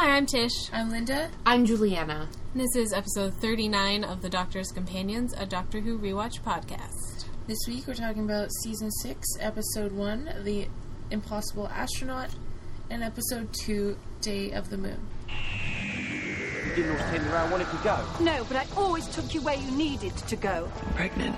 Hi, 0.00 0.16
I'm 0.16 0.24
Tish. 0.24 0.70
I'm 0.72 0.88
Linda. 0.88 1.30
I'm 1.44 1.66
Juliana. 1.66 2.26
This 2.54 2.74
is 2.74 2.94
episode 2.94 3.34
39 3.34 4.02
of 4.02 4.22
The 4.22 4.30
Doctor's 4.30 4.72
Companions, 4.72 5.34
a 5.36 5.44
Doctor 5.44 5.80
Who 5.80 5.98
rewatch 5.98 6.40
podcast. 6.40 7.26
This 7.46 7.58
week 7.68 7.86
we're 7.86 7.92
talking 7.92 8.24
about 8.24 8.48
season 8.62 8.90
6, 8.90 9.26
episode 9.40 9.92
1, 9.92 10.36
The 10.42 10.68
Impossible 11.10 11.68
Astronaut, 11.68 12.30
and 12.88 13.02
episode 13.02 13.52
2, 13.52 13.94
Day 14.22 14.52
of 14.52 14.70
the 14.70 14.78
Moon. 14.78 15.06
You 15.28 16.74
didn't 16.76 16.92
all 16.92 17.08
stand 17.08 17.26
around 17.26 17.50
wanting 17.50 17.66
to 17.66 17.80
go. 17.84 18.02
No, 18.20 18.42
but 18.44 18.56
I 18.56 18.66
always 18.78 19.06
took 19.06 19.34
you 19.34 19.42
where 19.42 19.58
you 19.58 19.70
needed 19.72 20.16
to 20.16 20.36
go. 20.36 20.72
Pregnant. 20.94 21.36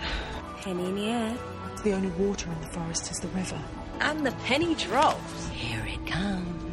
Penny 0.58 0.86
in 0.86 0.94
the 0.94 1.06
air. 1.06 1.36
The 1.82 1.94
only 1.94 2.10
water 2.10 2.48
in 2.48 2.60
the 2.60 2.68
forest 2.68 3.10
is 3.10 3.18
the 3.18 3.28
river. 3.28 3.60
And 3.98 4.24
the 4.24 4.30
penny 4.44 4.76
drops. 4.76 5.48
Here 5.48 5.84
it 5.84 6.06
comes. 6.06 6.71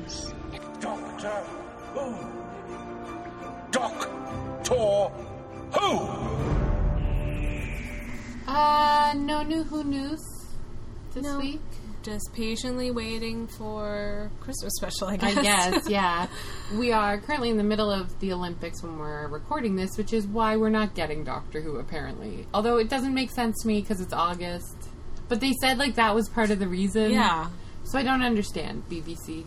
Doctor 4.69 5.13
Who? 5.79 5.97
Uh, 8.47 9.13
no 9.15 9.43
new 9.43 9.63
Who 9.63 9.83
news 9.83 10.19
this 11.13 11.23
No. 11.23 11.39
week. 11.39 11.61
Just 12.01 12.29
patiently 12.33 12.91
waiting 12.91 13.45
for 13.47 14.31
Christmas 14.39 14.73
special, 14.77 15.07
I 15.09 15.17
guess. 15.17 15.37
I 15.37 15.41
guess, 15.41 15.89
yeah. 15.89 16.27
We 16.77 16.91
are 16.93 17.17
currently 17.19 17.49
in 17.49 17.57
the 17.57 17.63
middle 17.63 17.91
of 17.91 18.17
the 18.19 18.31
Olympics 18.31 18.81
when 18.81 18.97
we're 18.97 19.27
recording 19.27 19.75
this, 19.75 19.97
which 19.97 20.13
is 20.13 20.25
why 20.25 20.55
we're 20.55 20.69
not 20.69 20.95
getting 20.95 21.23
Doctor 21.25 21.61
Who, 21.61 21.75
apparently. 21.77 22.47
Although 22.53 22.77
it 22.77 22.89
doesn't 22.89 23.13
make 23.13 23.31
sense 23.31 23.61
to 23.63 23.67
me 23.67 23.81
because 23.81 23.99
it's 23.99 24.13
August. 24.13 24.75
But 25.27 25.41
they 25.41 25.51
said, 25.59 25.77
like, 25.77 25.95
that 25.95 26.15
was 26.15 26.29
part 26.29 26.51
of 26.51 26.59
the 26.59 26.67
reason. 26.67 27.11
yeah. 27.11 27.49
So 27.83 27.97
I 27.99 28.03
don't 28.03 28.21
understand, 28.23 28.83
BBC. 28.89 29.43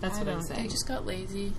That's 0.00 0.16
I 0.16 0.20
what 0.20 0.28
I'm 0.28 0.38
don't. 0.40 0.56
They 0.56 0.64
just 0.68 0.88
got 0.88 1.06
lazy. 1.06 1.52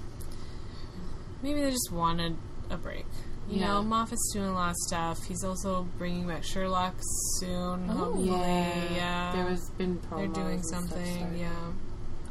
Maybe 1.41 1.62
they 1.62 1.71
just 1.71 1.91
wanted 1.91 2.35
a 2.70 2.77
break. 2.77 3.05
You 3.49 3.59
Yeah. 3.59 3.67
know, 3.67 3.84
Moffat's 3.84 4.32
doing 4.34 4.46
a 4.48 4.54
lot 4.54 4.70
of 4.70 4.76
stuff. 4.88 5.24
He's 5.26 5.43
also 5.43 5.85
bringing 5.98 6.27
back 6.27 6.43
Sherlock 6.46 6.96
soon, 7.40 7.90
oh, 7.90 7.93
hopefully. 7.93 8.27
yeah. 8.29 8.93
Yeah. 8.96 9.32
There 9.35 9.49
has 9.49 9.70
been 9.71 9.99
promos 9.99 10.18
They're 10.34 10.43
doing 10.43 10.54
and 10.55 10.65
something, 10.65 11.15
started. 11.18 11.38
yeah. 11.40 11.71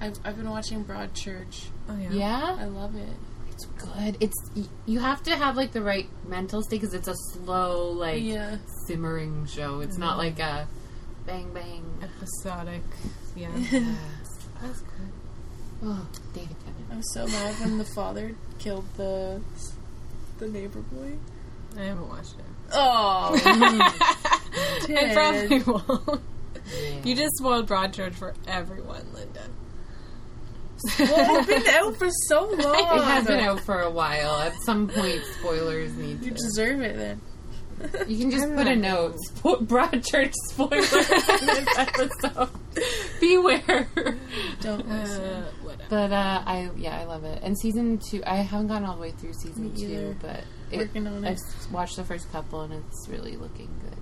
I've, 0.00 0.18
I've 0.24 0.36
been 0.36 0.48
watching 0.50 0.84
Broadchurch. 0.84 1.66
Oh, 1.88 1.96
yeah. 1.96 2.10
Yeah? 2.10 2.56
I 2.60 2.64
love 2.64 2.96
it. 2.96 3.08
It's 3.50 3.66
good. 3.66 4.16
It's 4.20 4.34
y- 4.56 4.64
you 4.86 4.98
have 5.00 5.22
to 5.24 5.36
have 5.36 5.56
like 5.56 5.72
the 5.72 5.82
right 5.82 6.08
mental 6.26 6.62
state 6.62 6.80
because 6.80 6.94
it's 6.94 7.08
a 7.08 7.14
slow, 7.14 7.90
like 7.90 8.22
Yeah. 8.22 8.56
simmering 8.86 9.46
show. 9.46 9.80
It's 9.80 9.98
not 9.98 10.12
mm-hmm. 10.18 10.18
like 10.18 10.38
a 10.40 10.66
bang 11.26 11.52
bang. 11.52 11.84
Episodic. 12.02 12.82
Yeah. 13.36 13.50
That's 14.62 14.80
good. 14.80 15.12
Oh, 15.84 16.06
David 16.32 16.56
Tennant. 16.60 16.86
I 16.90 16.96
was 16.96 17.12
so 17.12 17.26
mad 17.26 17.54
when 17.60 17.78
the 17.78 17.84
father 17.84 18.34
killed 18.58 18.86
the 18.96 19.40
the 20.42 20.48
neighbor 20.48 20.80
boy. 20.80 21.12
I 21.78 21.84
haven't 21.84 22.08
watched 22.08 22.34
it. 22.38 22.44
Oh, 22.72 23.38
I 23.44 25.10
probably 25.14 25.62
won't. 25.62 26.20
Yeah. 26.66 27.00
You 27.04 27.14
just 27.14 27.36
spoiled 27.36 27.68
Broadchurch 27.68 28.14
for 28.14 28.34
everyone, 28.48 29.04
Linda. 29.14 29.42
well, 30.98 31.36
it's 31.38 31.46
been 31.46 31.74
out 31.74 31.96
for 31.96 32.08
so 32.28 32.46
long. 32.48 32.58
It 32.98 33.04
has 33.04 33.26
been 33.26 33.40
out 33.40 33.60
for 33.60 33.80
a 33.80 33.90
while. 33.90 34.34
At 34.40 34.54
some 34.64 34.88
point, 34.88 35.22
spoilers 35.38 35.94
need 35.94 36.22
You 36.24 36.30
to. 36.30 36.36
deserve 36.36 36.80
it 36.80 36.96
then. 36.96 37.20
You 38.06 38.18
can 38.18 38.30
just 38.30 38.54
put 38.54 38.66
a 38.66 38.76
note. 38.76 39.16
Spo- 39.34 39.66
Broadchurch 39.66 40.32
spoilers 40.50 40.92
in 41.40 41.46
this 41.46 41.78
episode. 41.78 42.48
Beware. 43.20 43.88
Don't 44.60 44.88
listen. 44.88 45.24
Uh. 45.24 45.44
But 45.88 46.10
uh, 46.12 46.42
I 46.46 46.70
yeah, 46.76 46.98
I 47.00 47.04
love 47.04 47.24
it. 47.24 47.42
And 47.42 47.58
season 47.58 47.98
two, 47.98 48.22
I 48.26 48.36
haven't 48.36 48.68
gone 48.68 48.84
all 48.84 48.94
the 48.96 49.00
way 49.02 49.10
through 49.10 49.34
season 49.34 49.74
two, 49.76 50.16
but 50.22 50.42
Working 50.74 51.06
on 51.06 51.24
it. 51.24 51.28
I've 51.38 51.72
watched 51.72 51.96
the 51.96 52.04
first 52.04 52.30
couple, 52.32 52.62
and 52.62 52.72
it's 52.72 53.06
really 53.08 53.36
looking 53.36 53.68
good. 53.82 53.98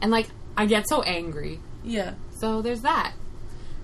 And 0.00 0.10
like, 0.10 0.26
I 0.56 0.66
get 0.66 0.88
so 0.88 1.02
angry. 1.02 1.60
Yeah. 1.84 2.14
So 2.40 2.62
there's 2.62 2.80
that. 2.82 3.12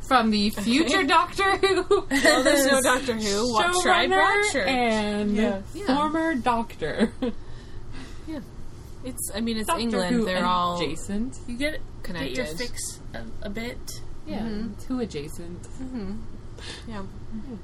From 0.09 0.31
the 0.33 0.51
future 0.65 1.05
Doctor 1.05 1.57
Who, 1.59 1.85
Well, 1.89 2.07
there's 2.43 2.67
no 2.67 2.81
Doctor 2.83 3.15
Who. 3.15 3.55
Showrunner 3.55 4.09
Broadchurch. 4.53 4.67
and 4.67 5.37
Yeah. 5.37 5.61
former 5.87 6.35
Doctor. 6.35 7.13
It's. 9.05 9.31
I 9.35 9.41
mean, 9.41 9.57
it's 9.57 9.67
Doctor 9.67 9.83
England. 9.83 10.17
Who 10.17 10.25
They're 10.25 10.45
all. 10.45 10.81
adjacent. 10.81 11.39
You 11.47 11.57
get 11.57 11.81
Connected. 12.03 12.37
get 12.37 12.37
your 12.37 12.57
fix 12.57 13.01
a, 13.15 13.25
a 13.43 13.51
bit. 13.51 13.79
Yeah, 14.27 14.41
mm-hmm. 14.41 14.49
mm-hmm. 14.49 14.87
too 14.87 15.01
adjacent. 15.01 15.63
Mm-hmm. 15.63 16.13
Yeah. 16.89 17.03
Hmm. 17.03 17.55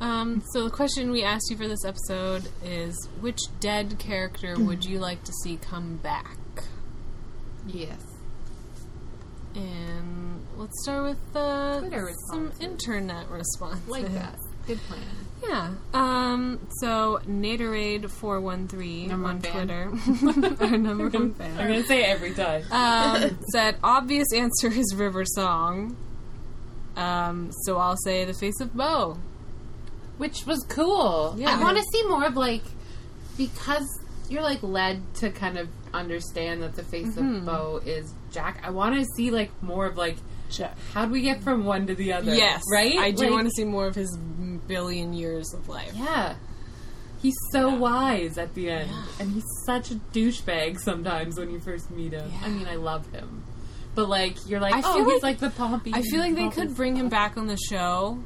Um, 0.00 0.42
so 0.52 0.64
the 0.64 0.70
question 0.70 1.12
we 1.12 1.22
asked 1.22 1.48
you 1.50 1.56
for 1.56 1.68
this 1.68 1.84
episode 1.84 2.48
is: 2.64 3.08
Which 3.20 3.40
dead 3.60 3.98
character 3.98 4.54
hmm. 4.54 4.66
would 4.66 4.84
you 4.84 4.98
like 4.98 5.22
to 5.24 5.32
see 5.42 5.56
come 5.56 5.96
back? 5.96 6.36
Yes. 7.66 8.00
And 9.54 10.44
let's 10.56 10.82
start 10.82 11.04
with 11.04 11.36
uh, 11.36 11.80
some 12.32 12.52
internet 12.60 13.30
responses. 13.30 13.88
Like 13.88 14.12
that. 14.12 14.36
Good 14.66 14.78
plan. 14.78 15.00
Yeah. 15.42 15.72
Um, 15.92 16.60
so 16.80 17.20
Naderade413 17.28 19.08
Number 19.08 19.28
on 19.28 19.40
one. 19.40 19.42
Twitter, 19.42 19.90
our 20.64 20.78
number 20.78 21.08
one 21.08 21.34
fan, 21.34 21.50
I'm 21.58 21.66
gonna 21.68 21.84
say 21.84 22.02
it 22.02 22.08
every 22.08 22.32
time. 22.34 22.62
um, 22.70 23.38
said 23.52 23.76
obvious 23.82 24.26
answer 24.34 24.68
is 24.68 24.94
River 24.94 25.24
Song. 25.24 25.96
Um, 26.96 27.50
so 27.64 27.76
I'll 27.78 27.96
say 27.96 28.24
the 28.24 28.34
face 28.34 28.60
of 28.60 28.74
Boe. 28.74 29.18
which 30.18 30.46
was 30.46 30.64
cool. 30.68 31.34
Yeah. 31.36 31.56
I 31.58 31.60
want 31.60 31.76
to 31.76 31.82
see 31.92 32.06
more 32.06 32.24
of 32.24 32.36
like 32.36 32.62
because 33.36 33.84
you're 34.30 34.42
like 34.42 34.62
led 34.62 35.02
to 35.16 35.30
kind 35.30 35.58
of 35.58 35.68
understand 35.92 36.62
that 36.62 36.76
the 36.76 36.84
face 36.84 37.08
Mm-hmm. 37.08 37.36
of 37.36 37.44
Boe 37.46 37.80
is 37.84 38.14
Jack. 38.32 38.60
I 38.64 38.70
want 38.70 38.94
to 38.94 39.04
see 39.16 39.30
like 39.30 39.50
more 39.62 39.86
of 39.86 39.96
like 39.96 40.16
how 40.92 41.06
do 41.06 41.10
we 41.10 41.20
get 41.22 41.42
from 41.42 41.64
one 41.64 41.88
to 41.88 41.96
the 41.96 42.12
other? 42.12 42.32
Yes, 42.32 42.62
right. 42.72 42.96
I 42.96 43.10
do 43.10 43.22
Like, 43.24 43.30
want 43.32 43.46
to 43.48 43.50
see 43.56 43.64
more 43.64 43.88
of 43.88 43.96
his 43.96 44.16
billion 44.66 45.12
years 45.12 45.52
of 45.54 45.68
life. 45.68 45.92
Yeah. 45.94 46.34
He's 47.22 47.36
so 47.52 47.74
wise 47.74 48.36
at 48.36 48.54
the 48.54 48.68
end, 48.70 48.90
and 49.18 49.32
he's 49.32 49.44
such 49.64 49.90
a 49.90 49.94
douchebag 50.12 50.78
sometimes 50.78 51.38
when 51.38 51.50
you 51.50 51.58
first 51.58 51.90
meet 51.90 52.12
him. 52.12 52.30
I 52.42 52.48
mean, 52.50 52.66
I 52.68 52.74
love 52.76 53.10
him, 53.12 53.44
but 53.94 54.10
like 54.10 54.46
you're 54.46 54.60
like, 54.60 54.74
I 54.74 54.82
oh, 54.84 54.94
feel 54.94 55.04
he's 55.04 55.22
like- 55.22 55.40
like, 55.40 55.52
the 55.52 55.56
Pompey. 55.56 55.92
I 55.94 56.02
feel 56.02 56.20
like 56.20 56.34
they 56.34 56.50
could 56.50 56.76
bring 56.76 56.96
him 56.96 57.08
back 57.08 57.38
on 57.38 57.46
the 57.46 57.56
show. 57.56 58.18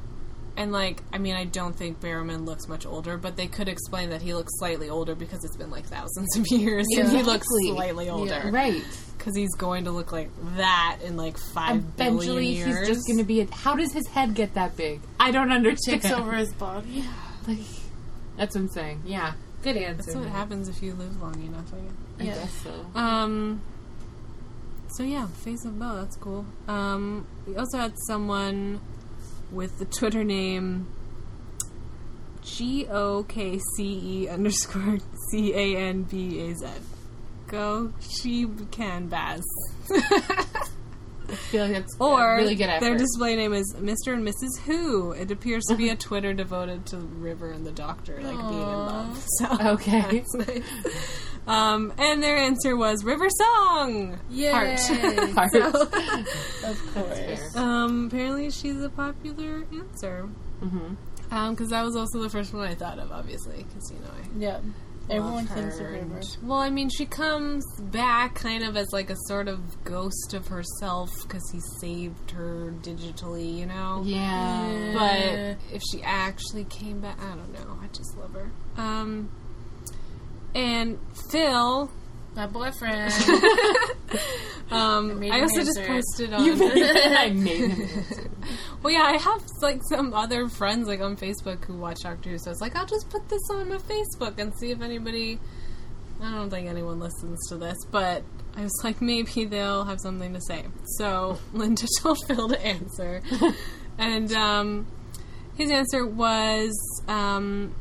And 0.58 0.72
like, 0.72 1.02
I 1.12 1.19
mean, 1.19 1.36
I 1.36 1.44
don't 1.44 1.74
think 1.74 2.00
Barrowman 2.00 2.44
looks 2.44 2.66
much 2.66 2.84
older, 2.84 3.16
but 3.16 3.36
they 3.36 3.46
could 3.46 3.69
explain 3.69 4.10
that 4.10 4.20
he 4.20 4.34
looks 4.34 4.50
slightly 4.58 4.91
older 4.91 5.14
because 5.14 5.44
it's 5.44 5.56
been 5.56 5.70
like 5.70 5.86
thousands 5.86 6.36
of 6.36 6.46
years, 6.50 6.84
and 6.98 7.08
he 7.10 7.22
looks 7.22 7.46
slightly 7.69 8.10
older, 8.10 8.50
right. 8.52 8.82
Because 9.16 9.36
he's 9.36 9.54
going 9.56 9.84
to 9.84 9.92
look 9.92 10.10
like 10.10 10.30
that 10.56 10.98
in 11.04 11.16
like 11.16 11.38
five 11.38 11.96
billion 11.96 12.14
Eventually, 12.16 12.46
years. 12.48 12.78
he's 12.78 12.88
just 12.88 13.06
going 13.06 13.19
to 13.19 13.24
be. 13.24 13.41
A, 13.42 13.46
how 13.54 13.76
does 13.76 13.92
his 13.92 14.06
head 14.08 14.34
get 14.34 14.54
that 14.54 14.76
big? 14.76 15.00
I 15.20 15.30
don't 15.30 15.52
understand. 15.52 16.02
Takes 16.02 16.12
over 16.19 16.32
his 16.32 16.52
body. 16.54 16.88
Yeah, 16.90 17.12
Like, 17.46 17.58
that's 18.36 18.56
what 18.56 18.62
I'm 18.62 18.69
saying. 18.69 19.02
Yeah, 19.06 19.34
good 19.62 19.76
answer. 19.76 19.94
That's 20.02 20.14
what 20.16 20.25
man. 20.25 20.32
happens 20.32 20.69
if 20.69 20.82
you 20.82 20.94
live 20.94 21.22
long 21.22 21.40
enough. 21.40 21.72
I 21.72 21.76
guess. 21.78 21.92
I 22.19 22.22
Yeah. 22.25 22.34
guess 22.34 22.52
so. 22.64 22.86
Um. 23.00 23.62
So 24.96 25.04
yeah, 25.04 25.26
face 25.28 25.64
of 25.64 25.78
Boe. 25.78 25.94
That's 26.00 26.16
cool. 26.16 26.44
Um. 26.66 27.26
We 27.46 27.54
also 27.56 27.78
had 27.78 27.94
someone 28.08 28.80
with 29.50 29.78
the 29.78 29.84
Twitter 29.84 30.25
name 30.25 30.86
G 32.42 32.86
O 32.88 33.25
K 33.25 33.59
C 33.76 34.22
E 34.25 34.28
underscore 34.31 34.98
C 35.31 35.53
A 35.54 35.76
N 35.76 36.03
B 36.03 36.41
A 36.50 36.54
Z. 36.54 36.66
Go 37.48 37.92
she 38.00 38.47
can 38.70 39.08
Baz. 39.08 39.42
I 39.91 41.34
feel 41.34 41.64
like 41.64 41.72
that's 41.75 41.97
Or 42.00 42.37
really 42.37 42.54
good 42.54 42.70
effort. 42.70 42.84
their 42.84 42.97
display 42.97 43.37
name 43.37 43.53
is 43.53 43.75
Mr. 43.78 44.14
and 44.14 44.26
Mrs. 44.26 44.60
Who. 44.64 45.12
It 45.12 45.31
appears 45.31 45.64
to 45.69 45.75
be 45.76 45.91
a 45.91 45.97
Twitter 46.08 46.32
devoted 46.32 46.87
to 46.87 46.97
River 46.98 47.50
and 47.50 47.66
the 47.66 47.70
Doctor, 47.72 48.14
like 48.23 48.37
being 48.49 48.62
in 48.62 48.69
love. 48.69 49.25
So 49.38 49.46
okay. 49.73 50.25
nice. 50.34 50.62
Um, 51.49 51.93
and 51.99 52.23
their 52.23 52.37
answer 52.37 52.77
was 52.77 53.05
River 53.05 53.29
Song. 53.31 54.19
Yay! 54.31 54.50
Heart. 55.35 55.55
of 55.55 56.95
course. 56.95 57.56
Um, 57.56 58.06
apparently 58.09 58.50
she's 58.50 58.81
a 58.83 58.91
popular 58.91 59.65
answer. 59.73 60.29
Mm-hmm. 60.62 60.95
Um, 61.31 61.55
because 61.55 61.71
that 61.71 61.85
was 61.85 61.97
also 61.97 62.21
the 62.21 62.31
first 62.31 62.53
one 62.53 62.67
I 62.67 62.75
thought 62.75 62.99
of, 62.99 63.12
obviously, 63.12 63.65
because 63.65 63.91
you 63.91 63.99
know 64.00 64.11
I 64.11 64.39
Yeah. 64.39 64.61
Everyone 65.11 65.47
thinks 65.47 65.79
of. 65.79 65.87
River. 65.87 66.21
Well, 66.43 66.59
I 66.59 66.69
mean, 66.69 66.91
she 66.91 67.06
comes 67.06 67.65
back 67.81 68.35
kind 68.35 68.62
of 68.62 68.77
as 68.77 68.89
like 68.93 69.09
a 69.09 69.17
sort 69.27 69.49
of 69.49 69.83
ghost 69.83 70.35
of 70.35 70.49
herself 70.49 71.09
because 71.23 71.49
he 71.50 71.61
saved 71.81 72.31
her 72.33 72.75
digitally, 72.83 73.56
you 73.56 73.65
know. 73.65 74.03
Yeah. 74.05 74.93
But 74.93 75.75
if 75.75 75.81
she 75.91 76.03
actually 76.03 76.65
came 76.65 77.00
back, 77.00 77.19
I 77.23 77.31
don't 77.35 77.53
know. 77.55 77.79
I 77.83 77.87
just 77.87 78.19
love 78.19 78.35
her. 78.35 78.50
Um, 78.77 79.31
and 80.55 80.99
Phil, 81.31 81.91
My 82.35 82.47
boyfriend. 82.47 83.12
um, 84.71 85.21
made 85.21 85.33
I 85.33 85.41
also 85.41 85.65
just 85.65 85.79
answer 85.79 86.27
posted 86.27 86.33
on. 86.33 86.62
I 86.62 87.31
made 87.31 87.71
him. 87.71 88.31
Well, 88.83 88.93
yeah, 88.93 89.03
I 89.03 89.17
have 89.17 89.43
like 89.61 89.81
some 89.89 90.15
other 90.15 90.49
friends 90.49 90.87
like 90.87 91.00
on 91.00 91.17
Facebook 91.17 91.65
who 91.65 91.77
watch 91.77 92.00
Doctor 92.03 92.31
Who, 92.31 92.39
so 92.39 92.50
it's 92.50 92.61
like 92.61 92.77
I'll 92.77 92.87
just 92.87 93.11
put 93.11 93.29
this 93.29 93.43
on 93.50 93.69
my 93.69 93.79
Facebook 93.79 94.39
and 94.39 94.56
see 94.59 94.71
if 94.71 94.81
anybody. 94.81 95.41
I 96.21 96.33
don't 96.33 96.50
think 96.50 96.69
anyone 96.69 96.99
listens 96.99 97.39
to 97.49 97.56
this, 97.56 97.77
but 97.91 98.25
I 98.56 98.62
was 98.62 98.81
like, 98.83 99.00
maybe 99.00 99.45
they'll 99.45 99.85
have 99.85 100.00
something 100.00 100.35
to 100.35 100.41
say. 100.41 100.65
So 100.97 101.39
Linda 101.53 101.87
told 102.00 102.19
Phil 102.27 102.49
to 102.49 102.65
answer, 102.65 103.23
and 103.99 104.33
um, 104.33 104.87
his 105.56 105.71
answer 105.71 106.06
was 106.06 106.73
um, 107.09 107.75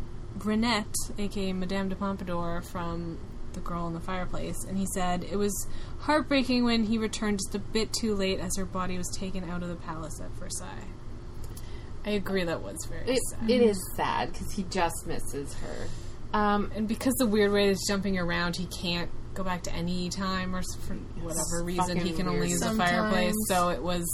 Reinette, 0.45 0.95
aka 1.17 1.53
Madame 1.53 1.89
de 1.89 1.95
Pompadour 1.95 2.61
from 2.61 3.17
The 3.53 3.59
Girl 3.59 3.87
in 3.87 3.93
the 3.93 3.99
Fireplace, 3.99 4.63
and 4.67 4.77
he 4.77 4.85
said 4.93 5.23
it 5.23 5.35
was 5.37 5.67
heartbreaking 6.01 6.63
when 6.63 6.83
he 6.83 6.97
returned 6.97 7.39
just 7.39 7.55
a 7.55 7.59
bit 7.59 7.91
too 7.93 8.15
late 8.15 8.39
as 8.39 8.55
her 8.57 8.65
body 8.65 8.97
was 8.97 9.07
taken 9.17 9.49
out 9.49 9.63
of 9.63 9.69
the 9.69 9.75
palace 9.75 10.19
at 10.21 10.29
Versailles. 10.31 10.87
I 12.05 12.11
agree 12.11 12.43
that 12.45 12.61
was 12.61 12.77
very 12.89 13.09
It, 13.15 13.19
sad. 13.29 13.49
it 13.49 13.61
is 13.61 13.77
sad 13.95 14.31
because 14.31 14.51
he 14.53 14.63
just 14.63 15.05
misses 15.07 15.53
her. 15.55 15.87
Um, 16.33 16.71
and 16.75 16.87
because 16.87 17.13
the 17.15 17.25
weird 17.27 17.51
way 17.51 17.67
is 17.69 17.83
jumping 17.87 18.17
around, 18.17 18.55
he 18.55 18.65
can't 18.67 19.09
go 19.33 19.43
back 19.43 19.63
to 19.63 19.73
any 19.73 20.09
time 20.09 20.55
or 20.55 20.61
for 20.85 20.93
whatever 21.21 21.63
reason 21.63 21.99
he 21.99 22.11
can 22.13 22.27
only 22.27 22.49
use 22.49 22.59
the 22.59 22.71
fireplace. 22.71 23.33
So 23.47 23.69
it 23.69 23.81
was 23.83 24.05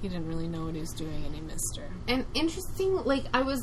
he 0.00 0.08
didn't 0.08 0.26
really 0.26 0.48
know 0.48 0.64
what 0.66 0.74
he 0.74 0.80
was 0.80 0.92
doing, 0.92 1.24
and 1.24 1.34
he 1.34 1.40
missed 1.40 1.78
her. 1.78 1.88
and 2.08 2.24
interesting, 2.34 2.94
like 3.04 3.24
I 3.32 3.42
was, 3.42 3.60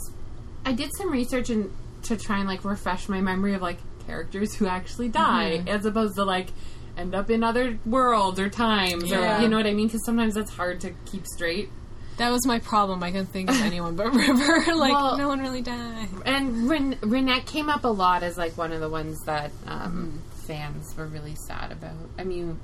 I 0.66 0.74
did 0.74 0.92
some 0.98 1.12
research 1.12 1.50
and 1.50 1.72
to 2.04 2.16
try 2.18 2.40
and 2.40 2.48
like 2.48 2.64
refresh 2.66 3.10
my 3.10 3.22
memory 3.22 3.54
of 3.54 3.62
like 3.62 3.78
characters 4.08 4.56
who 4.56 4.68
actually 4.68 5.10
die, 5.10 5.64
as 5.68 5.86
opposed 5.86 6.16
to 6.16 6.24
like 6.24 6.48
end 6.98 7.14
up 7.16 7.30
in 7.30 7.44
other 7.44 7.78
worlds 7.86 8.40
or 8.40 8.50
times, 8.50 9.10
Yeah. 9.10 9.40
or 9.40 9.42
you 9.42 9.48
know 9.50 9.58
what 9.58 9.68
I 9.68 9.74
mean? 9.74 9.88
Because 9.88 10.04
sometimes 10.06 10.34
that's 10.36 10.52
hard 10.52 10.82
to 10.82 10.92
keep 11.06 11.26
straight. 11.28 11.70
That 12.18 12.32
was 12.32 12.46
my 12.46 12.60
problem. 12.60 13.02
I 13.02 13.12
couldn't 13.12 13.28
think 13.28 13.50
of 13.50 13.62
anyone 13.62 13.96
but 13.96 14.08
River. 14.14 14.74
like 14.76 14.92
Well- 14.92 15.18
no 15.18 15.28
one 15.30 15.40
really 15.40 15.62
died. 15.62 16.10
And 16.26 16.70
Ren- 16.70 16.98
Reinette 17.02 17.46
came 17.46 17.70
up 17.70 17.84
a 17.86 17.90
lot 17.90 18.24
as 18.24 18.38
like 18.38 18.58
one 18.58 18.72
of 18.74 18.82
the 18.82 18.90
ones 18.90 19.18
that 19.26 19.52
um, 19.66 20.22
fans 20.46 20.96
were 20.98 21.06
really 21.08 21.36
sad 21.48 21.72
about. 21.72 21.96
I 22.18 22.24
mean, 22.26 22.60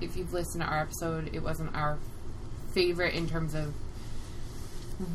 if 0.00 0.16
you've 0.16 0.32
listened 0.32 0.62
to 0.62 0.68
our 0.68 0.80
episode, 0.80 1.34
it 1.34 1.42
wasn't 1.42 1.74
our 1.76 1.98
favorite 2.72 3.14
in 3.14 3.28
terms 3.28 3.54
of 3.54 3.74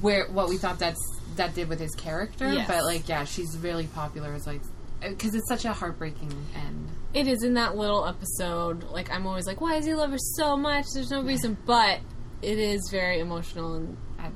where 0.01 0.27
what 0.27 0.49
we 0.49 0.57
thought 0.57 0.79
that's 0.79 0.99
that 1.37 1.53
did 1.55 1.69
with 1.69 1.79
his 1.79 1.95
character. 1.95 2.51
Yes. 2.51 2.67
But 2.67 2.83
like, 2.83 3.07
yeah, 3.07 3.23
she's 3.25 3.57
really 3.57 3.87
popular 3.87 4.33
as 4.33 4.45
like 4.47 4.61
because 5.01 5.33
it's 5.33 5.47
such 5.47 5.65
a 5.65 5.73
heartbreaking 5.73 6.31
end. 6.55 6.89
It 7.13 7.27
is 7.27 7.43
in 7.43 7.55
that 7.55 7.75
little 7.75 8.05
episode. 8.05 8.83
Like 8.85 9.09
I'm 9.11 9.25
always 9.25 9.47
like, 9.47 9.59
why 9.61 9.75
does 9.75 9.85
he 9.85 9.93
love 9.93 10.11
her 10.11 10.17
so 10.17 10.55
much? 10.55 10.85
There's 10.93 11.09
no 11.11 11.21
reason, 11.23 11.57
but 11.65 11.99
it 12.41 12.57
is 12.59 12.87
very 12.91 13.19
emotional, 13.19 13.75
and 13.75 13.97
I, 14.19 14.29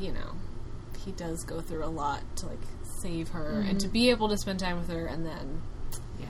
you 0.00 0.12
know, 0.12 0.32
he 1.04 1.12
does 1.12 1.44
go 1.44 1.60
through 1.60 1.84
a 1.84 1.88
lot 1.88 2.20
to 2.36 2.46
like 2.46 2.58
save 3.02 3.28
her 3.30 3.60
and 3.68 3.78
to 3.80 3.88
be 3.88 4.10
able 4.10 4.28
to 4.28 4.36
spend 4.38 4.58
time 4.60 4.78
with 4.78 4.88
her, 4.88 5.06
and 5.06 5.24
then 5.26 5.62
Yeah. 6.18 6.26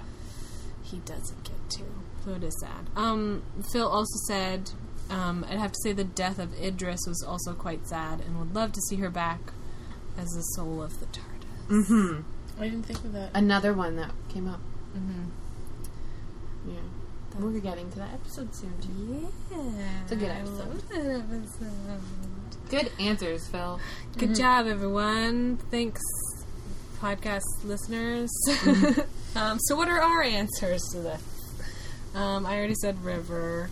he 0.82 0.99
doesn't 0.99 1.44
get 1.44 1.70
to. 1.70 1.82
So 2.25 2.32
it 2.34 2.43
is 2.44 2.58
sad. 2.61 2.88
Um, 2.96 3.43
Phil 3.72 3.87
also 3.87 4.19
said, 4.28 4.70
um, 5.11 5.45
I'd 5.49 5.59
have 5.59 5.73
to 5.73 5.79
say 5.83 5.93
the 5.93 6.05
death 6.05 6.39
of 6.39 6.55
Idris 6.61 7.01
was 7.06 7.23
also 7.27 7.53
quite 7.55 7.87
sad, 7.87 8.21
and 8.21 8.39
would 8.39 8.55
love 8.55 8.73
to 8.73 8.81
see 8.89 8.97
her 8.97 9.11
back 9.11 9.41
as 10.19 10.29
the 10.31 10.43
soul 10.43 10.83
of 10.83 10.99
the 11.01 11.06
TARDIS. 11.06 11.69
Mm-hmm. 11.69 12.21
I 12.62 12.69
didn't 12.69 12.85
think 12.85 13.05
of 13.05 13.12
that. 13.12 13.31
Another 13.35 13.73
one 13.73 13.97
that 13.97 14.12
came 14.29 14.49
up. 14.49 14.61
Mm-hmm. 14.97 15.25
Yeah. 16.71 16.81
We're 17.39 17.59
getting 17.59 17.91
to 17.91 17.99
that 17.99 18.15
episode 18.15 18.55
soon 18.55 18.73
too. 18.81 19.29
Yeah, 19.51 20.03
It's 20.05 20.12
a 20.12 20.17
good 20.17 20.31
I 20.31 20.35
episode. 20.37 20.69
love 20.69 20.89
that 20.89 21.25
episode. 21.33 22.71
Good 22.71 22.93
answers, 23.00 23.49
Phil. 23.49 23.81
Good 24.17 24.37
job, 24.37 24.67
everyone. 24.69 25.57
Thanks, 25.71 26.00
podcast 27.00 27.43
listeners. 27.65 28.31
um, 29.37 29.59
so, 29.62 29.75
what 29.75 29.89
are 29.89 30.00
our 30.00 30.23
answers 30.23 30.81
to 30.93 30.99
this? 31.00 31.23
Um, 32.15 32.47
I 32.47 32.57
already 32.57 32.77
said 32.77 33.05
River, 33.05 33.69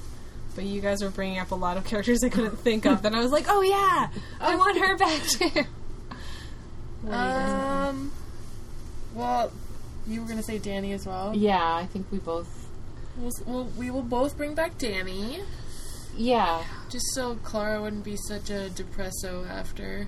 but 0.52 0.64
you 0.64 0.80
guys 0.80 1.02
were 1.02 1.10
bringing 1.10 1.38
up 1.38 1.50
a 1.50 1.54
lot 1.54 1.76
of 1.76 1.84
characters 1.84 2.22
I 2.24 2.28
couldn't 2.28 2.58
think 2.58 2.84
of. 2.86 3.02
Then 3.02 3.14
I 3.14 3.20
was 3.20 3.30
like, 3.32 3.46
oh 3.48 3.62
yeah, 3.62 4.08
I 4.40 4.54
want 4.56 4.78
her 4.78 4.96
back 4.96 5.22
too. 5.22 5.64
Um. 7.10 8.12
Well, 9.14 9.52
you 10.06 10.22
were 10.22 10.28
gonna 10.28 10.42
say 10.42 10.58
Danny 10.58 10.92
as 10.92 11.06
well. 11.06 11.32
Yeah, 11.34 11.74
I 11.76 11.86
think 11.86 12.06
we 12.10 12.18
both. 12.18 12.68
We'll, 13.16 13.32
we'll, 13.46 13.64
we 13.76 13.90
will 13.90 14.02
both 14.02 14.36
bring 14.38 14.54
back 14.54 14.78
Danny, 14.78 15.40
Yeah. 16.16 16.64
just 16.88 17.04
so 17.12 17.34
Clara 17.42 17.82
wouldn't 17.82 18.04
be 18.04 18.16
such 18.16 18.48
a 18.48 18.70
depresso 18.74 19.46
after. 19.50 20.06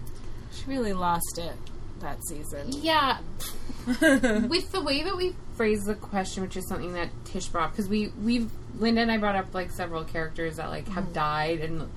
She 0.54 0.64
really 0.66 0.94
lost 0.94 1.36
it 1.38 1.52
that 2.00 2.18
season. 2.26 2.68
Yeah. 2.70 3.18
With 3.86 4.72
the 4.72 4.80
way 4.82 5.02
that 5.02 5.16
we 5.18 5.34
phrase 5.56 5.84
the 5.84 5.94
question, 5.94 6.42
which 6.42 6.56
is 6.56 6.66
something 6.66 6.94
that 6.94 7.10
Tish 7.26 7.48
brought, 7.48 7.72
because 7.72 7.88
we 7.90 8.08
we've 8.22 8.50
Linda 8.78 9.02
and 9.02 9.10
I 9.10 9.18
brought 9.18 9.36
up 9.36 9.54
like 9.54 9.70
several 9.70 10.04
characters 10.04 10.56
that 10.56 10.68
like 10.68 10.88
have 10.88 11.04
mm-hmm. 11.04 11.12
died 11.12 11.60
and 11.60 11.90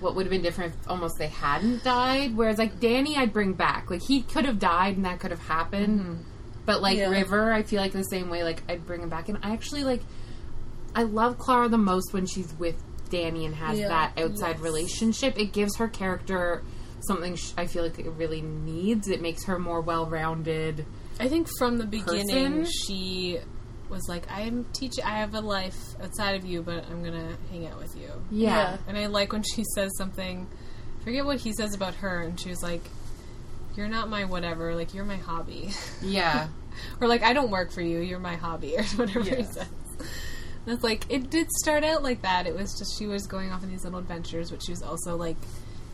what 0.00 0.14
would 0.14 0.26
have 0.26 0.30
been 0.30 0.42
different 0.42 0.74
if 0.74 0.88
almost 0.88 1.18
they 1.18 1.28
hadn't 1.28 1.82
died. 1.84 2.36
Whereas 2.36 2.58
like 2.58 2.80
Danny, 2.80 3.16
I'd 3.16 3.32
bring 3.32 3.54
back. 3.54 3.90
Like 3.90 4.02
he 4.02 4.22
could 4.22 4.44
have 4.44 4.58
died 4.58 4.96
and 4.96 5.04
that 5.04 5.20
could 5.20 5.30
have 5.30 5.40
happened. 5.46 6.00
Mm-hmm. 6.00 6.22
But 6.66 6.82
like 6.82 6.98
Yeah. 6.98 7.10
River, 7.10 7.52
I 7.52 7.62
feel 7.62 7.80
like 7.80 7.92
the 7.92 8.02
same 8.02 8.30
way. 8.30 8.42
Like 8.42 8.62
I'd 8.68 8.86
bring 8.86 9.02
him 9.02 9.08
back, 9.08 9.28
and 9.28 9.38
I 9.42 9.52
actually 9.52 9.84
like. 9.84 10.02
I 10.96 11.02
love 11.02 11.38
Clara 11.38 11.68
the 11.68 11.76
most 11.78 12.12
when 12.12 12.24
she's 12.24 12.54
with 12.54 12.80
Danny 13.10 13.44
and 13.44 13.54
has 13.56 13.78
Yeah. 13.78 13.88
that 13.88 14.18
outside 14.18 14.60
relationship. 14.60 15.38
It 15.38 15.52
gives 15.52 15.76
her 15.76 15.88
character 15.88 16.62
something 17.00 17.36
sh- 17.36 17.52
I 17.58 17.66
feel 17.66 17.82
like 17.82 17.98
it 17.98 18.08
really 18.10 18.40
needs. 18.40 19.08
It 19.08 19.20
makes 19.20 19.44
her 19.44 19.58
more 19.58 19.80
well 19.80 20.06
rounded. 20.06 20.86
I 21.20 21.28
think 21.28 21.48
from 21.58 21.78
the 21.78 21.86
beginning 21.86 22.60
Person? 22.60 22.66
she 22.86 23.38
was 23.90 24.08
like, 24.08 24.24
"I'm 24.30 24.64
teaching. 24.72 25.04
I 25.04 25.18
have 25.18 25.34
a 25.34 25.40
life 25.40 25.78
outside 26.02 26.36
of 26.36 26.44
you, 26.44 26.62
but 26.62 26.84
I'm 26.90 27.02
gonna 27.04 27.36
hang 27.50 27.66
out 27.66 27.78
with 27.78 27.96
you." 27.96 28.10
Yeah. 28.30 28.76
And 28.88 28.96
I 28.96 29.06
like 29.06 29.32
when 29.32 29.42
she 29.42 29.64
says 29.74 29.90
something. 29.96 30.46
I 31.00 31.04
forget 31.04 31.24
what 31.26 31.38
he 31.40 31.52
says 31.52 31.74
about 31.74 31.96
her, 31.96 32.20
and 32.22 32.38
she 32.40 32.48
was 32.48 32.62
like, 32.62 32.82
"You're 33.76 33.88
not 33.88 34.08
my 34.08 34.24
whatever. 34.24 34.74
Like 34.74 34.94
you're 34.94 35.04
my 35.04 35.16
hobby." 35.18 35.70
Yeah. 36.02 36.48
or 37.00 37.06
like 37.08 37.22
I 37.22 37.32
don't 37.34 37.50
work 37.50 37.70
for 37.70 37.82
you. 37.82 38.00
You're 38.00 38.18
my 38.18 38.36
hobby, 38.36 38.76
or 38.76 38.82
whatever 38.96 39.22
he 39.22 39.42
says. 39.44 39.68
And 40.66 40.74
it's 40.74 40.82
like 40.82 41.04
it 41.10 41.30
did 41.30 41.50
start 41.52 41.84
out 41.84 42.02
like 42.02 42.22
that. 42.22 42.46
It 42.46 42.54
was 42.56 42.76
just 42.78 42.98
she 42.98 43.06
was 43.06 43.26
going 43.26 43.50
off 43.52 43.62
on 43.62 43.68
these 43.70 43.84
little 43.84 43.98
adventures, 44.00 44.50
but 44.50 44.62
she 44.64 44.72
was 44.72 44.82
also 44.82 45.16
like 45.16 45.36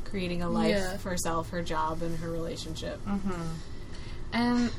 creating 0.05 0.43
a 0.43 0.49
life 0.49 0.71
Yeah. 0.71 0.97
for 0.99 1.11
herself, 1.11 1.51
her 1.51 1.63
job, 1.63 2.03
and 2.03 2.19
her 2.21 2.31
relationship. 2.31 3.05
Mm-hmm. 3.05 3.43
And 4.33 4.71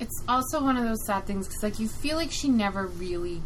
it's 0.00 0.22
also 0.28 0.62
one 0.62 0.76
of 0.76 0.84
those 0.84 1.04
sad 1.06 1.26
things 1.26 1.46
because, 1.46 1.62
like, 1.62 1.78
you 1.78 1.88
feel 1.88 2.16
like 2.16 2.30
she 2.30 2.48
never 2.48 2.86
really 2.86 3.42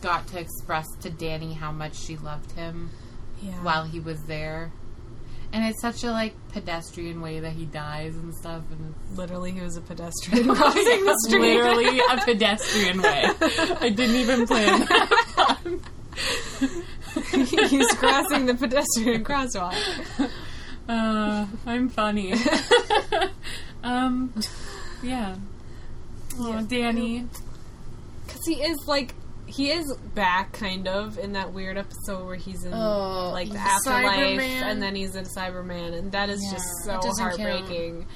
got 0.00 0.26
to 0.28 0.38
express 0.40 0.86
to 1.00 1.10
Danny 1.10 1.54
how 1.54 1.72
much 1.72 1.96
she 1.96 2.16
loved 2.16 2.52
him 2.52 2.90
Yeah. 3.42 3.52
while 3.62 3.84
he 3.84 3.98
was 4.00 4.22
there. 4.24 4.70
And 5.52 5.64
it's 5.64 5.80
such 5.80 6.04
a 6.04 6.10
like 6.10 6.34
pedestrian 6.52 7.22
way 7.22 7.40
that 7.40 7.52
he 7.52 7.64
dies 7.64 8.14
and 8.14 8.34
stuff, 8.34 8.62
and 8.70 8.94
Literally, 9.16 9.50
he 9.52 9.62
was 9.62 9.76
a 9.78 9.80
pedestrian 9.80 10.46
crossing 10.54 11.04
the 11.06 11.16
street. 11.26 11.40
literally 11.40 11.98
a 12.10 12.18
pedestrian 12.18 13.00
way. 13.00 13.24
I 13.80 13.88
didn't 13.88 14.16
even 14.16 14.46
plan. 14.46 14.80
that. 14.80 15.58
He's 17.70 17.92
crossing 17.94 18.44
the 18.46 18.54
pedestrian 18.54 19.24
crosswalk. 19.24 19.74
Uh, 20.88 21.46
I'm 21.66 21.88
funny. 21.88 22.34
um, 23.82 24.32
yeah. 25.02 25.36
Oh, 26.38 26.62
Danny. 26.68 27.26
Because 28.26 28.40
he 28.46 28.54
is 28.62 28.76
like 28.86 29.14
he 29.46 29.70
is 29.70 29.90
back 30.14 30.52
kind 30.52 30.86
of 30.86 31.18
in 31.18 31.32
that 31.32 31.52
weird 31.54 31.78
episode 31.78 32.26
where 32.26 32.36
he's 32.36 32.64
in 32.64 32.74
Oh, 32.74 33.30
like 33.32 33.48
the 33.50 33.58
afterlife 33.58 34.38
Cyberman. 34.38 34.62
and 34.62 34.82
then 34.82 34.94
he's 34.94 35.16
in 35.16 35.24
Cyberman 35.24 35.98
and 35.98 36.12
that 36.12 36.28
is 36.28 36.40
just 36.52 36.66
so 36.84 37.00
doesn't 37.00 37.24
heartbreaking. 37.24 38.06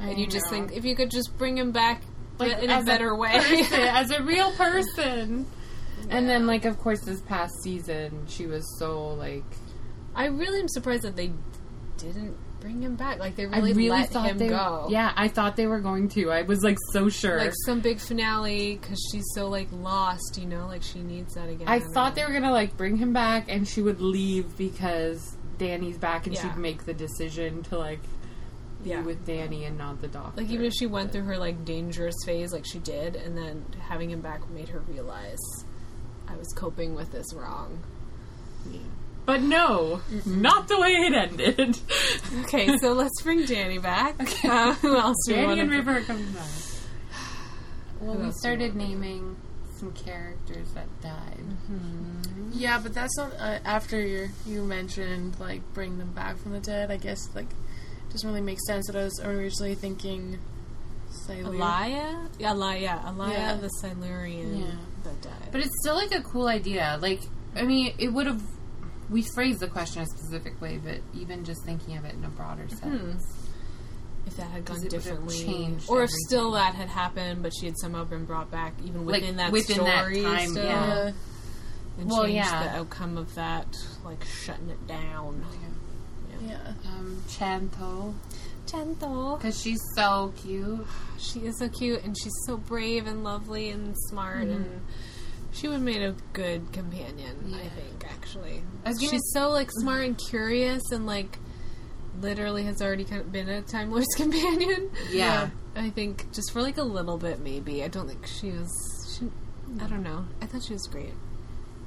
And 0.00 0.18
you 0.18 0.26
just 0.26 0.46
know. 0.46 0.50
think 0.52 0.72
if 0.72 0.84
you 0.84 0.96
could 0.96 1.10
just 1.10 1.36
bring 1.36 1.58
him 1.58 1.72
back 1.72 2.02
Like, 2.38 2.62
in 2.62 2.70
a 2.70 2.74
as 2.74 2.82
a 2.84 2.86
better 2.86 3.14
way. 3.14 3.32
person, 3.38 3.80
as 3.80 4.10
a 4.10 4.22
real 4.22 4.50
person. 4.52 5.46
And 6.10 6.26
then, 6.28 6.46
like, 6.46 6.64
of 6.64 6.78
course, 6.78 7.00
this 7.00 7.20
past 7.22 7.52
season, 7.62 8.26
she 8.28 8.46
was 8.46 8.64
so 8.78 9.08
like. 9.08 9.44
I 10.14 10.26
really 10.26 10.60
am 10.60 10.68
surprised 10.68 11.02
that 11.02 11.16
they 11.16 11.32
didn't 11.98 12.36
bring 12.60 12.82
him 12.82 12.96
back. 12.96 13.18
Like 13.18 13.36
they 13.36 13.44
I 13.46 13.56
really, 13.58 13.72
really 13.72 13.90
let 13.90 14.10
thought 14.10 14.26
him 14.30 14.38
they. 14.38 14.48
go. 14.48 14.86
Yeah, 14.90 15.12
I 15.16 15.28
thought 15.28 15.56
they 15.56 15.66
were 15.66 15.80
going 15.80 16.08
to. 16.10 16.30
I 16.30 16.42
was 16.42 16.62
like 16.62 16.76
so 16.92 17.08
sure. 17.08 17.38
Like 17.38 17.52
some 17.66 17.80
big 17.80 18.00
finale 18.00 18.76
because 18.76 19.00
she's 19.12 19.24
so 19.34 19.48
like 19.48 19.68
lost, 19.72 20.38
you 20.40 20.46
know, 20.46 20.66
like 20.66 20.82
she 20.82 21.00
needs 21.00 21.34
that 21.34 21.48
again. 21.48 21.68
I 21.68 21.80
thought 21.80 22.14
they 22.14 22.24
were 22.24 22.32
gonna 22.32 22.52
like 22.52 22.76
bring 22.76 22.96
him 22.96 23.12
back, 23.12 23.46
and 23.48 23.66
she 23.66 23.82
would 23.82 24.00
leave 24.00 24.56
because 24.56 25.36
Danny's 25.58 25.98
back, 25.98 26.26
and 26.26 26.34
Yeah. 26.34 26.42
she'd 26.42 26.56
make 26.56 26.84
the 26.84 26.94
decision 26.94 27.62
to 27.64 27.78
like 27.78 28.00
be 28.82 28.90
Yeah. 28.90 29.02
with 29.02 29.26
Danny 29.26 29.64
and 29.64 29.76
not 29.78 30.00
the 30.00 30.08
doctor. 30.08 30.40
Like 30.42 30.50
even 30.50 30.66
if 30.66 30.72
she 30.72 30.86
went 30.86 31.12
through 31.12 31.24
her 31.24 31.36
like 31.38 31.64
dangerous 31.64 32.14
phase, 32.24 32.52
like 32.52 32.64
she 32.66 32.78
did, 32.78 33.16
and 33.16 33.36
then 33.36 33.64
having 33.88 34.10
him 34.10 34.20
back 34.20 34.48
made 34.50 34.68
her 34.68 34.80
realize 34.80 35.38
I 36.28 36.36
was 36.36 36.52
coping 36.56 36.94
with 36.94 37.10
this 37.10 37.32
wrong. 37.34 37.80
Yeah. 38.70 38.80
But 39.28 39.42
no, 39.42 40.00
not 40.24 40.68
the 40.68 40.80
way 40.80 40.88
it 40.88 41.12
ended. 41.12 41.78
Okay, 42.44 42.78
so 42.78 42.94
let's 42.94 43.20
bring 43.22 43.44
Danny 43.44 43.76
back. 43.76 44.16
Uh, 44.42 44.72
who 44.76 44.96
else 44.96 45.16
do 45.26 45.34
we 45.34 45.40
Danny 45.42 45.60
and 45.60 45.70
to 45.70 45.76
River 45.76 45.98
are 45.98 46.00
coming 46.00 46.32
back. 46.32 46.48
Well, 48.00 48.14
Who 48.14 48.24
we 48.24 48.32
started 48.40 48.74
naming 48.74 49.36
some 49.76 49.92
characters 49.92 50.72
that 50.72 50.86
died. 51.02 51.44
Yeah, 52.52 52.80
but 52.82 52.94
that's 52.94 53.14
not 53.18 53.34
uh, 53.34 53.58
after 53.66 54.00
you 54.00 54.30
you 54.46 54.62
mentioned 54.64 55.38
like 55.38 55.60
bring 55.74 55.98
them 55.98 56.12
back 56.12 56.38
from 56.38 56.52
the 56.52 56.60
dead. 56.60 56.90
I 56.90 56.96
guess 56.96 57.18
like 57.34 57.48
doesn't 58.10 58.26
really 58.26 58.40
make 58.40 58.60
sense. 58.66 58.86
That 58.86 58.96
I 58.96 59.04
was 59.04 59.20
originally 59.22 59.74
thinking. 59.74 60.38
Silur. 61.26 61.54
Alaya? 61.58 62.28
Yeah, 62.38 62.52
Alaya. 62.54 63.04
Alaya, 63.04 63.32
Yeah. 63.32 63.54
the 63.60 63.68
Silurian 63.68 64.56
Yeah. 64.60 64.66
that 65.04 65.20
died. 65.20 65.48
But 65.52 65.60
it's 65.60 65.74
still 65.82 65.96
like 65.96 66.12
a 66.12 66.22
cool 66.22 66.46
idea. 66.48 66.98
Like, 67.02 67.20
I 67.54 67.64
mean, 67.64 67.92
it 67.98 68.08
would 68.10 68.26
have. 68.26 68.40
We 69.10 69.22
phrased 69.22 69.60
the 69.60 69.68
question 69.68 70.02
a 70.02 70.06
specific 70.06 70.60
way, 70.60 70.78
but 70.82 70.98
even 71.14 71.44
just 71.44 71.64
thinking 71.64 71.96
of 71.96 72.04
it 72.04 72.14
in 72.14 72.24
a 72.24 72.28
broader 72.28 72.68
sense. 72.68 73.24
if 74.26 74.36
that 74.36 74.50
had 74.50 74.64
gone 74.66 74.82
differently, 74.88 75.38
changed 75.44 75.88
or 75.88 76.02
if 76.02 76.10
still 76.26 76.50
that 76.52 76.74
had 76.74 76.88
happened, 76.88 77.42
but 77.42 77.52
she 77.58 77.64
had 77.66 77.78
somehow 77.78 78.04
been 78.04 78.26
brought 78.26 78.50
back, 78.50 78.74
even 78.84 79.06
Like, 79.06 79.20
within 79.22 79.36
that 79.36 79.52
within 79.52 79.78
that 79.84 80.00
story, 80.02 80.22
time, 80.22 80.50
still, 80.50 80.64
yeah. 80.64 81.10
and 81.98 82.10
Well, 82.10 82.24
changed 82.24 82.34
yeah. 82.36 82.62
the 82.64 82.78
outcome 82.80 83.16
of 83.16 83.34
that, 83.36 83.66
like 84.04 84.22
shutting 84.24 84.68
it 84.68 84.86
down. 84.86 85.42
Yeah. 86.46 86.58
Um, 86.86 87.22
Chantho, 87.28 88.14
Gentle. 88.66 89.36
because 89.38 89.60
she's 89.60 89.80
so 89.96 90.32
cute. 90.36 90.86
She 91.18 91.40
is 91.46 91.58
so 91.58 91.68
cute, 91.68 92.04
and 92.04 92.16
she's 92.16 92.32
so 92.46 92.56
brave 92.56 93.06
and 93.08 93.24
lovely 93.24 93.70
and 93.70 93.96
smart, 94.08 94.44
and 94.44 94.82
she 95.58 95.68
would 95.68 95.74
have 95.74 95.82
made 95.82 96.02
a 96.02 96.14
good 96.32 96.72
companion. 96.72 97.52
I 97.54 97.68
think 97.68 98.04
actually, 98.10 98.62
I 98.84 98.92
gonna- 98.92 99.06
she's 99.08 99.30
so 99.32 99.50
like 99.50 99.70
smart 99.72 100.04
and 100.04 100.18
curious, 100.28 100.82
and 100.92 101.06
like 101.06 101.38
literally 102.20 102.64
has 102.64 102.80
already 102.82 103.04
kind 103.04 103.20
of 103.20 103.30
been 103.30 103.48
a 103.48 103.62
Time 103.62 103.90
Lord's 103.90 104.06
companion. 104.16 104.90
Yeah. 105.10 105.50
I 105.76 105.90
think 105.90 106.32
just 106.32 106.52
for 106.52 106.60
like 106.62 106.76
a 106.78 106.82
little 106.82 107.18
bit, 107.18 107.40
maybe. 107.40 107.84
I 107.84 107.88
don't 107.88 108.08
think 108.08 108.26
she 108.26 108.50
was. 108.50 109.16
She, 109.18 109.30
I 109.82 109.86
don't 109.86 110.02
know. 110.02 110.26
I 110.42 110.46
thought 110.46 110.62
she 110.64 110.72
was 110.72 110.86
great. 110.88 111.12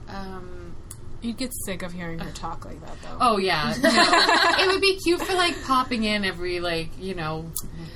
Um, 0.07 0.61
You'd 1.23 1.37
get 1.37 1.51
sick 1.65 1.83
of 1.83 1.91
hearing 1.93 2.17
her 2.17 2.31
talk 2.31 2.65
like 2.65 2.81
that, 2.81 2.95
though. 3.03 3.17
oh 3.21 3.37
yeah, 3.37 3.75
no. 3.83 3.89
it 4.63 4.67
would 4.71 4.81
be 4.81 4.97
cute 5.03 5.21
for 5.21 5.33
like 5.35 5.55
popping 5.65 6.03
in 6.03 6.25
every 6.25 6.59
like 6.59 6.89
you 6.99 7.13
know 7.13 7.45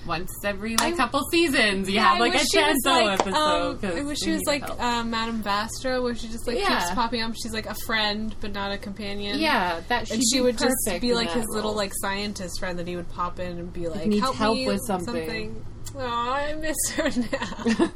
once 0.06 0.32
every 0.44 0.78
like 0.78 0.94
I- 0.94 0.98
couple 0.98 1.22
seasons. 1.32 1.90
You 1.90 1.96
Yeah, 1.96 2.10
have 2.10 2.20
like 2.20 2.34
a 2.34 2.38
wish 2.38 2.48
she 2.52 2.60
was 2.60 2.78
Chantho 2.86 3.06
like, 3.06 3.20
episode. 3.22 3.36
um, 3.36 3.78
'cause 3.80 3.96
I 3.96 4.02
wish 4.04 4.20
she 4.20 4.32
was 4.32 4.44
like 4.46 4.62
help. 4.64 4.80
uh, 4.80 5.04
Madame 5.04 5.42
Vastra, 5.42 6.04
where 6.04 6.14
she 6.14 6.28
just 6.28 6.46
like 6.46 6.60
Yeah. 6.60 6.80
keeps 6.80 6.92
popping 6.92 7.22
up. 7.24 7.34
She's 7.42 7.52
like 7.54 7.66
a 7.66 7.74
friend, 7.88 8.36
but 8.42 8.54
not 8.54 8.72
a 8.72 8.78
companion. 8.78 9.40
yeah, 9.40 9.82
that 9.88 10.12
and 10.12 10.20
she'd 10.22 10.30
she 10.32 10.38
be 10.38 10.42
would 10.44 10.58
just 10.60 10.76
be 11.02 11.16
like 11.16 11.30
that 11.30 11.38
his 11.38 11.48
little 11.50 11.74
like 11.74 11.92
scientist 12.02 12.60
friend 12.60 12.78
that 12.78 12.88
he 12.88 12.96
would 12.96 13.10
pop 13.10 13.40
in 13.40 13.58
and 13.58 13.74
be 13.74 13.88
like, 13.88 14.06
needs 14.06 14.22
"Help, 14.22 14.36
help 14.36 14.56
me 14.56 14.68
with 14.68 14.82
something." 14.86 15.66
Oh, 15.98 16.00
I 16.00 16.54
miss 16.56 16.76
her 16.96 17.10
now. 17.10 17.92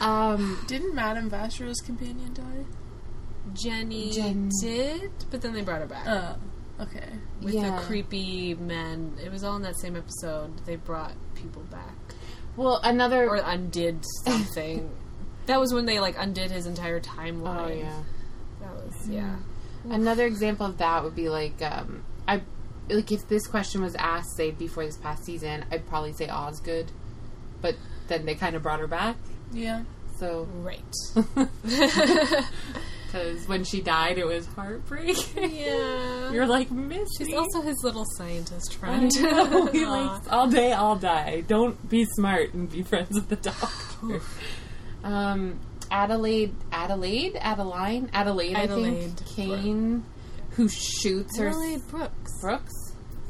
um 0.00 0.58
Didn't 0.68 0.94
Madame 0.94 1.28
Vastra's 1.30 1.80
companion 1.80 2.32
die? 2.34 2.64
Jenny 3.52 4.10
Jen- 4.12 4.50
did, 4.60 5.10
but 5.30 5.42
then 5.42 5.52
they 5.52 5.60
brought 5.62 5.80
her 5.80 5.86
back 5.86 6.06
Oh, 6.08 6.36
okay. 6.84 7.08
with 7.42 7.54
yeah. 7.54 7.76
the 7.76 7.82
creepy 7.86 8.54
men. 8.54 9.16
It 9.22 9.30
was 9.30 9.44
all 9.44 9.56
in 9.56 9.62
that 9.62 9.76
same 9.78 9.96
episode. 9.96 10.64
They 10.66 10.76
brought 10.76 11.12
people 11.34 11.62
back 11.70 11.94
well 12.56 12.80
another 12.84 13.28
or 13.28 13.36
undid 13.36 14.04
something. 14.24 14.88
that 15.46 15.58
was 15.60 15.74
when 15.74 15.84
they 15.86 16.00
like 16.00 16.16
undid 16.18 16.50
his 16.50 16.66
entire 16.66 17.00
timeline. 17.00 17.64
oh 17.64 17.68
yeah 17.68 18.02
that 18.60 18.72
was 18.74 19.08
yeah. 19.08 19.36
Another 19.90 20.24
example 20.24 20.64
of 20.66 20.78
that 20.78 21.04
would 21.04 21.14
be 21.14 21.28
like 21.28 21.60
um, 21.60 22.04
I 22.26 22.40
like 22.88 23.12
if 23.12 23.28
this 23.28 23.46
question 23.46 23.82
was 23.82 23.94
asked 23.96 24.36
say 24.36 24.50
before 24.52 24.86
this 24.86 24.96
past 24.96 25.24
season, 25.24 25.64
I'd 25.70 25.86
probably 25.86 26.12
say 26.14 26.28
Osgood, 26.28 26.90
but 27.60 27.74
then 28.08 28.24
they 28.24 28.34
kind 28.34 28.56
of 28.56 28.62
brought 28.62 28.80
her 28.80 28.86
back. 28.86 29.16
Yeah. 29.52 29.82
So 30.18 30.46
Right. 30.54 30.80
because 33.14 33.46
when 33.46 33.62
she 33.62 33.80
died, 33.80 34.18
it 34.18 34.26
was 34.26 34.44
heartbreaking. 34.46 35.54
yeah. 35.54 36.32
You're 36.32 36.46
like 36.46 36.70
Missy. 36.72 37.06
She's 37.26 37.34
also 37.34 37.60
his 37.60 37.76
little 37.84 38.04
scientist 38.16 38.74
I 38.74 38.76
friend. 38.76 39.12
He 39.72 39.86
likes 39.86 40.26
all 40.28 40.48
day, 40.48 40.72
all 40.72 40.96
die. 40.96 41.42
Don't 41.46 41.88
be 41.88 42.04
smart 42.06 42.54
and 42.54 42.68
be 42.68 42.82
friends 42.82 43.14
with 43.14 43.28
the 43.28 43.36
doctor. 43.36 44.20
um, 45.04 45.60
Adelaide, 45.92 46.54
Adelaide, 46.72 47.36
Adeline, 47.36 48.10
Adelaide, 48.12 48.56
I 48.56 48.62
Adelaide 48.62 49.12
think. 49.12 49.26
Kane, 49.36 50.04
who 50.50 50.68
shoots 50.68 51.38
her 51.38 51.48
Adelaide 51.48 51.86
Brooks. 51.88 52.32
Brooks. 52.40 52.72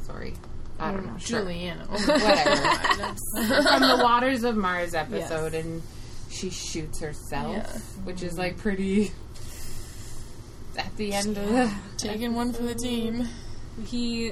Sorry, 0.01 0.33
I 0.79 0.91
don't 0.91 1.05
know. 1.05 1.17
Sure. 1.19 1.41
Juliana. 1.41 1.85
whatever. 1.89 3.15
From 3.61 3.81
the 3.81 3.99
Waters 4.01 4.43
of 4.43 4.55
Mars 4.55 4.95
episode, 4.95 5.53
and 5.53 5.83
she 6.31 6.49
shoots 6.49 7.01
herself, 7.01 7.55
Yeah. 7.55 8.03
which 8.03 8.23
is 8.23 8.35
like 8.35 8.57
pretty. 8.57 9.11
At 10.77 10.95
the 10.97 11.13
end 11.13 11.37
of 11.37 11.45
the 11.49 11.71
Taking 11.97 12.33
one 12.35 12.53
for 12.53 12.63
the 12.63 12.75
team. 12.75 13.27
He 13.87 14.31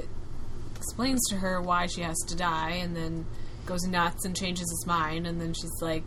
explains 0.75 1.21
to 1.29 1.35
her 1.37 1.61
why 1.61 1.87
she 1.87 2.01
has 2.01 2.17
to 2.27 2.35
die, 2.35 2.71
and 2.81 2.95
then 2.95 3.25
goes 3.65 3.83
nuts 3.83 4.25
and 4.25 4.35
changes 4.35 4.69
his 4.69 4.85
mind, 4.85 5.25
and 5.27 5.39
then 5.39 5.53
she's 5.53 5.81
like, 5.81 6.03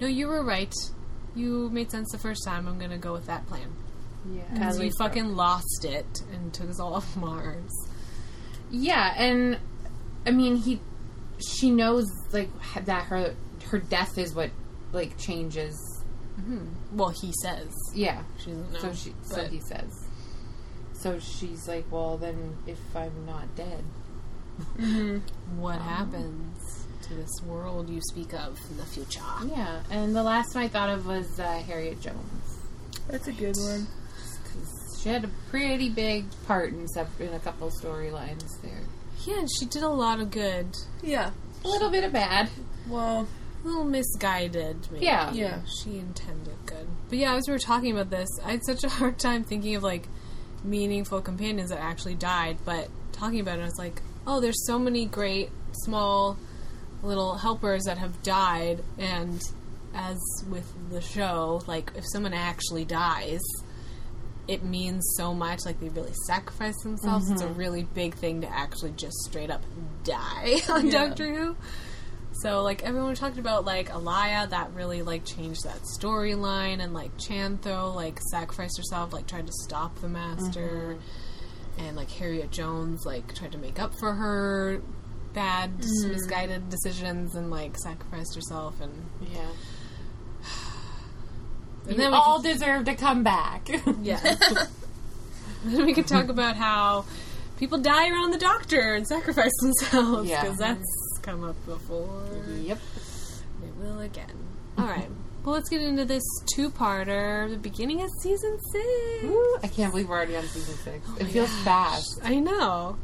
"No, 0.00 0.06
you 0.06 0.26
were 0.28 0.44
right. 0.44 0.72
You 1.34 1.68
made 1.70 1.90
sense 1.90 2.10
the 2.10 2.18
first 2.18 2.44
time. 2.44 2.66
I'm 2.66 2.78
gonna 2.78 2.98
go 2.98 3.12
with 3.12 3.26
that 3.26 3.46
plan." 3.46 3.68
yeah, 4.32 4.42
Because 4.52 4.78
we 4.78 4.90
fucking 4.98 5.36
lost 5.36 5.84
it 5.84 6.22
and 6.32 6.52
took 6.52 6.68
us 6.68 6.80
all 6.80 6.94
off 6.98 7.16
Mars. 7.16 7.70
yeah, 8.70 9.14
and 9.16 9.58
I 10.26 10.32
mean 10.32 10.56
he, 10.56 10.80
she 11.38 11.70
knows 11.70 12.06
like 12.32 12.50
that 12.84 13.04
her 13.04 13.34
her 13.70 13.78
death 13.78 14.18
is 14.18 14.34
what 14.34 14.50
like 14.92 15.16
changes. 15.18 15.76
Well, 16.92 17.10
he 17.10 17.32
says 17.42 17.68
Yeah, 17.94 18.22
she 18.38 18.50
doesn't 18.50 18.72
know. 18.72 18.78
so 18.78 18.92
she 18.92 19.12
so 19.22 19.44
he 19.46 19.60
says. 19.60 20.06
So 20.94 21.18
she's 21.20 21.68
like, 21.68 21.84
well, 21.92 22.16
then 22.16 22.56
if 22.66 22.78
I'm 22.96 23.24
not 23.26 23.54
dead, 23.54 23.84
what 25.56 25.80
happens 25.80 26.86
to 27.02 27.14
this 27.14 27.30
world 27.46 27.88
you 27.88 28.00
speak 28.00 28.34
of 28.34 28.58
in 28.70 28.76
the 28.76 28.84
future? 28.84 29.20
yeah. 29.46 29.82
And 29.90 30.14
the 30.14 30.22
last 30.22 30.54
one 30.54 30.64
I 30.64 30.68
thought 30.68 30.90
of 30.90 31.06
was 31.06 31.38
uh, 31.38 31.62
Harriet 31.66 32.00
Jones. 32.00 32.58
That's 33.08 33.28
a 33.28 33.32
good 33.32 33.56
one. 33.56 33.86
She 35.00 35.08
had 35.08 35.24
a 35.24 35.30
pretty 35.50 35.88
big 35.88 36.24
part 36.46 36.72
in, 36.72 36.88
sep- 36.88 37.20
in 37.20 37.32
a 37.32 37.38
couple 37.38 37.70
storylines 37.70 38.60
there. 38.62 38.80
Yeah, 39.24 39.38
and 39.38 39.48
she 39.58 39.66
did 39.66 39.82
a 39.84 39.88
lot 39.88 40.18
of 40.20 40.30
good. 40.32 40.66
Yeah. 41.02 41.30
A 41.64 41.68
little 41.68 41.90
bit 41.90 42.02
of 42.04 42.12
bad. 42.12 42.50
Well, 42.88 43.20
A 43.20 43.47
little 43.64 43.84
misguided, 43.84 44.88
maybe. 44.90 45.04
Yeah. 45.04 45.32
Yeah. 45.32 45.60
She 45.64 45.98
intended 45.98 46.56
good. 46.66 46.86
But 47.08 47.18
yeah, 47.18 47.34
as 47.34 47.46
we 47.46 47.52
were 47.52 47.58
talking 47.58 47.92
about 47.92 48.10
this, 48.10 48.28
I 48.44 48.52
had 48.52 48.64
such 48.64 48.84
a 48.84 48.88
hard 48.88 49.18
time 49.18 49.44
thinking 49.44 49.74
of 49.74 49.82
like 49.82 50.08
meaningful 50.64 51.20
companions 51.20 51.70
that 51.70 51.80
actually 51.80 52.14
died. 52.14 52.58
But 52.64 52.88
talking 53.12 53.40
about 53.40 53.58
it, 53.58 53.62
I 53.62 53.66
was 53.66 53.78
like, 53.78 54.02
oh, 54.26 54.40
there's 54.40 54.66
so 54.66 54.78
many 54.78 55.06
great 55.06 55.50
small 55.72 56.36
little 57.02 57.36
helpers 57.36 57.84
that 57.84 57.98
have 57.98 58.22
died. 58.22 58.82
And 58.98 59.40
as 59.94 60.18
with 60.48 60.72
the 60.90 61.00
show, 61.00 61.62
like 61.66 61.92
if 61.96 62.04
someone 62.12 62.34
actually 62.34 62.84
dies, 62.84 63.42
it 64.46 64.64
means 64.64 65.04
so 65.16 65.34
much. 65.34 65.60
Like 65.64 65.80
they 65.80 65.88
really 65.88 66.14
sacrifice 66.26 66.80
themselves. 66.82 67.30
It's 67.30 67.42
a 67.42 67.46
mm-hmm. 67.46 67.58
really 67.58 67.82
big 67.82 68.14
thing 68.14 68.40
to 68.40 68.50
actually 68.50 68.92
just 68.92 69.16
straight 69.26 69.50
up 69.50 69.62
die 70.04 70.56
on 70.68 70.86
Yeah. 70.86 71.06
Doctor 71.06 71.34
Who. 71.34 71.56
So 72.42 72.62
like 72.62 72.84
everyone 72.84 73.14
talked 73.16 73.38
about 73.38 73.64
like 73.64 73.88
Alaya 73.88 74.48
that 74.50 74.72
really 74.72 75.02
like 75.02 75.24
changed 75.24 75.64
that 75.64 75.80
storyline 75.98 76.80
and 76.80 76.94
like 76.94 77.16
Chantho 77.18 77.92
like 77.94 78.20
sacrificed 78.30 78.76
herself 78.78 79.12
like 79.12 79.26
tried 79.26 79.46
to 79.46 79.52
stop 79.64 80.00
the 80.00 80.08
master 80.08 80.96
mm-hmm. 80.96 81.80
and 81.84 81.96
like 81.96 82.10
Harriet 82.10 82.52
Jones 82.52 83.04
like 83.04 83.34
tried 83.34 83.52
to 83.52 83.58
make 83.58 83.80
up 83.80 83.92
for 83.98 84.12
her 84.14 84.80
bad 85.34 85.78
mm-hmm. 85.78 86.10
misguided 86.10 86.68
decisions 86.70 87.34
and 87.34 87.50
like 87.50 87.76
sacrificed 87.76 88.36
herself 88.36 88.80
and 88.80 88.92
Yeah. 89.32 89.40
and 91.82 91.92
You 91.92 91.96
then 91.96 92.10
we 92.12 92.16
all 92.16 92.40
deserve 92.40 92.84
to 92.84 92.94
come 92.94 93.24
back. 93.24 93.68
yeah 94.02 94.20
then 95.64 95.86
we 95.86 95.92
could 95.92 96.06
talk 96.06 96.28
about 96.28 96.54
how 96.56 97.04
people 97.56 97.78
die 97.78 98.08
around 98.10 98.30
the 98.30 98.38
doctor 98.38 98.94
and 98.94 99.08
sacrifice 99.08 99.50
themselves 99.60 100.28
Yeah. 100.28 100.42
because 100.42 100.58
come 101.18 101.44
up 101.44 101.56
before 101.66 102.26
yep. 102.60 102.78
It 103.64 103.74
will 103.76 104.00
again. 104.00 104.32
All 104.76 104.86
right. 104.86 105.08
Well, 105.44 105.54
let's 105.54 105.68
get 105.70 105.80
into 105.80 106.04
this 106.04 106.22
two-parter, 106.52 107.48
the 107.48 107.56
beginning 107.56 108.02
of 108.02 108.10
season 108.20 108.58
six. 108.72 109.24
Ooh, 109.24 109.58
I 109.62 109.68
can't 109.68 109.92
believe 109.92 110.08
we're 110.08 110.16
already 110.16 110.36
on 110.36 110.42
season 110.42 110.74
six. 110.74 111.08
it 111.20 111.26
feels 111.26 111.48
fast. 111.60 112.20
I 112.22 112.34
know. 112.34 112.98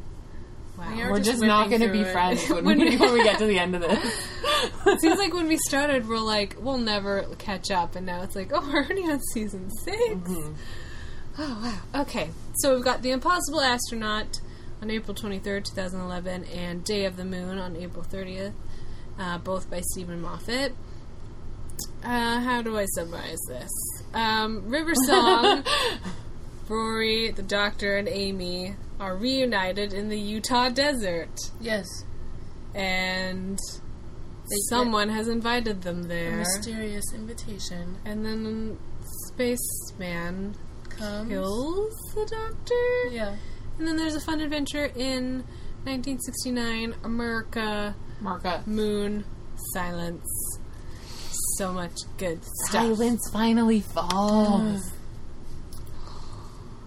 Wow. 0.76 0.92
We 0.94 1.02
are 1.02 1.10
We're 1.12 1.18
just 1.18 1.30
just 1.30 1.42
not 1.44 1.70
going 1.70 1.80
to 1.82 1.88
be 1.92 2.00
it. 2.00 2.12
friends 2.12 2.46
when, 2.50 2.64
When 2.64 2.78
we, 2.80 2.90
we- 2.90 2.96
when 2.98 3.12
we 3.14 3.22
get 3.22 3.38
to 3.38 3.46
the 3.46 3.58
end 3.58 3.76
of 3.76 3.80
this. 3.88 4.28
It 4.84 5.00
seems 5.00 5.16
like 5.18 5.32
when 5.32 5.46
we 5.46 5.56
started, 5.68 6.06
we're 6.06 6.18
like, 6.18 6.56
we'll 6.60 6.76
never 6.76 7.22
catch 7.38 7.70
up, 7.70 7.94
and 7.96 8.04
now 8.04 8.22
it's 8.22 8.34
like, 8.36 8.50
oh, 8.52 8.60
we're 8.60 8.82
already 8.82 9.02
on 9.04 9.20
season 9.32 9.70
6 9.84 9.96
Mm-hmm. 9.96 10.52
Oh 11.38 11.80
wow. 11.94 12.02
Okay, 12.02 12.28
so 12.56 12.74
we've 12.74 12.84
got 12.84 13.00
the 13.00 13.12
Impossible 13.12 13.60
Astronaut 13.62 14.40
on 14.82 14.90
April 14.90 15.14
twenty 15.14 15.38
third, 15.38 15.64
two 15.64 15.74
thousand 15.74 16.00
eleven, 16.00 16.44
and 16.44 16.84
Day 16.84 17.04
of 17.06 17.16
the 17.16 17.24
Moon 17.24 17.58
on 17.58 17.76
April 17.76 18.02
thirtieth, 18.04 18.52
uh, 19.18 19.38
both 19.38 19.70
by 19.70 19.80
Steven 19.92 20.20
Moffat. 20.20 20.72
Uh, 22.04 22.40
how 22.40 22.62
do 22.62 22.76
I 22.78 22.84
summarize 22.94 23.38
this? 23.48 23.70
Um, 24.12 24.68
River 24.68 24.92
Song, 25.06 25.64
Rory, 26.68 27.30
the 27.30 27.42
Doctor, 27.42 27.96
and 27.96 28.08
Amy 28.08 28.76
are 29.00 29.16
reunited 29.16 29.92
in 29.92 30.08
the 30.08 30.18
Utah 30.18 30.68
desert, 30.68 31.36
Yes. 31.60 31.86
and 32.74 33.58
They 34.48 34.56
someone 34.68 35.08
has 35.08 35.26
invited 35.28 35.82
them 35.82 36.04
A 36.04 36.08
there. 36.08 36.36
mysterious 36.36 37.04
invitation 37.14 37.96
And 38.04 38.24
then 38.24 38.78
Spaceman 39.28 40.54
comes. 40.90 41.28
kills 41.28 41.94
the 42.14 42.26
Doctor. 42.26 43.08
Yeah. 43.14 43.36
And 43.78 43.88
then 43.88 43.96
there's 43.96 44.14
a 44.14 44.20
fun 44.20 44.40
adventure 44.40 44.84
in 44.94 45.38
1969 45.84 46.94
America, 47.02 47.94
Marka. 48.22 48.64
Moon, 48.66 49.24
Silence. 49.72 50.28
So 51.58 51.72
much 51.72 51.92
good 52.16 52.42
stuff. 52.44 52.70
Silence 52.70 53.28
finally 53.32 53.80
falls. 53.80 54.92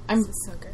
I'm 0.10 0.20
This 0.20 0.29
is 0.29 0.46
so 0.46 0.53
good. 0.58 0.74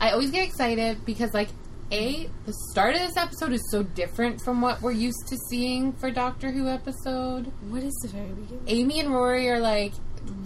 I 0.00 0.10
always 0.10 0.30
get 0.30 0.46
excited 0.46 1.04
because, 1.06 1.32
like, 1.32 1.48
A, 1.90 2.28
the 2.44 2.52
start 2.70 2.94
of 2.94 3.00
this 3.00 3.16
episode 3.16 3.52
is 3.52 3.62
so 3.70 3.82
different 3.82 4.42
from 4.42 4.60
what 4.60 4.82
we're 4.82 4.92
used 4.92 5.26
to 5.28 5.36
seeing 5.48 5.92
for 5.94 6.10
Doctor 6.10 6.50
Who 6.50 6.68
episode. 6.68 7.50
What 7.68 7.82
is 7.82 7.94
the 8.02 8.08
very 8.08 8.28
beginning? 8.28 8.64
Amy 8.66 9.00
and 9.00 9.10
Rory 9.12 9.48
are 9.48 9.60
like, 9.60 9.92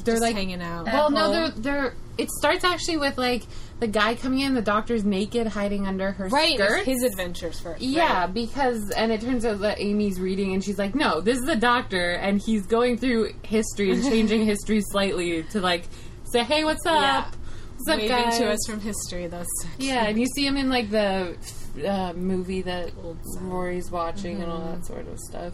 they're 0.05 0.15
Just 0.15 0.23
like, 0.23 0.37
hanging 0.37 0.63
out. 0.63 0.87
well, 0.87 1.11
no, 1.11 1.33
they're, 1.33 1.51
they're, 1.51 1.95
it 2.19 2.31
starts 2.31 2.65
actually 2.65 2.97
with, 2.97 3.19
like, 3.19 3.43
the 3.79 3.87
guy 3.87 4.15
coming 4.15 4.41
in, 4.41 4.55
the 4.55 4.63
doctor's 4.63 5.05
naked, 5.05 5.47
hiding 5.49 5.87
under 5.87 6.13
her 6.13 6.29
right, 6.29 6.55
skirt. 6.55 6.85
his 6.87 7.03
adventures 7.03 7.61
first. 7.61 7.83
Yeah, 7.83 8.21
right. 8.21 8.33
because 8.33 8.91
and 8.97 9.13
it 9.13 9.21
turns 9.21 9.45
out 9.45 9.61
that 9.61 9.79
Amy's 9.81 10.19
reading 10.19 10.55
and 10.55 10.65
she's 10.65 10.79
like, 10.79 10.95
"No, 10.95 11.21
this 11.21 11.37
is 11.37 11.45
the 11.45 11.57
doctor 11.57 12.13
and 12.13 12.41
he's 12.41 12.65
going 12.67 12.97
through 12.97 13.33
history 13.43 13.91
and 13.91 14.03
changing 14.03 14.47
history 14.47 14.81
slightly 14.81 15.43
to 15.51 15.61
like 15.61 15.85
say, 16.25 16.43
"Hey, 16.43 16.65
what's 16.65 16.87
up? 16.87 17.03
Yeah. 17.03 17.25
What's 17.77 17.89
up, 17.91 17.99
Waving 17.99 18.09
guys?" 18.09 18.39
to 18.39 18.51
us 18.51 18.59
from 18.67 18.81
history. 18.81 19.27
That's 19.27 19.49
so 19.61 19.69
Yeah, 19.79 20.07
and 20.07 20.19
you 20.19 20.25
see 20.35 20.47
him 20.47 20.57
in 20.57 20.71
like 20.71 20.89
the 20.91 21.37
uh, 21.87 22.15
movie 22.15 22.63
that 22.63 22.93
Old 23.05 23.19
Rory's 23.43 23.91
watching 23.91 24.43
and 24.43 24.51
all 24.51 24.61
that 24.73 24.87
sort 24.87 25.07
of 25.07 25.19
stuff. 25.19 25.53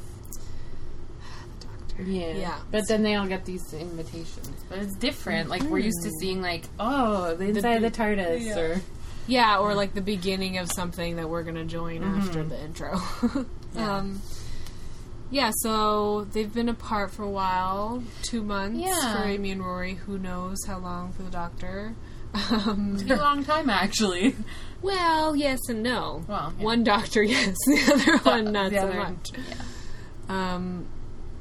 Yeah. 1.99 2.33
Yeah. 2.35 2.59
But 2.71 2.89
then 2.89 3.03
they 3.03 3.15
all 3.15 3.27
get 3.27 3.45
these 3.45 3.73
invitations. 3.73 4.51
But 4.69 4.79
it's 4.79 4.97
different. 4.97 5.49
Like 5.49 5.63
we're 5.63 5.79
used 5.79 6.03
to 6.05 6.11
seeing 6.21 6.41
like, 6.43 6.65
oh, 6.81 7.35
the 7.35 7.47
inside 7.47 7.83
of 7.85 7.93
the 7.93 7.99
TARDIS 7.99 8.41
Yeah. 8.45 8.59
or 8.59 8.81
Yeah, 9.27 9.59
or 9.59 9.75
like 9.75 9.95
the 9.95 10.01
beginning 10.03 10.59
of 10.59 10.71
something 10.73 11.17
that 11.17 11.29
we're 11.29 11.43
gonna 11.43 11.65
join 11.65 12.03
after 12.03 12.43
the 12.43 12.61
intro. 12.63 12.99
um, 13.77 14.21
yeah, 15.31 15.51
so 15.63 16.25
they've 16.33 16.53
been 16.53 16.69
apart 16.69 17.11
for 17.13 17.23
a 17.23 17.31
while, 17.31 18.03
two 18.23 18.43
months 18.43 18.79
Yeah. 18.81 19.17
for 19.23 19.29
Amy 19.29 19.51
and 19.53 19.65
Rory. 19.65 19.95
Who 19.95 20.19
knows 20.19 20.59
how 20.67 20.79
long 20.79 21.13
for 21.13 21.23
the 21.23 21.31
Doctor? 21.31 21.95
Um, 22.51 22.97
a 23.11 23.17
long 23.17 23.45
time 23.45 23.69
actually. 23.69 24.35
well, 24.83 25.37
yes 25.37 25.59
and 25.69 25.83
no. 25.83 26.25
Well, 26.27 26.55
yeah. 26.57 26.65
one 26.65 26.83
Doctor, 26.83 27.23
yes, 27.23 27.55
the 27.67 27.93
other 27.93 28.17
one 28.23 28.53
not 28.53 28.71
The 28.71 28.81
so 28.81 28.93
much. 28.95 29.33
Um, 30.31 30.87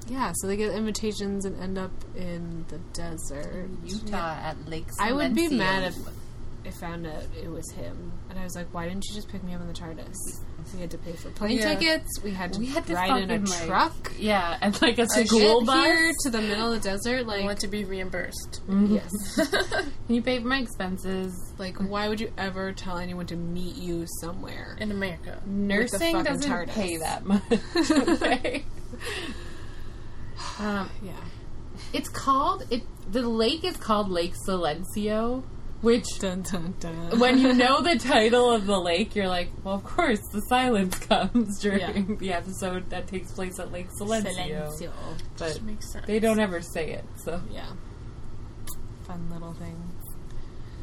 yeah, 0.07 0.31
so 0.35 0.47
they 0.47 0.55
get 0.57 0.73
invitations 0.73 1.45
and 1.45 1.59
end 1.61 1.77
up 1.77 1.91
in 2.15 2.65
the 2.69 2.77
desert. 2.93 3.69
Utah 3.85 4.35
at 4.43 4.67
Lake 4.67 4.87
I 4.99 5.13
would 5.13 5.33
be 5.35 5.47
mad 5.49 5.83
if 5.83 5.95
I 6.63 6.69
found 6.69 7.07
out 7.07 7.23
it 7.41 7.49
was 7.49 7.69
him, 7.71 8.11
and 8.29 8.37
I 8.37 8.43
was 8.43 8.55
like, 8.55 8.71
"Why 8.71 8.87
didn't 8.87 9.03
you 9.09 9.15
just 9.15 9.27
pick 9.29 9.43
me 9.43 9.55
up 9.55 9.61
in 9.61 9.67
the 9.67 9.73
TARDIS? 9.73 10.15
We 10.75 10.79
had 10.81 10.91
to 10.91 10.97
pay 10.99 11.13
for 11.13 11.31
plane 11.31 11.57
Yeah. 11.57 11.73
tickets. 11.73 12.21
We 12.23 12.31
had 12.31 12.53
to, 12.53 12.59
we 12.59 12.67
had 12.67 12.85
to 12.85 12.93
ride 12.93 13.23
in 13.23 13.31
a 13.31 13.39
like- 13.49 13.65
truck 13.65 14.11
Yeah, 14.19 14.57
and 14.61 14.79
like 14.79 14.99
a 14.99 15.07
school 15.07 15.65
bus. 15.65 15.83
here 15.85 16.11
to 16.21 16.29
the 16.29 16.39
middle 16.41 16.71
of 16.71 16.83
the 16.83 16.89
desert. 16.91 17.25
Like, 17.25 17.37
I 17.37 17.39
Like, 17.39 17.45
want 17.47 17.59
to 17.61 17.67
be 17.67 17.83
reimbursed. 17.83 18.61
Mm-hmm. 18.67 18.93
yes, 18.95 19.49
Can 20.05 20.15
you 20.15 20.21
pay 20.21 20.39
for 20.39 20.47
my 20.47 20.59
expenses? 20.59 21.33
like 21.57 21.77
why 21.79 22.07
would 22.09 22.21
you 22.21 22.31
ever 22.37 22.73
tell 22.73 22.97
anyone 22.99 23.25
to 23.27 23.35
meet 23.35 23.75
you 23.75 24.05
somewhere? 24.21 24.77
In 24.79 24.91
America. 24.91 25.41
Nursing 25.47 26.21
doesn't 26.23 26.47
TARDIS. 26.49 26.69
pay 26.69 26.97
that 26.97 27.25
much. 27.25 27.41
um, 30.59 30.89
Yeah, 31.03 31.11
it's 31.93 32.09
called 32.09 32.65
it. 32.69 32.83
The 33.11 33.21
lake 33.27 33.63
is 33.63 33.77
called 33.77 34.09
Lake 34.09 34.33
Silencio, 34.47 35.43
which 35.81 36.05
dun 36.19 36.43
dun 36.43 36.75
dun. 36.79 37.19
when 37.19 37.37
you 37.39 37.53
know 37.53 37.81
the 37.81 37.97
title 37.99 38.51
of 38.51 38.65
the 38.67 38.77
lake, 38.79 39.15
you're 39.15 39.27
like, 39.27 39.49
well, 39.63 39.75
of 39.75 39.83
course, 39.83 40.19
the 40.31 40.41
silence 40.41 40.97
comes 41.07 41.59
during 41.59 41.79
Yeah. 41.79 42.15
the 42.19 42.33
episode 42.33 42.89
that 42.91 43.07
takes 43.07 43.31
place 43.31 43.59
at 43.59 43.71
Lake 43.71 43.87
Silencio. 43.99 44.69
Silencio. 44.79 44.91
But 45.37 45.61
Makes 45.63 45.91
sense. 45.91 46.05
they 46.05 46.19
don't 46.19 46.39
ever 46.39 46.61
say 46.61 46.91
it, 46.91 47.05
so 47.17 47.41
Yeah, 47.51 47.65
fun 49.05 49.29
little 49.31 49.53
thing. 49.53 49.77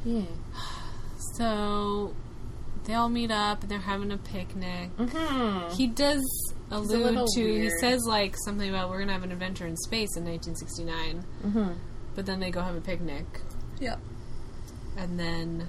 yeah. 0.04 0.22
So 1.36 2.14
they 2.84 2.94
all 2.94 3.08
meet 3.08 3.30
up 3.30 3.62
and 3.62 3.70
they're 3.70 3.78
having 3.78 4.10
a 4.12 4.16
picnic. 4.18 4.96
Mm-hmm. 4.96 5.74
He 5.74 5.86
does 5.86 6.22
allude 6.70 7.26
to. 7.34 7.40
He 7.60 7.70
says 7.80 8.00
like 8.06 8.34
something 8.44 8.68
about 8.68 8.90
we're 8.90 9.00
gonna 9.00 9.12
have 9.12 9.22
an 9.24 9.32
adventure 9.32 9.66
in 9.66 9.76
space 9.76 10.16
in 10.16 10.24
1969, 10.24 11.24
Mm-hmm. 11.46 11.72
but 12.14 12.26
then 12.26 12.40
they 12.40 12.50
go 12.50 12.60
have 12.60 12.74
a 12.76 12.80
picnic, 12.80 13.24
Yep. 13.80 13.98
and 14.96 15.18
then. 15.18 15.68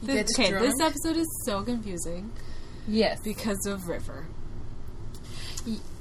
He 0.00 0.06
This- 0.06 0.30
okay, 0.38 0.50
drunk. 0.50 0.64
this 0.66 0.80
episode 0.80 1.16
is 1.16 1.42
so 1.44 1.62
confusing 1.62 2.32
Yes. 2.88 3.18
because 3.22 3.66
of 3.66 3.86
River 3.88 4.26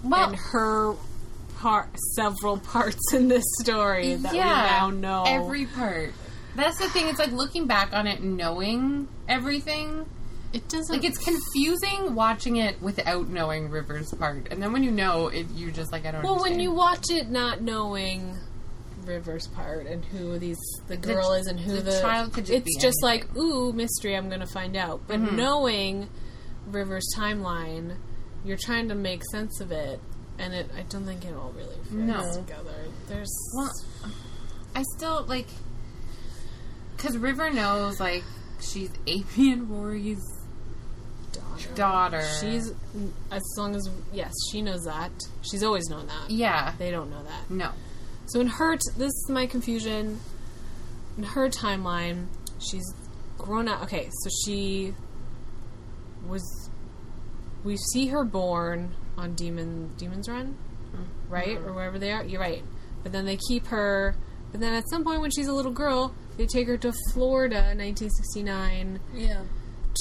Well, 0.04 0.30
and 0.30 0.36
her 0.38 0.94
part, 1.58 1.90
several 2.16 2.58
parts 2.60 3.14
in 3.14 3.28
this 3.28 3.44
story 3.62 4.16
that 4.16 4.32
we 4.32 4.38
now 4.40 4.90
know. 4.90 5.24
every 5.28 5.66
part. 5.66 6.14
That's 6.56 6.78
the 6.80 6.88
thing. 6.90 7.08
It's 7.08 7.20
like 7.20 7.32
looking 7.34 7.68
back 7.68 7.94
on 7.94 8.08
it, 8.08 8.24
knowing 8.24 9.08
everything. 9.28 10.06
It 10.54 10.68
doesn't 10.68 10.96
Like 10.96 11.04
it's 11.06 11.18
confusing 11.18 12.16
watching 12.16 12.56
it 12.58 12.82
without 12.82 13.28
knowing 13.30 13.70
River's 13.70 14.12
part, 14.14 14.48
and 14.52 14.62
then 14.62 14.74
when 14.74 14.84
you 14.84 14.92
know 14.92 15.28
it, 15.28 15.48
you 15.52 15.72
just 15.72 15.92
like 15.92 16.06
I 16.06 16.12
don't. 16.12 16.24
Well, 16.24 16.40
when 16.42 16.60
you 16.60 16.72
watch 16.72 17.06
it, 17.12 17.30
not 17.30 17.62
knowing 17.62 18.36
River's 19.06 19.48
part 19.48 19.86
and 19.88 20.04
who 20.06 20.38
these 20.40 20.58
the 20.88 20.98
girl 20.98 21.36
ch- 21.36 21.42
is 21.42 21.48
and 21.48 21.60
who 21.60 21.76
the 21.78 21.82
the, 21.92 22.02
child 22.02 22.34
could 22.34 22.50
it's 22.50 22.76
just 22.82 22.98
anything. 23.04 23.28
like 23.30 23.38
ooh 23.38 23.72
mystery. 23.74 24.16
I'm 24.16 24.28
going 24.28 24.42
to 24.42 24.48
find 24.48 24.76
out. 24.76 25.02
But 25.08 25.20
Mm-hmm. 25.20 25.36
knowing 25.36 26.10
River's 26.68 27.08
timeline, 27.18 27.98
you're 28.44 28.58
trying 28.58 28.90
to 28.90 28.96
make 28.96 29.24
sense 29.32 29.60
of 29.62 29.72
it, 29.72 30.00
and 30.40 30.54
it 30.54 30.70
I 30.78 30.82
don't 30.84 31.06
think 31.06 31.26
it 31.26 31.34
all 31.36 31.52
really 31.56 31.76
fits 31.84 31.92
No. 31.94 32.34
together. 32.34 32.76
There's 33.08 33.32
Well, 33.56 33.72
I 34.76 34.84
still 34.98 35.26
like 35.28 35.48
because 36.98 37.18
River 37.18 37.50
knows 37.52 38.00
like 38.00 38.24
she's 38.62 38.92
Amy 39.08 39.54
and 39.54 39.70
Rory's 39.70 40.22
daughter. 41.76 42.18
daughter. 42.18 42.28
She's 42.40 42.72
as 43.32 43.42
long 43.58 43.76
as 43.76 43.90
yes, 44.14 44.34
she 44.52 44.62
knows 44.62 44.84
that. 44.86 45.12
She's 45.42 45.64
always 45.64 45.90
known 45.90 46.08
that. 46.08 46.30
yeah. 46.30 46.74
They 46.78 46.92
don't 46.92 47.10
know 47.10 47.24
that. 47.24 47.50
No. 47.50 47.72
So 48.28 48.40
in 48.40 48.48
her, 48.48 48.76
t- 48.76 48.92
this 48.98 49.08
is 49.12 49.30
my 49.30 49.48
confusion. 49.48 50.20
In 51.18 51.24
her 51.24 51.50
timeline, 51.50 52.28
she's 52.60 52.86
grown 53.38 53.68
up. 53.68 53.84
Okay, 53.84 54.10
so 54.12 54.30
she 54.46 54.94
was. 56.28 56.70
We 57.64 57.76
see 57.92 58.08
her 58.08 58.24
born 58.24 58.96
on 59.18 59.34
Demon 59.34 59.92
Demon's 59.98 60.30
Run, 60.30 60.56
mm-hmm. 60.94 61.04
right, 61.34 61.58
or 61.58 61.74
wherever 61.74 62.00
they 62.00 62.12
are. 62.12 62.24
You're 62.24 62.40
right, 62.40 62.64
but 63.04 63.12
then 63.12 63.26
they 63.26 63.38
keep 63.48 63.68
her. 63.68 64.16
But 64.52 64.62
then 64.62 64.74
at 64.74 64.90
some 64.90 65.04
point, 65.04 65.22
when 65.22 65.32
she's 65.32 65.48
a 65.48 65.54
little 65.54 65.72
girl, 65.72 66.16
they 66.38 66.46
take 66.48 66.68
her 66.68 66.78
to 66.78 66.92
Florida 67.14 67.72
in 67.72 67.78
1969 67.78 69.00
Yeah. 69.14 69.42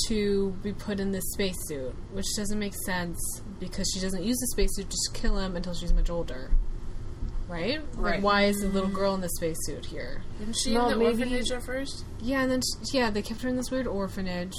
To 0.06 0.50
be 0.62 0.72
put 0.72 1.00
in 1.00 1.12
this 1.12 1.24
spacesuit, 1.32 1.94
which 2.12 2.26
doesn't 2.36 2.58
make 2.58 2.74
sense 2.86 3.18
because 3.58 3.90
she 3.94 4.00
doesn't 4.00 4.22
use 4.22 4.36
the 4.38 4.46
spacesuit 4.48 4.88
just 4.90 5.10
kill 5.14 5.38
him 5.38 5.56
until 5.56 5.74
she's 5.74 5.92
much 5.92 6.10
older. 6.10 6.50
Right? 7.48 7.80
Right. 7.94 8.16
Like, 8.16 8.22
why 8.22 8.42
is 8.44 8.58
the 8.60 8.68
little 8.68 8.90
girl 8.90 9.14
in 9.14 9.22
the 9.22 9.28
spacesuit 9.30 9.86
here? 9.86 10.22
Wasn't 10.38 10.56
she 10.56 10.74
No, 10.74 10.84
in 10.84 10.90
the 10.90 10.96
maybe- 11.04 11.22
orphanage 11.22 11.50
at 11.50 11.62
first? 11.62 12.04
Yeah, 12.20 12.42
and 12.42 12.50
then, 12.50 12.60
sh 12.60 12.92
yeah, 12.92 13.08
they 13.10 13.22
kept 13.22 13.40
her 13.42 13.48
in 13.48 13.56
this 13.56 13.70
weird 13.70 13.86
orphanage, 13.86 14.54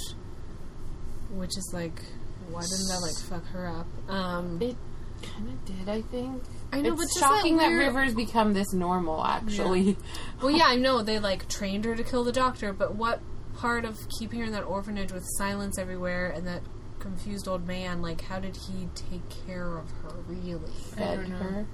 which 1.30 1.56
is 1.56 1.70
like, 1.72 2.02
why 2.50 2.62
didn't 2.62 2.88
that, 2.88 3.00
like, 3.00 3.16
fuck 3.16 3.46
her 3.52 3.68
up? 3.68 3.86
Um, 4.12 4.58
It 4.60 4.76
kind 5.22 5.48
of 5.48 5.64
did, 5.64 5.88
I 5.88 6.02
think. 6.02 6.42
I 6.72 6.80
know, 6.80 6.94
it's 6.94 7.14
but 7.14 7.20
shocking 7.20 7.58
that, 7.58 7.68
that, 7.68 7.74
River's 7.76 8.14
become 8.14 8.54
this 8.54 8.72
normal. 8.72 9.24
Actually, 9.24 9.96
Well, 10.42 10.50
yeah, 10.50 10.64
I 10.66 10.74
know 10.76 11.02
they, 11.02 11.20
like, 11.20 11.48
trained 11.48 11.84
her 11.84 11.94
to 11.94 12.02
kill 12.02 12.24
the 12.24 12.32
doctor, 12.32 12.72
but 12.72 12.96
what 12.96 13.20
part 13.60 13.84
of 13.84 13.98
keeping 14.18 14.40
her 14.40 14.46
in 14.46 14.52
that 14.52 14.64
orphanage 14.64 15.12
with 15.12 15.24
silence 15.36 15.78
everywhere 15.78 16.30
and 16.30 16.46
that 16.46 16.62
confused 16.98 17.46
old 17.46 17.66
man, 17.66 18.00
like, 18.00 18.22
how 18.22 18.38
did 18.40 18.56
he 18.56 18.88
take 18.94 19.22
care 19.46 19.76
of 19.76 19.90
her, 20.02 20.14
really? 20.26 20.72
fed 20.94 21.16
don't 21.16 21.28
know. 21.28 21.36
her. 21.36 21.66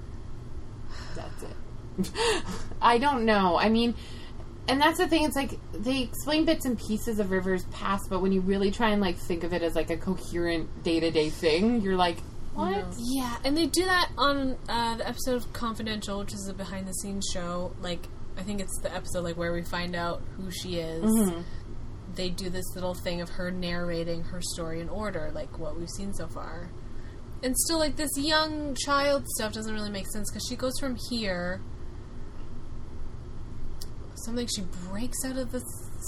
That's 1.15 1.43
it. 1.43 2.11
I 2.81 2.97
don't 2.97 3.25
know. 3.25 3.57
I 3.57 3.69
mean, 3.69 3.95
and 4.67 4.81
that's 4.81 4.97
the 4.97 5.07
thing. 5.07 5.23
It's 5.23 5.35
like 5.35 5.57
they 5.73 6.01
explain 6.01 6.45
bits 6.45 6.65
and 6.65 6.77
pieces 6.77 7.19
of 7.19 7.31
River's 7.31 7.63
past, 7.65 8.09
but 8.09 8.21
when 8.21 8.31
you 8.31 8.41
really 8.41 8.69
try 8.69 8.89
and 8.89 9.01
like 9.01 9.17
think 9.17 9.43
of 9.43 9.53
it 9.53 9.61
as 9.61 9.75
like 9.75 9.89
a 9.89 9.97
coherent 9.97 10.83
day 10.83 10.99
to 10.99 11.09
day 11.09 11.29
thing, 11.29 11.81
you're 11.81 11.95
like, 11.95 12.17
what? 12.53 12.85
Yeah, 12.97 13.37
and 13.45 13.55
they 13.55 13.65
do 13.67 13.85
that 13.85 14.09
on 14.17 14.57
uh, 14.67 14.95
the 14.95 15.07
episode 15.07 15.35
of 15.35 15.53
Confidential, 15.53 16.19
which 16.19 16.33
is 16.33 16.47
a 16.47 16.53
behind 16.53 16.87
the 16.87 16.93
scenes 16.93 17.25
show. 17.33 17.71
Like, 17.81 18.07
I 18.37 18.43
think 18.43 18.59
it's 18.59 18.77
the 18.81 18.93
episode 18.93 19.23
like 19.23 19.37
where 19.37 19.53
we 19.53 19.61
find 19.61 19.95
out 19.95 20.21
who 20.35 20.51
she 20.51 20.79
is. 20.79 21.03
Mm-hmm. 21.03 21.41
They 22.17 22.29
do 22.29 22.49
this 22.49 22.65
little 22.75 22.95
thing 22.95 23.21
of 23.21 23.29
her 23.29 23.51
narrating 23.51 24.23
her 24.23 24.41
story 24.41 24.81
in 24.81 24.89
order, 24.89 25.31
like 25.33 25.57
what 25.59 25.77
we've 25.79 25.89
seen 25.89 26.13
so 26.13 26.27
far. 26.27 26.69
And 27.43 27.55
still, 27.55 27.77
like 27.77 27.95
this 27.95 28.09
young 28.17 28.75
child 28.75 29.27
stuff 29.27 29.53
doesn't 29.53 29.73
really 29.73 29.91
make 29.91 30.07
sense 30.11 30.29
because 30.31 30.45
she 30.49 30.55
goes 30.55 30.73
from 30.79 30.97
here. 31.09 31.61
Something 34.25 34.47
she 34.47 34.63
breaks 34.89 35.23
out 35.23 35.37
of 35.37 35.51
the 35.51 35.61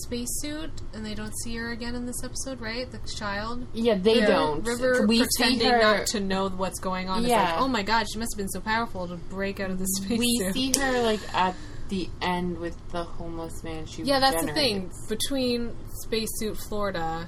spacesuit, 0.04 0.72
and 0.93 1.06
they 1.06 1.13
don't 1.13 1.32
see 1.43 1.56
her 1.56 1.72
again 1.72 1.95
in 1.95 2.06
this 2.06 2.24
episode, 2.24 2.60
right? 2.60 2.89
The 2.91 3.00
child. 3.15 3.67
Yeah, 3.74 3.95
they 3.95 4.15
River- 4.15 4.28
don't. 4.28 4.63
River 4.67 5.06
we 5.08 5.19
see 5.19 5.28
pretending 5.38 5.72
her. 5.72 5.80
not 5.80 6.08
to 6.08 6.19
know 6.19 6.50
what's 6.50 6.80
going 6.80 7.08
on. 7.08 7.19
It's 7.19 7.30
Yeah. 7.30 7.52
like, 7.54 7.62
oh 7.62 7.67
my 7.67 7.84
god, 7.84 8.08
she 8.12 8.17
must 8.19 8.34
have 8.34 8.38
been 8.38 8.50
so 8.50 8.60
powerful 8.62 9.08
to 9.08 9.15
break 9.15 9.60
out 9.60 9.69
of 9.69 9.78
the 9.80 9.86
spacesuit. 9.88 10.19
we 10.19 10.52
see 10.54 10.74
her 10.82 11.04
like 11.04 11.19
at 11.36 11.56
the 11.89 12.10
end 12.21 12.58
with 12.60 12.75
the 12.91 13.04
homeless 13.04 13.63
man. 13.63 13.86
She 13.86 14.04
Yeah, 14.04 14.19
that's 14.19 14.45
the 14.45 14.54
thing. 14.54 14.91
Between 15.08 15.75
spacesuit 16.04 16.58
Florida, 16.58 17.28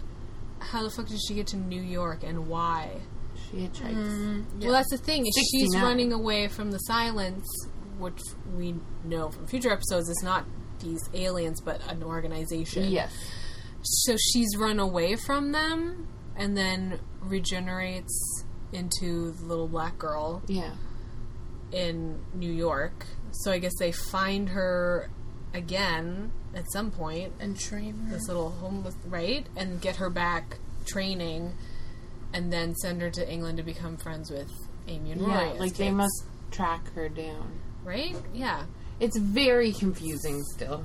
how 0.60 0.84
the 0.84 0.90
fuck 0.90 1.08
did 1.08 1.20
she 1.28 1.34
get 1.34 1.48
to 1.48 1.58
New 1.58 1.82
York 1.82 2.24
and 2.24 2.48
why? 2.48 3.02
She 3.50 3.58
hitchhikes. 3.58 3.94
Mm. 3.96 4.46
Well, 4.64 4.72
that's 4.72 4.92
the 4.92 4.98
thing. 4.98 5.26
Is 5.26 5.50
she's 5.52 5.76
running 5.76 6.14
away 6.14 6.48
from 6.48 6.72
the 6.72 6.78
silence, 6.80 7.46
which 7.98 8.20
we 8.56 8.76
know 9.04 9.30
from 9.30 9.48
future 9.48 9.72
episodes 9.72 10.10
is 10.10 10.22
not 10.24 10.46
these 10.80 11.10
aliens, 11.14 11.60
but 11.62 11.82
an 11.90 12.04
organization. 12.04 12.92
Yes. 12.92 13.12
So 13.84 14.16
she's 14.32 14.56
run 14.58 14.80
away 14.80 15.16
from 15.16 15.52
them 15.52 16.08
and 16.36 16.56
then 16.56 17.00
regenerates 17.20 18.44
into 18.72 19.32
the 19.32 19.44
little 19.46 19.68
black 19.68 19.98
girl 19.98 20.42
Yeah. 20.48 20.72
in 21.72 22.20
New 22.34 22.52
York. 22.52 23.06
So 23.32 23.52
I 23.52 23.60
guess 23.60 23.74
they 23.80 23.92
find 23.92 24.50
her 24.50 25.10
again 25.54 26.32
at 26.54 26.70
some 26.72 26.92
point, 26.92 27.34
And 27.40 27.58
train 27.60 27.98
her. 28.08 28.14
this 28.18 28.28
little 28.28 28.50
homeless, 28.50 28.96
right? 29.06 29.46
And 29.56 29.82
get 29.82 29.98
her 29.98 30.10
back 30.10 30.58
training 30.86 31.54
and 32.34 32.52
then 32.52 32.76
send 32.76 33.02
her 33.02 33.10
to 33.10 33.30
England 33.32 33.58
to 33.58 33.64
become 33.64 33.98
friends 33.98 34.30
with 34.32 34.50
Amy 34.88 35.12
and 35.14 35.22
Rory. 35.22 35.34
Yeah. 35.34 35.54
as 35.54 35.60
Like 35.60 35.74
they 35.76 35.92
must 35.92 36.24
track 36.52 36.94
her 36.94 37.10
down. 37.10 37.60
Right? 37.84 38.16
Yeah. 38.34 38.66
It's 39.02 39.18
very 39.18 39.72
confusing 39.74 40.44
still. 40.54 40.84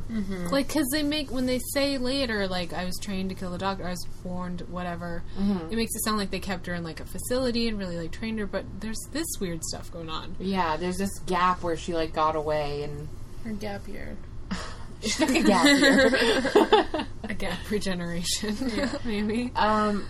Like, 0.51 0.69
because 0.69 0.89
they 0.91 1.03
make, 1.03 1.31
when 1.31 1.45
they 1.47 1.61
say 1.75 1.99
later, 1.99 2.49
like, 2.49 2.73
I 2.73 2.85
was 2.87 2.97
trained 3.01 3.29
to 3.29 3.35
kill 3.37 3.51
the 3.51 3.59
doctor, 3.59 3.87
I 3.87 3.91
was 3.91 4.07
warned, 4.25 4.63
whatever, 4.63 5.23
it 5.39 5.77
makes 5.77 5.95
it 5.95 6.03
sound 6.05 6.17
like 6.17 6.31
they 6.31 6.41
kept 6.41 6.67
her 6.67 6.75
in, 6.75 6.83
like, 6.83 6.99
a 6.99 7.05
facility 7.05 7.69
and 7.69 7.79
really, 7.79 7.99
like, 7.99 8.13
trained 8.13 8.39
her, 8.39 8.47
but 8.47 8.65
there's 8.81 8.99
this 9.13 9.27
weird 9.39 9.63
stuff 9.65 9.93
going 9.93 10.09
on. 10.09 10.35
Yeah, 10.41 10.77
there's 10.79 10.97
this 10.97 11.19
gap 11.27 11.63
where 11.63 11.77
she 11.77 11.93
like 11.95 12.15
got 12.15 12.35
away 12.37 12.83
and 12.85 13.07
Her 13.45 13.53
gap 13.53 13.87
year. 13.87 14.17
she 15.03 15.11
took 15.11 15.31
a 15.31 15.43
gap 15.43 15.67
year. 15.67 17.07
A 17.29 17.35
gap 17.35 17.71
regeneration, 17.71 18.57
maybe. 19.05 19.51
um, 19.57 20.07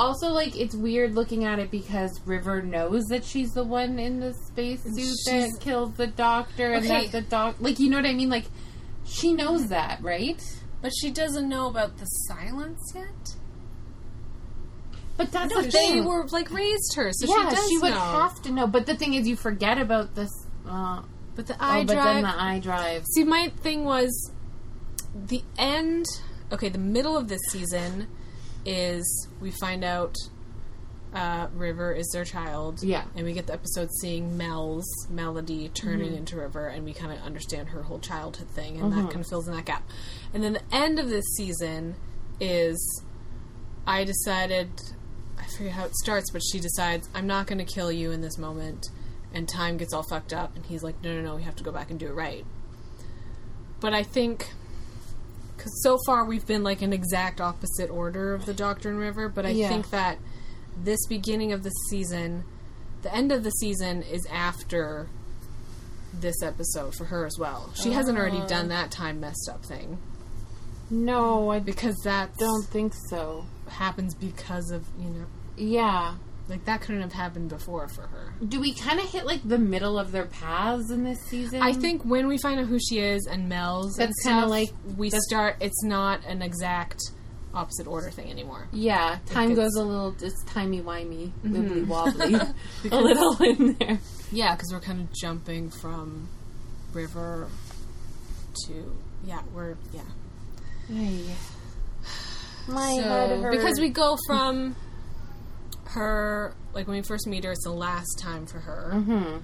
also, 0.00 0.28
like 0.28 0.58
it's 0.58 0.74
weird 0.74 1.14
looking 1.14 1.44
at 1.44 1.58
it 1.58 1.70
because 1.70 2.20
River 2.24 2.62
knows 2.62 3.04
that 3.10 3.22
she's 3.22 3.52
the 3.52 3.62
one 3.62 3.98
in 3.98 4.18
the 4.18 4.32
spacesuit 4.32 5.16
that 5.26 5.60
kills 5.60 5.94
the 5.96 6.06
doctor, 6.06 6.72
and 6.72 6.84
Okay. 6.84 7.06
that 7.06 7.12
the 7.12 7.20
doc, 7.20 7.56
like 7.60 7.78
you 7.78 7.90
know 7.90 7.98
what 7.98 8.06
I 8.06 8.14
mean? 8.14 8.30
Like 8.30 8.46
she 9.04 9.34
knows 9.34 9.68
that, 9.68 10.02
right? 10.02 10.42
But 10.80 10.92
she 10.98 11.10
doesn't 11.10 11.46
know 11.48 11.68
about 11.68 11.98
the 11.98 12.06
silence 12.06 12.80
yet. 12.94 13.36
But 15.18 15.32
that's 15.32 15.54
the 15.54 15.62
they 15.64 15.68
thing. 15.68 16.04
were 16.06 16.26
like 16.28 16.50
raised 16.50 16.94
her, 16.96 17.10
so 17.12 17.26
yeah, 17.26 17.50
she 17.50 17.56
does 17.56 17.82
would 17.82 17.90
know. 17.92 18.00
have 18.00 18.40
to 18.42 18.52
know. 18.52 18.66
But 18.66 18.86
the 18.86 18.96
thing 18.96 19.12
is, 19.12 19.28
you 19.28 19.36
forget 19.36 19.76
about 19.76 20.14
this. 20.14 20.30
Uh, 20.66 21.02
but 21.36 21.46
the 21.46 21.54
oh, 21.54 21.58
eye 21.60 21.84
but 21.84 22.02
then 22.02 22.22
the 22.22 22.42
eye 22.42 22.58
drive. 22.58 23.04
See, 23.04 23.24
my 23.24 23.52
thing 23.60 23.84
was 23.84 24.32
the 25.14 25.42
end. 25.58 26.06
Okay, 26.50 26.70
the 26.70 26.78
middle 26.78 27.18
of 27.18 27.28
this 27.28 27.40
season 27.50 28.08
is 28.64 29.28
we 29.40 29.50
find 29.52 29.82
out 29.84 30.14
uh, 31.14 31.48
River 31.54 31.92
is 31.92 32.08
their 32.12 32.24
child. 32.24 32.82
Yeah. 32.84 33.04
and 33.16 33.24
we 33.26 33.32
get 33.32 33.46
the 33.48 33.52
episode 33.52 33.88
seeing 34.00 34.36
Mels 34.36 34.86
melody 35.10 35.68
turning 35.74 36.08
Mm-hmm. 36.10 36.16
into 36.18 36.36
River, 36.36 36.68
and 36.68 36.84
we 36.84 36.92
kind 36.92 37.12
of 37.12 37.18
understand 37.24 37.70
her 37.70 37.82
whole 37.82 37.98
childhood 37.98 38.48
thing, 38.50 38.80
and 38.80 38.92
Mm-hmm. 38.92 39.02
that 39.02 39.10
kind 39.10 39.24
of 39.24 39.28
fills 39.28 39.48
in 39.48 39.54
that 39.54 39.64
gap. 39.64 39.82
And 40.32 40.42
then 40.44 40.52
the 40.52 40.62
end 40.72 40.98
of 41.00 41.08
this 41.08 41.24
season 41.36 41.96
is 42.38 43.02
I 43.86 44.04
decided. 44.04 44.68
I 45.38 45.44
forget 45.56 45.72
how 45.72 45.84
it 45.86 45.96
starts, 45.96 46.30
but 46.30 46.42
she 46.42 46.60
decides 46.60 47.08
I'm 47.14 47.26
not 47.26 47.46
going 47.46 47.58
to 47.58 47.64
kill 47.64 47.90
you 47.90 48.10
in 48.12 48.20
this 48.20 48.38
moment, 48.38 48.86
and 49.34 49.48
time 49.48 49.78
gets 49.78 49.92
all 49.92 50.04
fucked 50.04 50.32
up, 50.32 50.54
and 50.54 50.64
he's 50.66 50.82
like, 50.84 51.02
no, 51.02 51.14
no, 51.16 51.22
no, 51.22 51.36
we 51.36 51.42
have 51.42 51.56
to 51.56 51.64
go 51.64 51.72
back 51.72 51.90
and 51.90 51.98
do 51.98 52.06
it 52.06 52.14
right. 52.14 52.44
But 53.80 53.94
I 53.94 54.02
think 54.02 54.52
because 55.60 55.82
so 55.82 55.98
far 56.06 56.24
we've 56.24 56.46
been 56.46 56.62
like 56.64 56.80
an 56.80 56.92
exact 56.92 57.40
opposite 57.40 57.90
order 57.90 58.32
of 58.34 58.46
the 58.46 58.54
Doctor 58.54 58.88
and 58.88 58.98
River, 58.98 59.28
but 59.28 59.44
I 59.44 59.50
Yeah. 59.50 59.68
think 59.68 59.90
that 59.90 60.18
this 60.82 60.98
beginning 61.08 61.52
of 61.52 61.62
the 61.62 61.70
season, 61.90 62.44
the 63.02 63.14
end 63.14 63.30
of 63.30 63.44
the 63.44 63.50
season 63.50 64.02
is 64.02 64.26
after 64.32 65.08
this 66.14 66.42
episode 66.42 66.94
for 66.94 67.04
her 67.06 67.26
as 67.26 67.36
well. 67.38 67.70
She 67.74 67.92
hasn't 67.92 68.16
already 68.18 68.38
uh. 68.40 68.46
done 68.46 68.68
that 68.68 68.90
time 68.90 69.20
messed 69.20 69.48
up 69.52 69.64
thing 69.64 69.98
No, 70.90 71.50
I 71.50 71.58
because 71.60 71.96
that 72.04 72.36
don't 72.38 72.66
think 72.66 72.94
so. 73.10 73.44
happens 73.68 74.14
because 74.14 74.70
of 74.70 74.86
you 74.98 75.10
know 75.10 75.26
Yeah. 75.56 76.14
Like 76.50 76.64
that 76.66 76.80
couldn't 76.82 77.00
have 77.02 77.12
happened 77.12 77.48
before 77.48 77.88
for 77.88 78.02
her. 78.02 78.34
Do 78.46 78.60
we 78.60 78.74
kind 78.74 78.98
of 79.00 79.06
hit 79.08 79.24
like 79.24 79.40
the 79.48 79.58
middle 79.58 79.98
of 79.98 80.10
their 80.12 80.26
paths 80.26 80.90
in 80.90 81.04
this 81.04 81.18
season? 81.28 81.62
I 81.62 81.72
think 81.72 82.02
when 82.04 82.26
we 82.26 82.36
find 82.38 82.58
out 82.60 82.66
who 82.66 82.78
she 82.78 82.98
is 82.98 83.26
and 83.30 83.48
Mels, 83.48 83.94
That's 83.96 84.12
kinda 84.24 84.46
like- 84.46 84.72
we 84.96 85.10
start. 85.10 85.56
It's 85.60 85.82
not 85.84 86.24
an 86.26 86.42
exact 86.42 87.00
opposite 87.54 87.86
order 87.86 88.10
thing 88.10 88.30
anymore. 88.30 88.68
Yeah, 88.72 89.18
time 89.26 89.54
goes 89.54 89.74
a 89.76 89.82
little 89.82 90.14
It's 90.20 90.44
timey 90.44 90.80
wimey, 90.80 91.30
mm-hmm. 91.44 91.54
wibbly 91.56 91.86
wobbly, 91.86 92.34
a 92.90 93.00
little 93.00 93.36
in 93.42 93.74
there. 93.74 93.98
Yeah, 94.32 94.54
because 94.54 94.72
we're 94.72 94.80
kind 94.80 95.00
of 95.00 95.12
jumping 95.14 95.70
from 95.70 96.28
river 96.92 97.48
to 98.66 98.96
yeah, 99.24 99.40
we're 99.54 99.76
yeah. 99.92 100.02
My 102.68 102.90
head 102.90 103.30
So 103.30 103.40
hurts. 103.42 103.56
because 103.56 103.80
we 103.80 103.88
go 103.90 104.16
from 104.26 104.76
her 105.90 106.54
like 106.72 106.86
when 106.86 106.96
we 106.96 107.02
first 107.02 107.26
meet 107.26 107.44
her, 107.44 107.52
it's 107.52 107.64
the 107.64 107.70
last 107.70 108.18
time 108.20 108.46
for 108.46 108.58
her, 108.60 108.92
mm-hmm. 108.94 109.38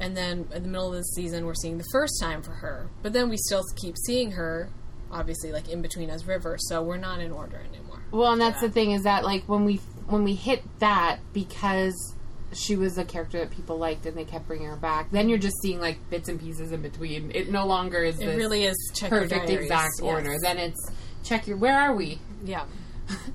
and 0.00 0.16
then 0.16 0.48
in 0.54 0.62
the 0.62 0.68
middle 0.68 0.88
of 0.88 0.94
the 0.94 1.02
season, 1.02 1.44
we're 1.46 1.54
seeing 1.54 1.78
the 1.78 1.88
first 1.92 2.14
time 2.20 2.42
for 2.42 2.52
her. 2.52 2.88
But 3.02 3.12
then 3.12 3.28
we 3.28 3.36
still 3.36 3.62
keep 3.76 3.96
seeing 4.06 4.32
her, 4.32 4.68
obviously, 5.10 5.52
like 5.52 5.68
in 5.68 5.82
between 5.82 6.10
as 6.10 6.26
River. 6.26 6.56
So 6.58 6.82
we're 6.82 6.96
not 6.96 7.20
in 7.20 7.32
order 7.32 7.56
anymore. 7.56 8.00
well, 8.10 8.32
and 8.32 8.40
that's 8.40 8.60
the 8.60 8.70
thing 8.70 8.92
is 8.92 9.02
that 9.04 9.24
like 9.24 9.44
when 9.48 9.64
we 9.64 9.76
when 10.08 10.24
we 10.24 10.34
hit 10.34 10.62
that 10.80 11.18
because 11.32 12.14
she 12.52 12.76
was 12.76 12.96
a 12.98 13.04
character 13.04 13.38
that 13.40 13.50
people 13.50 13.76
liked 13.78 14.06
and 14.06 14.16
they 14.16 14.24
kept 14.24 14.46
bringing 14.46 14.68
her 14.68 14.76
back, 14.76 15.10
then 15.10 15.28
you're 15.28 15.38
just 15.38 15.60
seeing 15.60 15.80
like 15.80 15.98
bits 16.08 16.28
and 16.28 16.38
pieces 16.40 16.72
in 16.72 16.82
between. 16.82 17.30
It 17.34 17.50
no 17.50 17.66
longer 17.66 18.02
is 18.02 18.20
It 18.20 18.36
really 18.36 18.64
is 18.64 18.76
perfect 19.00 19.46
diaries. 19.48 19.62
exact 19.64 19.94
Yes. 20.00 20.02
order. 20.02 20.36
Then 20.40 20.58
it's 20.58 20.90
check 21.24 21.46
your 21.46 21.56
where 21.56 21.78
are 21.78 21.94
we? 21.94 22.20
Yeah. 22.44 22.64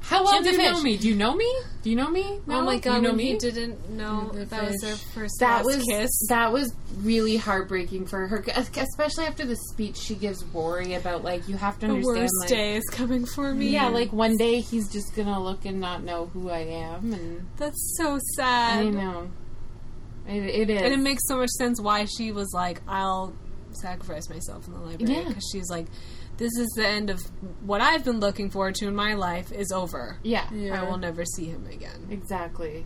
How 0.01 0.23
well 0.23 0.41
Jim 0.41 0.55
do 0.55 0.61
you 0.61 0.71
know 0.71 0.81
me? 0.81 0.97
Do 0.97 1.07
you 1.07 1.15
know 1.15 1.35
me? 1.35 1.55
Do 1.83 1.89
you 1.89 1.95
know 1.95 2.09
me? 2.09 2.39
Oh 2.47 2.61
my 2.63 2.79
god, 2.79 2.95
you 2.95 3.01
know 3.03 3.09
when 3.09 3.17
me? 3.17 3.31
he 3.33 3.37
didn't 3.37 3.89
know 3.91 4.31
The 4.33 4.45
that 4.45 4.63
was 4.63 4.71
fish. 4.71 4.81
their 4.81 4.95
first 5.13 5.39
that 5.39 5.65
last 5.65 5.65
was 5.77 5.85
kiss. 5.85 6.09
that 6.29 6.51
was 6.51 6.73
really 6.97 7.37
heartbreaking 7.37 8.07
for 8.07 8.27
her, 8.27 8.43
especially 8.75 9.25
after 9.25 9.45
the 9.45 9.55
speech 9.55 9.95
she 9.97 10.15
gives 10.15 10.43
Rory 10.45 10.95
about 10.95 11.23
like 11.23 11.47
you 11.47 11.55
have 11.57 11.77
to 11.79 11.87
the 11.87 11.93
understand 11.93 12.17
worst 12.21 12.33
like, 12.41 12.49
day 12.49 12.75
is 12.77 12.83
coming 12.91 13.25
for 13.25 13.53
me. 13.53 13.69
Yeah, 13.69 13.89
like 13.89 14.11
one 14.11 14.35
day 14.37 14.59
he's 14.59 14.91
just 14.91 15.15
gonna 15.15 15.41
look 15.41 15.65
and 15.65 15.79
not 15.79 16.03
know 16.03 16.25
who 16.33 16.49
I 16.49 16.59
am, 16.61 17.13
and 17.13 17.47
that's 17.57 17.95
so 17.97 18.17
sad. 18.35 18.79
I 18.87 18.89
know 18.89 19.29
it, 20.27 20.43
it 20.43 20.69
is. 20.71 20.81
And 20.81 20.93
it 20.93 20.99
makes 20.99 21.21
so 21.27 21.37
much 21.37 21.49
sense 21.49 21.79
why 21.79 22.05
she 22.05 22.31
was 22.31 22.51
like, 22.53 22.81
I'll 22.87 23.33
sacrifice 23.71 24.29
myself 24.29 24.67
in 24.67 24.73
the 24.73 24.79
library. 24.79 25.13
Yeah. 25.13 25.27
Because 25.27 25.47
she's 25.51 25.69
like, 25.69 25.85
this 26.39 26.51
is 26.57 26.67
the 26.75 26.87
end 26.87 27.09
of 27.11 27.19
what 27.65 27.81
I've 27.81 28.03
been 28.03 28.19
looking 28.19 28.49
forward 28.49 28.73
to 28.75 28.87
in 28.87 28.95
my 28.95 29.13
life 29.13 29.51
is 29.51 29.71
over. 29.71 30.17
yeah, 30.23 30.47
I 30.73 30.83
will 30.89 30.97
never 30.97 31.23
see 31.25 31.45
him 31.45 31.67
again. 31.67 32.07
exactly. 32.09 32.85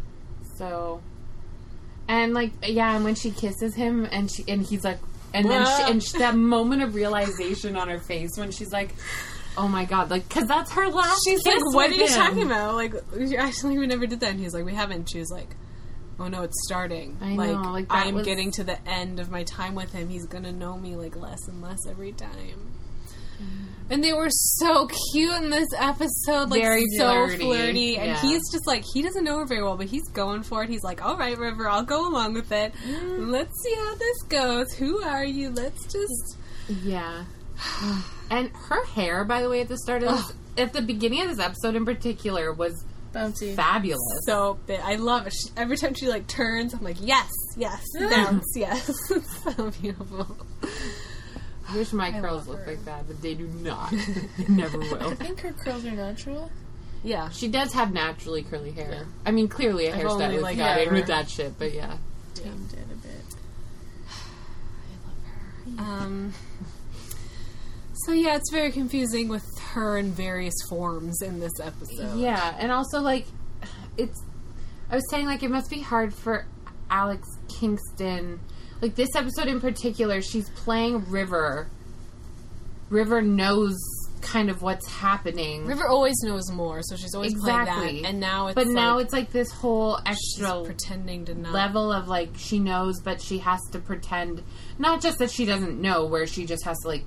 So, 0.57 1.01
and 2.07 2.33
like 2.33 2.51
yeah, 2.63 2.95
and 2.95 3.03
when 3.05 3.15
she 3.15 3.31
kisses 3.31 3.75
him, 3.75 4.07
and 4.11 4.29
she 4.29 4.43
and 4.47 4.61
he's 4.65 4.83
like, 4.83 4.99
and 5.33 5.49
then 5.49 5.65
she, 5.65 5.91
and 5.91 6.03
she, 6.03 6.17
that 6.17 6.35
moment 6.35 6.81
of 6.83 6.95
realization 6.95 7.75
on 7.77 7.87
her 7.87 7.99
face 7.99 8.31
when 8.37 8.51
she's 8.51 8.71
like. 8.73 8.93
Oh 9.55 9.67
my 9.67 9.85
god! 9.85 10.09
Like, 10.09 10.27
cause 10.29 10.47
that's 10.47 10.71
her 10.71 10.89
last. 10.89 11.21
She's 11.23 11.43
kiss 11.43 11.61
like, 11.61 11.75
what 11.75 11.91
are 11.91 11.93
you 11.93 12.07
him." 12.07 12.09
talking 12.09 12.41
about? 12.41 12.73
Like, 12.73 12.95
actually, 13.37 13.77
we 13.77 13.85
never 13.85 14.07
did 14.07 14.19
that. 14.21 14.31
And 14.31 14.39
he's 14.39 14.51
like, 14.51 14.65
we 14.65 14.73
haven't. 14.73 15.11
She 15.11 15.19
was 15.19 15.29
like, 15.29 15.55
oh 16.19 16.27
no, 16.27 16.41
it's 16.41 16.59
starting. 16.65 17.19
I 17.21 17.35
know, 17.35 17.71
like, 17.71 17.85
I'm 17.91 18.15
was- 18.15 18.25
getting 18.25 18.49
to 18.53 18.63
the 18.63 18.79
end 18.89 19.19
of 19.19 19.29
my 19.29 19.43
time 19.43 19.75
with 19.75 19.91
him. 19.93 20.09
He's 20.09 20.25
gonna 20.25 20.51
know 20.51 20.75
me 20.75 20.95
like 20.95 21.15
less 21.15 21.37
and 21.47 21.61
less 21.61 21.77
every 21.87 22.13
time. 22.13 22.73
And 23.89 24.03
they 24.03 24.13
were 24.13 24.29
so 24.29 24.87
cute 25.11 25.33
in 25.43 25.49
this 25.49 25.67
episode, 25.77 26.49
like 26.49 26.61
Very 26.61 26.85
so 26.97 27.27
flirty, 27.27 27.43
flirty. 27.43 27.97
And 27.97 28.07
yeah. 28.11 28.21
he's 28.21 28.41
just 28.51 28.65
like 28.65 28.83
he 28.83 29.01
doesn't 29.01 29.23
know 29.23 29.39
her 29.39 29.45
very 29.45 29.61
well, 29.63 29.77
but 29.77 29.87
he's 29.87 30.07
going 30.09 30.43
for 30.43 30.63
it. 30.63 30.69
He's 30.69 30.83
like, 30.83 31.03
"All 31.03 31.17
right, 31.17 31.37
River, 31.37 31.67
I'll 31.67 31.83
go 31.83 32.07
along 32.07 32.33
with 32.33 32.51
it. 32.51 32.73
Mm. 32.87 33.29
Let's 33.29 33.61
see 33.61 33.75
how 33.75 33.95
this 33.95 34.21
goes. 34.23 34.73
Who 34.73 35.01
are 35.03 35.25
you? 35.25 35.51
Let's 35.51 35.83
just." 35.91 36.37
Yeah. 36.83 37.25
and 38.31 38.49
her 38.69 38.85
hair, 38.85 39.25
by 39.25 39.41
the 39.41 39.49
way, 39.49 39.61
at 39.61 39.67
the 39.67 39.77
start 39.77 40.03
of 40.03 40.09
this, 40.17 40.33
at 40.57 40.73
the 40.73 40.81
beginning 40.81 41.21
of 41.21 41.29
this 41.29 41.39
episode 41.39 41.75
in 41.75 41.85
particular, 41.85 42.53
was 42.53 42.85
Bouncy. 43.13 43.55
fabulous. 43.55 44.01
So 44.25 44.57
big. 44.65 44.79
I 44.79 44.95
love 44.95 45.27
it. 45.27 45.33
She, 45.33 45.49
every 45.55 45.77
time 45.77 45.93
she 45.93 46.07
like 46.07 46.27
turns, 46.27 46.73
I'm 46.73 46.81
like, 46.81 46.97
yes, 46.99 47.29
yes, 47.57 47.83
bounce, 48.09 48.45
yes. 48.55 48.91
So 49.43 49.71
beautiful. 49.71 50.37
I 51.69 51.77
wish 51.77 51.93
my 51.93 52.11
curls 52.11 52.47
looked 52.47 52.67
like 52.67 52.83
that, 52.85 53.07
but 53.07 53.21
they 53.21 53.33
do 53.33 53.47
not. 53.47 53.91
they 54.37 54.45
never 54.47 54.79
will. 54.79 55.11
I 55.11 55.15
think 55.15 55.39
her 55.41 55.53
curls 55.53 55.85
are 55.85 55.91
natural. 55.91 56.51
Yeah. 57.03 57.29
She 57.29 57.47
does 57.47 57.73
have 57.73 57.93
naturally 57.93 58.43
curly 58.43 58.71
hair. 58.71 59.05
I 59.25 59.31
mean, 59.31 59.47
clearly 59.47 59.87
a 59.87 59.95
I've 59.95 60.01
hairstylist 60.01 60.41
like, 60.41 60.57
got 60.57 60.81
in 60.81 60.93
with 60.93 61.07
that 61.07 61.29
shit, 61.29 61.57
but 61.57 61.73
yeah. 61.73 61.97
Tamed 62.35 62.73
it 62.73 62.79
a 62.79 62.95
bit. 62.95 63.35
I 65.77 65.77
love 65.77 65.77
her. 65.77 66.05
Um. 66.05 66.33
So 68.05 68.11
yeah, 68.11 68.35
it's 68.35 68.51
very 68.51 68.71
confusing 68.71 69.29
with 69.29 69.45
her 69.71 69.97
in 69.97 70.11
various 70.11 70.55
forms 70.67 71.21
in 71.21 71.39
this 71.39 71.53
episode. 71.61 72.17
Yeah, 72.17 72.55
and 72.59 72.71
also 72.71 72.99
like 72.99 73.25
it's 73.97 74.21
I 74.89 74.95
was 74.95 75.09
saying 75.09 75.25
like 75.25 75.43
it 75.43 75.51
must 75.51 75.69
be 75.69 75.79
hard 75.79 76.13
for 76.13 76.45
Alex 76.89 77.27
Kingston. 77.47 78.39
Like 78.83 78.95
this 78.95 79.15
episode 79.15 79.47
in 79.47 79.61
particular, 79.61 80.21
she's 80.21 80.49
playing 80.49 81.09
River. 81.09 81.69
River 82.89 83.21
knows 83.21 83.77
kind 84.19 84.49
of 84.49 84.61
what's 84.61 84.85
happening. 84.89 85.65
River 85.65 85.87
always 85.87 86.15
knows 86.21 86.51
more, 86.51 86.81
so 86.81 86.97
she's 86.97 87.15
always 87.15 87.31
exactly. 87.31 87.73
playing 87.73 88.01
that. 88.01 88.09
And 88.09 88.19
now 88.19 88.47
it's 88.47 88.55
But 88.55 88.67
now 88.67 88.95
like 88.95 89.05
it's 89.05 89.13
like 89.13 89.31
this 89.31 89.49
whole 89.53 89.99
extra 90.05 90.63
pretending 90.65 91.23
to 91.25 91.33
not. 91.33 91.53
level 91.53 91.93
of 91.93 92.09
like 92.09 92.31
she 92.35 92.59
knows 92.59 92.99
but 92.99 93.21
she 93.21 93.37
has 93.37 93.61
to 93.71 93.79
pretend 93.79 94.43
not 94.77 95.01
just 95.01 95.17
that 95.19 95.31
she 95.31 95.45
doesn't 95.45 95.79
know 95.79 96.05
where 96.05 96.27
she 96.27 96.45
just 96.45 96.65
has 96.65 96.77
to 96.79 96.87
like 96.89 97.05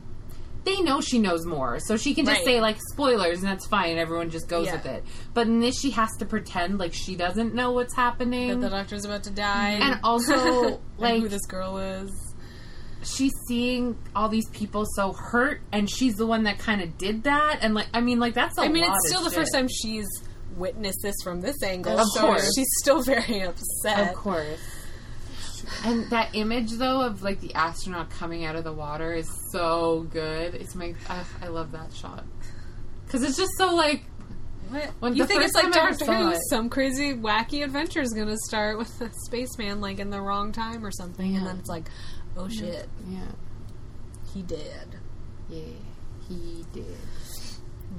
they 0.66 0.83
know 0.83 1.00
she 1.00 1.18
knows 1.18 1.46
more 1.46 1.79
so 1.81 1.96
she 1.96 2.12
can 2.14 2.26
just 2.26 2.38
Right. 2.40 2.44
say 2.44 2.61
like 2.61 2.76
spoilers 2.92 3.38
and 3.38 3.48
that's 3.48 3.66
fine 3.66 3.92
and 3.92 3.98
everyone 3.98 4.29
just 4.29 4.48
goes 4.48 4.66
Yeah. 4.66 4.74
with 4.76 4.87
it 4.87 5.05
but 5.33 5.46
in 5.46 5.61
this 5.61 5.81
she 5.81 5.90
has 5.92 6.11
to 6.18 6.26
pretend 6.26 6.79
like 6.79 6.92
she 6.92 7.16
doesn't 7.16 7.55
know 7.55 7.70
what's 7.72 7.94
happening 7.94 8.48
that 8.61 8.70
the 8.70 8.76
doctor's 8.76 9.05
about 9.07 9.22
to 9.24 9.31
die, 9.31 9.79
and 9.81 10.00
also 10.05 10.35
and 10.66 10.79
like 10.98 11.22
who 11.22 11.29
this 11.29 11.46
girl 11.46 11.79
is. 11.79 12.11
she's 13.02 13.33
seeing 13.48 13.96
all 14.14 14.29
these 14.29 14.48
people 14.50 14.85
so 14.96 15.12
hurt 15.12 15.61
and 15.72 15.88
she's 15.88 16.16
the 16.16 16.26
one 16.26 16.42
that 16.44 16.59
kind 16.59 16.83
of 16.83 16.98
did 16.98 17.22
that 17.24 17.59
and 17.62 17.74
like 17.74 17.87
i 17.94 18.00
mean 18.00 18.18
like 18.18 18.35
that's 18.35 18.59
a 18.59 18.62
I 18.62 18.68
mean, 18.68 18.85
it's 18.85 19.09
still 19.09 19.22
the 19.22 19.31
first 19.31 19.52
time 19.55 19.68
she's 19.68 20.07
witnessed 20.57 21.00
this 21.02 21.14
from 21.22 21.42
this 21.42 21.62
angle. 21.62 21.98
Of 21.98 22.07
so 22.14 22.22
course. 22.22 22.50
she's 22.57 22.66
still 22.79 23.02
very 23.02 23.42
upset. 23.42 24.09
Of 24.09 24.14
course. 24.16 24.59
And 25.85 26.09
that 26.11 26.35
image, 26.35 26.72
though, 26.72 27.00
of 27.02 27.22
like 27.22 27.40
the 27.40 27.55
astronaut 27.55 28.11
coming 28.11 28.44
out 28.44 28.57
of 28.57 28.64
the 28.64 28.72
water 28.72 29.12
is 29.12 29.29
so 29.50 30.07
good. 30.12 30.55
It's 30.55 30.74
my, 30.74 30.94
uh, 31.09 31.24
I 31.42 31.48
love 31.48 31.72
that 31.72 31.92
shot 31.92 32.24
because 33.05 33.22
it's 33.22 33.37
just 33.37 33.52
so 33.59 33.74
like 33.74 34.05
What? 34.68 34.90
When 35.00 35.14
you 35.16 35.26
think 35.26 35.42
it's 35.42 35.55
like 35.55 35.72
Doctor 35.72 36.05
Who? 36.12 36.31
it- 36.31 36.38
Some 36.50 36.68
crazy, 36.70 37.14
wacky 37.14 37.64
adventure 37.64 38.00
is 38.00 38.12
going 38.12 38.29
to 38.29 38.37
start 38.46 38.79
with 38.79 39.00
a 39.00 39.11
spaceman 39.26 39.81
like 39.81 39.98
in 39.98 40.11
the 40.11 40.20
wrong 40.20 40.52
time 40.52 40.85
or 40.85 40.90
something, 40.90 41.37
and 41.37 41.46
then 41.46 41.59
it's 41.59 41.68
like, 41.68 41.88
oh 42.37 42.48
shit, 42.48 42.88
yeah, 43.09 43.20
he 44.35 44.42
did. 44.42 44.96
yeah, 45.48 45.61
he 46.29 46.64
did. 46.72 46.96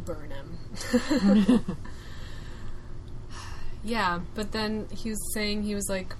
Burn 0.05 0.29
him. 0.31 1.65
yeah, 3.83 4.19
but 4.35 4.51
then 4.51 4.87
he 4.91 5.09
was 5.09 5.33
saying 5.33 5.63
he 5.63 5.75
was 5.75 5.87
like 5.89 6.13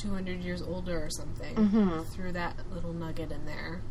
200 0.00 0.40
years 0.40 0.62
older 0.62 1.02
or 1.04 1.10
something. 1.10 1.54
Mhm. 1.56 2.06
Threw 2.12 2.32
that 2.32 2.56
little 2.72 2.92
nugget 2.92 3.30
in 3.32 3.44
there. 3.46 3.82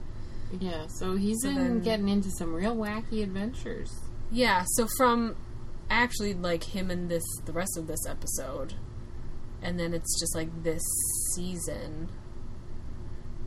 Yeah, 0.60 0.88
so 0.88 1.16
he's 1.16 1.42
So 1.42 1.50
been 1.50 1.56
then- 1.58 1.80
getting 1.82 2.10
into 2.10 2.30
some 2.32 2.54
real 2.54 2.76
wacky 2.76 3.22
adventures. 3.24 3.92
Yeah, 4.32 4.66
so 4.70 4.88
from 4.98 5.36
actually 5.90 6.34
like 6.34 6.64
him 6.64 6.92
and 6.92 7.10
this 7.10 7.24
the 7.46 7.52
rest 7.52 7.76
of 7.78 7.88
this 7.88 8.06
episode 8.08 8.76
and 9.62 9.80
then 9.80 9.92
it's 9.94 10.20
just 10.20 10.36
like 10.36 10.62
this 10.64 10.84
season 11.34 12.08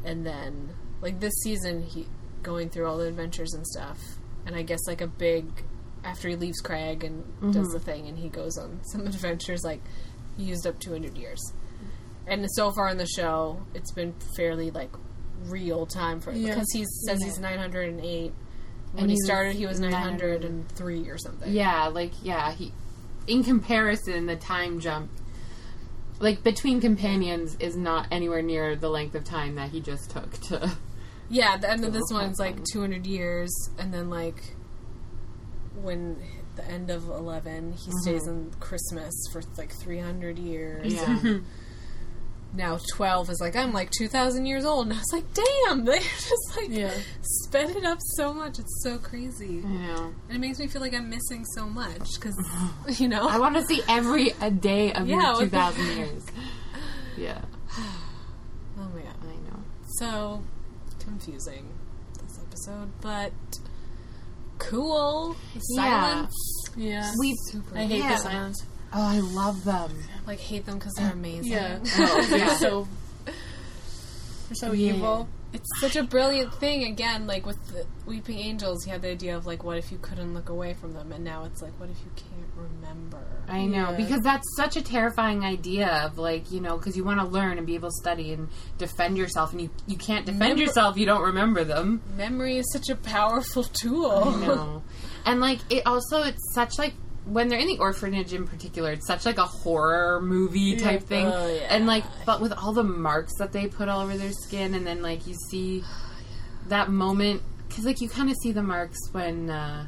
and 0.04 0.26
then 0.26 0.70
like 1.00 1.20
this 1.20 1.32
season 1.42 1.82
he 1.84 2.06
going 2.42 2.68
through 2.68 2.86
all 2.86 2.98
the 2.98 3.06
adventures 3.06 3.54
and 3.54 3.64
stuff 3.66 3.98
and 4.44 4.56
I 4.56 4.62
guess 4.62 4.80
like 4.88 5.00
a 5.00 5.06
big 5.06 5.46
after 6.02 6.28
he 6.28 6.34
leaves 6.34 6.60
Craig 6.60 7.04
and 7.04 7.24
does 7.52 7.68
the 7.68 7.78
thing 7.78 8.08
and 8.08 8.18
he 8.18 8.28
goes 8.28 8.58
on 8.58 8.80
some 8.82 9.02
adventures 9.06 9.62
like 9.62 9.80
he 10.36 10.42
used 10.42 10.66
up 10.66 10.80
200 10.80 11.16
years. 11.16 11.40
And 12.26 12.46
so 12.52 12.70
far 12.72 12.88
in 12.88 12.98
the 12.98 13.06
show 13.06 13.64
it's 13.74 13.92
been 13.92 14.14
fairly 14.36 14.70
like 14.70 14.90
real 15.46 15.86
time 15.86 16.20
for 16.20 16.32
Yeah. 16.32 16.50
because 16.54 16.68
he 16.72 16.84
says 17.06 17.22
he's 17.22 17.38
908 17.38 18.32
when 18.92 19.02
And 19.02 19.10
he 19.10 19.14
was 19.14 19.24
started 19.24 19.56
he 19.56 19.66
was 19.66 19.80
900. 19.80 20.42
903 20.42 21.08
or 21.10 21.18
something. 21.18 21.52
Yeah, 21.52 21.86
like 21.88 22.12
yeah, 22.22 22.52
he 22.52 22.72
in 23.26 23.42
comparison 23.44 24.26
the 24.26 24.36
time 24.36 24.80
jump 24.80 25.10
like 26.20 26.42
between 26.44 26.80
companions 26.80 27.56
is 27.58 27.76
not 27.76 28.06
anywhere 28.12 28.42
near 28.42 28.76
the 28.76 28.88
length 28.88 29.14
of 29.16 29.24
time 29.24 29.56
that 29.56 29.70
he 29.70 29.80
just 29.80 30.10
took 30.10 30.30
to 30.42 30.70
Yeah, 31.28 31.56
the 31.56 31.70
end 31.70 31.84
of 31.84 31.92
this 31.92 32.04
one's 32.12 32.38
like 32.38 32.62
200 32.72 33.06
years, 33.06 33.50
and 33.78 33.92
then 33.94 34.10
like 34.10 34.54
when 35.80 36.18
the 36.56 36.64
end 36.66 36.90
of 36.90 37.08
11, 37.08 37.72
he 37.72 37.90
stays 38.02 38.26
in 38.26 38.50
Christmas 38.60 39.14
for 39.32 39.40
like 39.56 39.72
300 39.72 40.38
years. 40.38 40.92
Mm-hmm. 40.94 41.26
Yeah. 41.26 41.38
Now 42.54 42.78
12 42.94 43.30
is 43.30 43.40
like, 43.40 43.56
I'm 43.56 43.72
like 43.72 43.90
2,000 43.90 44.44
years 44.44 44.64
old. 44.66 44.86
And 44.86 44.94
I 44.94 44.98
was 44.98 45.10
like, 45.12 45.24
damn, 45.32 45.84
they 45.86 45.98
just 46.00 46.56
like 46.56 46.68
Yeah. 46.68 46.92
sped 47.22 47.70
it 47.70 47.84
up 47.84 47.98
so 48.16 48.34
much. 48.34 48.58
It's 48.58 48.82
so 48.82 48.98
crazy. 48.98 49.46
you 49.46 49.62
know. 49.62 50.12
And 50.28 50.36
it 50.36 50.40
makes 50.40 50.58
me 50.58 50.66
feel 50.66 50.82
like 50.82 50.92
I'm 50.94 51.08
missing 51.08 51.44
so 51.54 51.66
much 51.66 52.06
because, 52.16 52.36
you 53.00 53.08
know. 53.08 53.26
I 53.26 53.38
want 53.38 53.56
to 53.56 53.64
see 53.64 53.80
every 53.88 54.32
a 54.42 54.50
day 54.50 54.92
of 54.92 55.08
Yeah, 55.08 55.22
your 55.32 55.40
with- 55.40 55.50
2000 55.52 55.86
years. 55.96 56.26
Yeah, 57.16 57.40
oh 58.78 58.90
my 58.94 59.00
god. 59.00 59.14
I 59.22 59.50
know. 59.50 59.62
So 59.98 60.42
confusing, 60.98 61.68
this 62.22 62.38
episode, 62.38 62.90
but 63.00 63.32
cool. 64.58 65.36
The 65.54 65.60
Yeah. 65.76 66.02
Silence. 66.02 66.34
Yeah. 66.76 67.12
We 67.18 67.36
I 67.74 67.84
hate 67.86 67.98
yeah. 67.98 68.12
the 68.12 68.16
silence. 68.18 68.66
Oh, 68.94 69.02
I 69.02 69.20
love 69.20 69.64
them. 69.64 69.90
like 70.26 70.38
hate 70.38 70.66
them 70.66 70.78
because 70.78 70.92
they're 70.94 71.12
amazing. 71.12 71.52
Yeah. 71.52 71.78
Oh, 71.98 72.26
They're 72.28 72.38
yeah. 72.38 72.56
so 72.56 72.86
they're 73.24 74.54
so 74.54 74.72
Yeah. 74.72 74.94
evil. 74.94 75.28
It's 75.54 75.68
such 75.80 75.96
a 75.96 76.02
brilliant 76.02 76.54
thing. 76.54 76.84
Again, 76.84 77.26
like 77.26 77.44
with 77.44 77.58
the 77.68 77.84
Weeping 78.06 78.38
Angels, 78.38 78.86
you 78.86 78.92
had 78.92 79.02
the 79.02 79.10
idea 79.10 79.36
of 79.36 79.44
like, 79.44 79.62
what 79.64 79.76
if 79.76 79.92
you 79.92 79.98
couldn't 79.98 80.32
look 80.32 80.48
away 80.48 80.72
from 80.72 80.94
them, 80.94 81.12
and 81.12 81.22
now 81.22 81.44
it's 81.44 81.60
like, 81.60 81.78
what 81.78 81.90
if 81.90 81.98
you 82.00 82.10
can't 82.16 82.50
remember? 82.56 83.18
I 83.48 83.66
know 83.66 83.90
Yeah. 83.90 83.96
because 83.96 84.20
that's 84.22 84.46
such 84.56 84.76
a 84.76 84.82
terrifying 84.82 85.44
idea 85.44 85.88
of 86.06 86.16
like 86.16 86.50
you 86.50 86.60
know 86.60 86.78
because 86.78 86.96
you 86.96 87.04
want 87.04 87.20
to 87.20 87.26
learn 87.26 87.58
and 87.58 87.66
be 87.66 87.74
able 87.74 87.88
to 87.90 87.94
study 88.00 88.32
and 88.32 88.48
defend 88.78 89.18
yourself 89.18 89.52
and 89.52 89.60
you 89.60 89.70
you 89.86 89.96
can't 89.98 90.24
defend 90.24 90.40
Remember- 90.42 90.62
yourself 90.62 90.96
you 90.96 91.04
don't 91.06 91.22
remember 91.22 91.64
them. 91.64 92.00
Memory 92.16 92.56
is 92.58 92.70
such 92.72 92.88
a 92.88 92.96
powerful 92.96 93.62
tool. 93.82 94.10
I 94.34 94.46
know, 94.46 94.82
and 95.26 95.40
like 95.40 95.58
it 95.70 95.86
also 95.86 96.22
it's 96.22 96.54
such 96.54 96.78
like 96.78 96.94
when 97.24 97.48
they're 97.48 97.58
in 97.58 97.66
the 97.68 97.78
orphanage 97.78 98.32
in 98.32 98.46
particular, 98.46 98.92
it's 98.92 99.06
such 99.06 99.24
like 99.24 99.38
a 99.38 99.44
horror 99.44 100.20
movie 100.20 100.76
type 100.76 101.02
thing, 101.04 101.26
Oh, 101.26 101.46
yeah. 101.46 101.66
and 101.74 101.86
like 101.86 102.04
but 102.26 102.40
with 102.40 102.52
all 102.52 102.72
the 102.72 102.82
marks 102.84 103.32
that 103.38 103.52
they 103.52 103.66
put 103.68 103.88
all 103.88 104.00
over 104.00 104.16
their 104.16 104.32
skin, 104.32 104.74
and 104.74 104.86
then 104.86 105.02
like 105.02 105.26
you 105.26 105.34
see 105.50 105.84
that 106.68 106.90
moment 106.90 107.42
because 107.68 107.84
like 107.84 108.00
you 108.00 108.08
kind 108.08 108.30
of 108.30 108.36
see 108.42 108.52
the 108.52 108.62
marks 108.62 108.98
when. 109.12 109.50
uh 109.50 109.86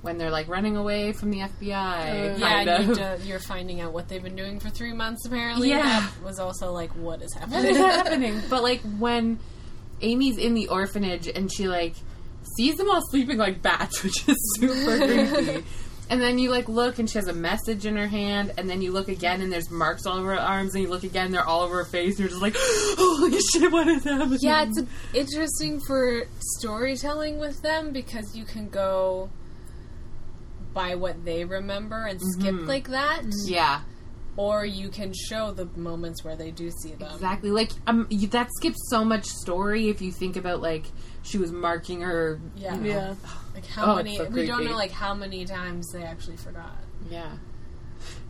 when 0.00 0.16
they're 0.16 0.30
like 0.30 0.46
running 0.46 0.76
away 0.76 1.10
from 1.12 1.32
the 1.32 1.38
FBI, 1.40 1.68
yeah, 2.38 2.60
and 2.60 3.20
you 3.24 3.28
you're 3.30 3.40
finding 3.40 3.80
out 3.80 3.92
what 3.92 4.08
they've 4.08 4.22
been 4.22 4.36
doing 4.36 4.60
for 4.60 4.70
three 4.70 4.92
months. 4.92 5.26
Apparently, 5.26 5.70
Yeah. 5.70 5.82
that 5.82 6.22
was 6.22 6.38
also 6.38 6.70
like, 6.70 6.90
what 6.92 7.20
is 7.20 7.34
happening? 7.34 7.72
is 7.72 7.76
happening? 7.78 8.40
But 8.48 8.62
like 8.62 8.80
when 8.98 9.40
Amy's 10.00 10.38
in 10.38 10.54
the 10.54 10.68
orphanage 10.68 11.26
and 11.26 11.52
she 11.52 11.66
like 11.66 11.94
sees 12.56 12.76
them 12.76 12.88
all 12.88 13.00
sleeping 13.10 13.38
like 13.38 13.60
bats, 13.60 14.04
which 14.04 14.28
is 14.28 14.36
super 14.60 14.98
creepy. 14.98 15.64
And 16.10 16.22
then 16.22 16.38
you 16.38 16.50
like 16.50 16.68
look 16.70 16.98
and 16.98 17.08
she 17.08 17.18
has 17.18 17.28
a 17.28 17.34
message 17.34 17.84
in 17.84 17.96
her 17.96 18.06
hand, 18.06 18.54
and 18.56 18.68
then 18.68 18.80
you 18.80 18.92
look 18.92 19.08
again 19.08 19.42
and 19.42 19.52
there's 19.52 19.70
marks 19.70 20.06
all 20.06 20.16
over 20.18 20.34
her 20.34 20.40
arms, 20.40 20.74
and 20.74 20.82
you 20.82 20.88
look 20.88 21.04
again, 21.04 21.32
they're 21.32 21.44
all 21.44 21.62
over 21.62 21.76
her 21.76 21.84
face, 21.84 22.12
and 22.12 22.20
you're 22.20 22.28
just 22.28 22.40
like, 22.40 22.54
holy 22.58 23.38
shit, 23.52 23.70
what 23.70 23.86
is 23.88 24.04
happening? 24.04 24.38
Yeah, 24.40 24.64
it's 24.66 24.80
interesting 25.12 25.80
for 25.86 26.22
storytelling 26.40 27.38
with 27.38 27.60
them 27.62 27.92
because 27.92 28.34
you 28.34 28.44
can 28.46 28.68
go 28.70 29.28
by 30.72 30.94
what 30.94 31.24
they 31.24 31.44
remember 31.44 32.06
and 32.06 32.20
skip 32.20 32.54
Mm-hmm. 32.54 32.66
like 32.66 32.88
that. 32.88 33.22
yeah, 33.44 33.80
or 34.36 34.64
you 34.64 34.88
can 34.88 35.12
show 35.12 35.50
the 35.52 35.66
moments 35.76 36.24
where 36.24 36.36
they 36.36 36.50
do 36.50 36.70
see 36.70 36.92
them. 36.92 37.10
Exactly. 37.14 37.50
Like 37.50 37.72
um, 37.86 38.06
that 38.30 38.48
skips 38.56 38.78
so 38.88 39.04
much 39.04 39.24
story 39.26 39.88
if 39.88 40.00
you 40.00 40.12
think 40.12 40.36
about 40.36 40.60
like 40.62 40.86
she 41.28 41.38
was 41.38 41.52
marking 41.52 42.00
her. 42.02 42.40
Yeah. 42.56 42.74
you 42.76 42.80
know, 42.80 42.88
Yeah. 42.88 43.14
Like 43.54 43.66
how 43.66 43.92
Oh, 43.92 43.96
many? 43.96 44.16
so 44.16 44.24
we 44.26 44.46
don't 44.46 44.64
know 44.64 44.76
like 44.76 44.92
how 44.92 45.14
many 45.14 45.44
times 45.44 45.90
they 45.92 46.02
actually 46.04 46.36
forgot. 46.36 46.76
Yeah. 47.10 47.30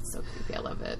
It's 0.00 0.12
so 0.14 0.22
creepy. 0.22 0.54
I 0.54 0.60
love 0.60 0.80
it. 0.82 0.98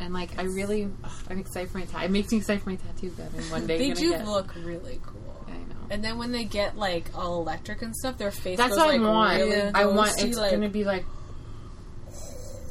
And 0.00 0.12
like, 0.14 0.38
I 0.38 0.42
really, 0.44 0.88
ugh, 1.04 1.10
I'm 1.30 1.38
excited 1.38 1.70
for 1.70 1.78
my 1.78 1.84
tattoo. 1.84 2.04
It 2.06 2.10
makes 2.10 2.30
me 2.32 2.38
excited 2.38 2.62
for 2.62 2.70
my 2.70 2.76
tattoo 2.76 3.10
that 3.10 3.30
I'm 3.36 3.50
one 3.50 3.66
day 3.68 3.78
They 3.78 3.90
do 3.92 4.10
get. 4.10 4.26
look 4.26 4.52
really 4.64 5.00
cool. 5.04 5.44
I 5.48 5.52
know. 5.52 5.76
And 5.90 6.02
then 6.04 6.18
when 6.18 6.32
they 6.32 6.44
get 6.44 6.76
like 6.76 7.06
all 7.16 7.40
electric 7.40 7.82
and 7.82 7.94
stuff, 7.96 8.18
their 8.18 8.30
face 8.32 8.58
That's 8.58 8.70
goes 8.70 8.78
what 8.78 8.88
like 8.88 9.00
I 9.00 9.04
want. 9.10 9.36
really 9.38 9.70
I 9.74 9.86
want 9.86 10.10
ghosty, 10.10 10.24
it's 10.28 10.36
like, 10.38 10.50
gonna 10.52 10.68
be 10.68 10.84
like 10.84 11.04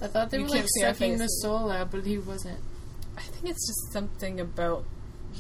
I 0.02 0.08
thought 0.08 0.30
they 0.30 0.40
were 0.40 0.48
like 0.48 0.66
sucking 0.80 1.18
the 1.18 1.28
soul 1.28 1.72
out, 1.72 1.90
but 1.92 2.06
he 2.06 2.18
wasn't. 2.18 2.60
I 3.18 3.22
think 3.22 3.46
it's 3.46 3.68
just 3.68 3.92
something 3.94 4.40
about 4.40 4.86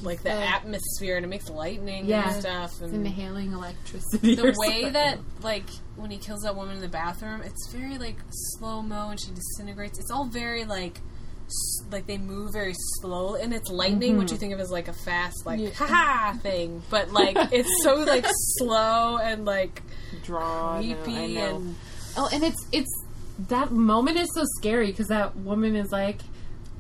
like 0.04 0.22
the 0.24 0.30
felt- 0.30 0.44
atmosphere 0.44 1.16
and 1.18 1.26
it 1.26 1.30
makes 1.30 1.50
lightning 1.50 2.06
Yeah. 2.06 2.32
and 2.32 2.42
stuff 2.42 2.72
it's 2.72 2.82
and 2.82 3.06
inhaling 3.06 3.52
electricity. 3.54 4.36
the 4.36 4.54
way 4.58 4.84
something. 4.84 4.94
that 4.94 5.20
like 5.42 5.66
when 5.96 6.12
he 6.12 6.18
kills 6.18 6.42
that 6.44 6.56
woman 6.56 6.76
in 6.76 6.82
the 6.82 6.88
bathroom, 6.88 7.42
it's 7.42 7.70
very 7.72 7.98
like 7.98 8.16
slow 8.30 8.82
mo 8.82 9.10
and 9.10 9.20
she 9.20 9.32
disintegrates. 9.34 10.00
It's 10.00 10.12
all 10.12 10.26
very 10.26 10.66
like 10.66 11.00
s- 11.48 11.84
like 11.92 12.06
they 12.08 12.18
move 12.18 12.52
very 12.54 12.74
slow 13.00 13.36
and 13.36 13.54
it's 13.54 13.70
lightning, 13.70 14.18
which 14.18 14.28
mm-hmm. 14.28 14.36
you 14.36 14.40
think 14.40 14.54
of 14.54 14.60
as 14.60 14.70
like 14.72 14.88
a 14.88 14.94
fast 14.94 15.46
like 15.46 15.60
Yeah. 15.60 15.70
haha 15.76 16.34
thing, 16.38 16.84
but 16.90 17.12
like 17.12 17.36
it's 17.52 17.70
so 17.84 17.96
like 17.96 18.26
slow 18.58 19.18
and 19.18 19.46
like 19.46 19.82
drawn, 20.24 20.84
creepy 20.84 21.40
I 21.40 21.42
and 21.48 21.76
oh, 22.18 22.30
and 22.32 22.44
it's 22.44 22.68
it's 22.72 23.04
that 23.50 23.72
moment 23.72 24.18
is 24.18 24.30
so 24.34 24.44
scary 24.58 24.88
because 24.88 25.08
that 25.08 25.36
woman 25.36 25.76
is 25.76 25.92
like. 25.92 26.20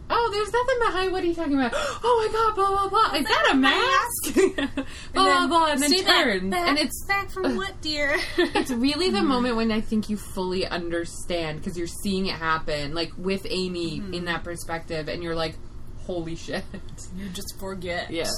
Oh, 0.09 0.29
there's 0.31 0.51
nothing 0.53 0.79
behind. 0.87 1.11
What 1.11 1.23
are 1.23 1.27
you 1.27 1.35
talking 1.35 1.53
about? 1.55 1.71
Oh 1.75 2.27
my 2.27 2.33
god! 2.33 2.55
Blah 2.55 2.89
blah 2.89 2.89
blah. 2.89 3.19
Is 3.19 3.25
that 3.27 3.49
a 3.51 3.55
mask? 3.55 4.83
blah 5.13 5.23
blah 5.25 5.47
blah. 5.47 5.65
And 5.71 5.81
then 5.81 5.89
"Stay 5.89 6.03
back, 6.03 6.23
turns, 6.23 6.51
back, 6.51 6.67
and 6.69 6.77
it's 6.79 7.05
back 7.05 7.29
from 7.31 7.57
what, 7.57 7.81
dear? 7.81 8.15
it's 8.37 8.71
really 8.71 9.09
the 9.09 9.21
moment 9.33 9.55
when 9.57 9.71
I 9.71 9.81
think 9.81 10.09
you 10.09 10.15
fully 10.17 10.65
understand 10.65 11.59
because 11.59 11.77
you're 11.77 11.87
seeing 11.87 12.25
it 12.27 12.35
happen, 12.35 12.93
like 12.93 13.11
with 13.17 13.45
Amy 13.49 13.99
Mm-hmm. 13.99 14.13
in 14.13 14.25
that 14.25 14.43
perspective, 14.43 15.07
and 15.09 15.21
you're 15.23 15.35
like, 15.35 15.55
"Holy 16.05 16.35
shit!" 16.35 16.63
you 17.17 17.29
just 17.29 17.57
forget. 17.59 18.09
Yeah. 18.11 18.29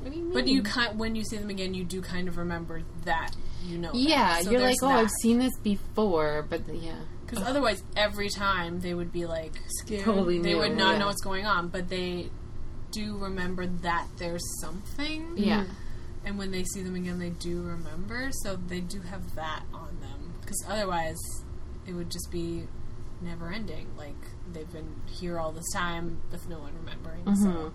What 0.00 0.12
do 0.12 0.18
you 0.18 0.24
mean? 0.24 0.34
But 0.34 0.48
you 0.48 0.62
kind 0.62 0.98
when 0.98 1.14
you 1.14 1.24
see 1.24 1.36
them 1.38 1.48
again, 1.50 1.74
you 1.74 1.84
do 1.84 2.02
kind 2.02 2.28
of 2.28 2.36
remember 2.38 2.82
that 3.04 3.30
you 3.64 3.78
know. 3.78 3.90
yeah, 3.94 4.34
that. 4.34 4.44
So 4.44 4.50
you're 4.50 4.60
like, 4.60 4.76
"Oh, 4.82 4.88
that. 4.88 4.98
I've 4.98 5.10
seen 5.22 5.38
this 5.38 5.56
before," 5.62 6.44
but 6.48 6.62
yeah, 6.74 6.96
Because 7.26 7.46
otherwise, 7.46 7.82
every 7.96 8.28
time 8.28 8.80
they 8.80 8.94
would 8.94 9.12
be 9.12 9.26
like 9.26 9.52
Scared. 9.80 10.04
totally. 10.04 10.38
they 10.40 10.54
new, 10.54 10.58
would 10.58 10.76
not 10.76 10.92
yeah. 10.92 10.98
know 10.98 11.06
what's 11.06 11.22
going 11.22 11.46
on, 11.46 11.68
but 11.68 11.88
they 11.88 12.30
do 12.90 13.16
remember 13.18 13.66
that 13.66 14.06
there's 14.18 14.44
something. 14.60 15.34
Yeah, 15.36 15.64
And 16.24 16.38
when 16.38 16.50
they 16.50 16.64
see 16.64 16.82
them 16.82 16.94
again, 16.94 17.18
they 17.18 17.30
do 17.30 17.62
remember. 17.62 18.30
So 18.42 18.56
they 18.56 18.80
do 18.80 19.00
have 19.00 19.34
that 19.34 19.62
on 19.72 19.98
them. 20.00 20.34
Because 20.40 20.64
otherwise, 20.68 21.18
it 21.86 21.92
would 21.92 22.10
just 22.10 22.30
be 22.30 22.64
never 23.20 23.52
ending. 23.52 23.88
Like 23.96 24.16
they've 24.52 24.70
been 24.70 25.00
here 25.10 25.38
all 25.38 25.52
this 25.52 25.70
time 25.72 26.20
with 26.30 26.48
no 26.48 26.58
one 26.58 26.72
remembering. 26.78 27.24
Mm-hmm. 27.24 27.42
So 27.42 27.72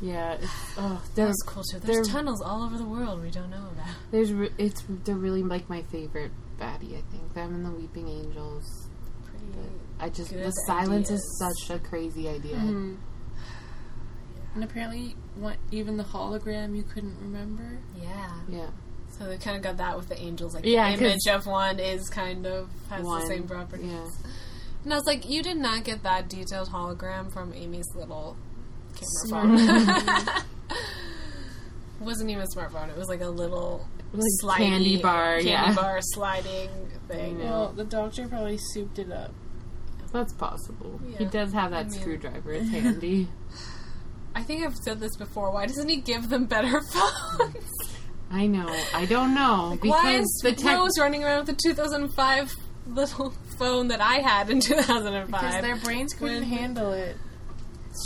yeah. 0.00 0.34
It's, 0.34 0.46
oh, 0.78 1.02
they're, 1.14 1.26
that's 1.26 1.42
cool 1.42 1.62
too. 1.62 1.78
There's 1.78 2.08
tunnels 2.08 2.42
all 2.42 2.62
over 2.62 2.76
the 2.76 2.84
world 2.84 3.22
we 3.22 3.30
don't 3.30 3.50
know 3.50 3.68
about. 3.72 3.94
there's 4.10 4.32
re- 4.32 4.52
it's 4.58 4.84
they're 4.88 5.14
really 5.14 5.42
like 5.42 5.68
my 5.68 5.82
favorite 5.82 6.32
baddie. 6.62 6.96
I 6.98 7.02
think 7.10 7.34
them 7.34 7.54
and 7.54 7.64
the 7.66 7.70
Weeping 7.70 8.08
Angels. 8.08 8.88
Pretty. 9.24 9.68
I 9.98 10.08
just 10.08 10.30
Good 10.30 10.44
the 10.46 10.50
silence 10.66 11.08
ideas. 11.08 11.20
is 11.20 11.38
such 11.38 11.76
a 11.76 11.78
crazy 11.80 12.28
idea. 12.28 12.56
Mm-hmm. 12.56 12.94
And 14.54 14.64
apparently, 14.64 15.16
what 15.36 15.56
even 15.70 15.96
the 15.96 16.04
hologram 16.04 16.76
you 16.76 16.82
couldn't 16.82 17.16
remember. 17.20 17.78
Yeah. 18.00 18.32
Yeah, 18.48 18.66
So 19.08 19.24
they 19.26 19.38
kind 19.38 19.56
of 19.56 19.62
got 19.62 19.78
that 19.78 19.96
with 19.96 20.08
the 20.08 20.20
angels. 20.20 20.54
Like 20.54 20.64
Yeah, 20.66 20.90
the 20.92 20.98
'cause- 20.98 21.10
image 21.26 21.26
of 21.40 21.46
one 21.46 21.78
is 21.80 22.08
kind 22.10 22.46
of 22.46 22.68
has 22.90 23.02
one. 23.04 23.20
the 23.22 23.26
same 23.28 23.44
properties. 23.48 23.90
Yeah. 23.90 24.06
And 24.84 24.92
I 24.92 24.96
was 24.96 25.06
like, 25.06 25.28
you 25.30 25.42
did 25.42 25.56
not 25.58 25.84
get 25.84 26.02
that 26.02 26.28
detailed 26.28 26.68
hologram 26.68 27.32
from 27.32 27.54
Amy's 27.54 27.86
little 27.94 28.36
camera 29.30 29.58
phone. 29.58 29.58
it 30.70 32.00
wasn't 32.00 32.30
even 32.30 32.42
a 32.42 32.46
smartphone. 32.46 32.88
It 32.90 32.96
was 32.98 33.08
like 33.08 33.20
a 33.20 33.28
little 33.28 33.86
Like 34.12 34.22
slidey 34.42 34.56
candy 34.58 34.96
bar, 35.02 35.34
candy 35.36 35.50
yeah. 35.50 35.74
bar 35.74 35.98
sliding 36.02 36.68
thing. 37.08 37.38
Well, 37.38 37.72
the 37.72 37.84
doctor 37.84 38.28
probably 38.28 38.58
souped 38.58 38.98
it 38.98 39.10
up. 39.10 39.32
That's 40.12 40.34
possible. 40.34 41.00
He 41.16 41.24
does 41.24 41.52
have 41.54 41.70
that 41.70 41.86
I 41.86 41.88
mean- 41.88 41.90
screwdriver. 41.92 42.52
It's 42.52 42.70
handy. 42.70 43.28
I 44.34 44.42
think 44.42 44.64
I've 44.64 44.76
said 44.76 45.00
this 45.00 45.16
before. 45.16 45.50
Why 45.50 45.66
doesn't 45.66 45.88
he 45.88 45.96
give 45.96 46.28
them 46.28 46.46
better 46.46 46.80
phones? 46.92 47.70
I 48.30 48.46
know. 48.46 48.66
I 48.94 49.04
don't 49.06 49.34
know 49.34 49.76
Why 49.80 50.16
because 50.16 50.24
is 50.24 50.40
the 50.42 50.52
tech. 50.52 50.76
Rose 50.78 50.98
running 50.98 51.22
around 51.24 51.46
with 51.46 51.56
a 51.56 51.58
2005 51.62 52.54
little 52.86 53.30
phone 53.58 53.88
that 53.88 54.00
I 54.00 54.16
had 54.16 54.48
in 54.50 54.60
2005? 54.60 55.26
Because 55.30 55.62
their 55.62 55.76
brains 55.76 56.12
couldn't 56.14 56.34
When- 56.40 56.58
handle 56.58 56.92
it. 56.92 57.16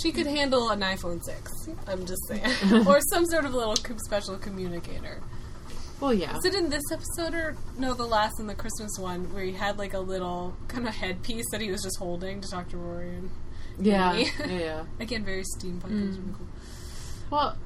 She 0.03 0.11
could 0.11 0.27
handle 0.27 0.71
an 0.71 0.81
iPhone 0.81 1.23
6. 1.23 1.53
I'm 1.87 2.07
just 2.07 2.21
saying. 2.27 2.87
or 2.88 3.01
some 3.12 3.25
sort 3.27 3.45
of 3.45 3.55
little 3.55 3.77
special 4.05 4.37
communicator. 4.37 5.21
Well, 6.00 6.12
yeah. 6.14 6.37
Is 6.37 6.44
it 6.44 6.54
in 6.54 6.68
this 6.70 6.82
episode 6.92 7.35
or 7.35 7.56
no, 7.78 7.94
the 7.94 8.04
last 8.06 8.38
in 8.40 8.46
the 8.46 8.54
Christmas 8.54 8.98
one 8.98 9.32
where 9.32 9.44
he 9.44 9.52
had 9.52 9.78
like 9.78 9.94
a 9.94 9.98
little 10.00 10.56
kind 10.68 10.87
of 10.87 10.94
headpiece 10.94 11.46
that 11.52 11.61
he 11.61 11.70
was 11.70 11.82
just 11.82 11.98
holding 11.98 12.40
to 12.40 12.48
talk 12.48 12.68
to 12.70 12.76
Rory 12.76 13.14
and 13.16 13.30
Yeah, 13.78 14.12
Amy? 14.12 14.30
yeah, 14.40 14.46
yeah. 14.46 14.85
again 15.00 15.24
very 15.24 15.42
steampunk. 15.42 15.90
It 15.90 16.06
was 16.09 16.18
really 16.18 16.30
hmm. 16.30 16.32
cool. 16.35 16.46
Well, 17.30 17.56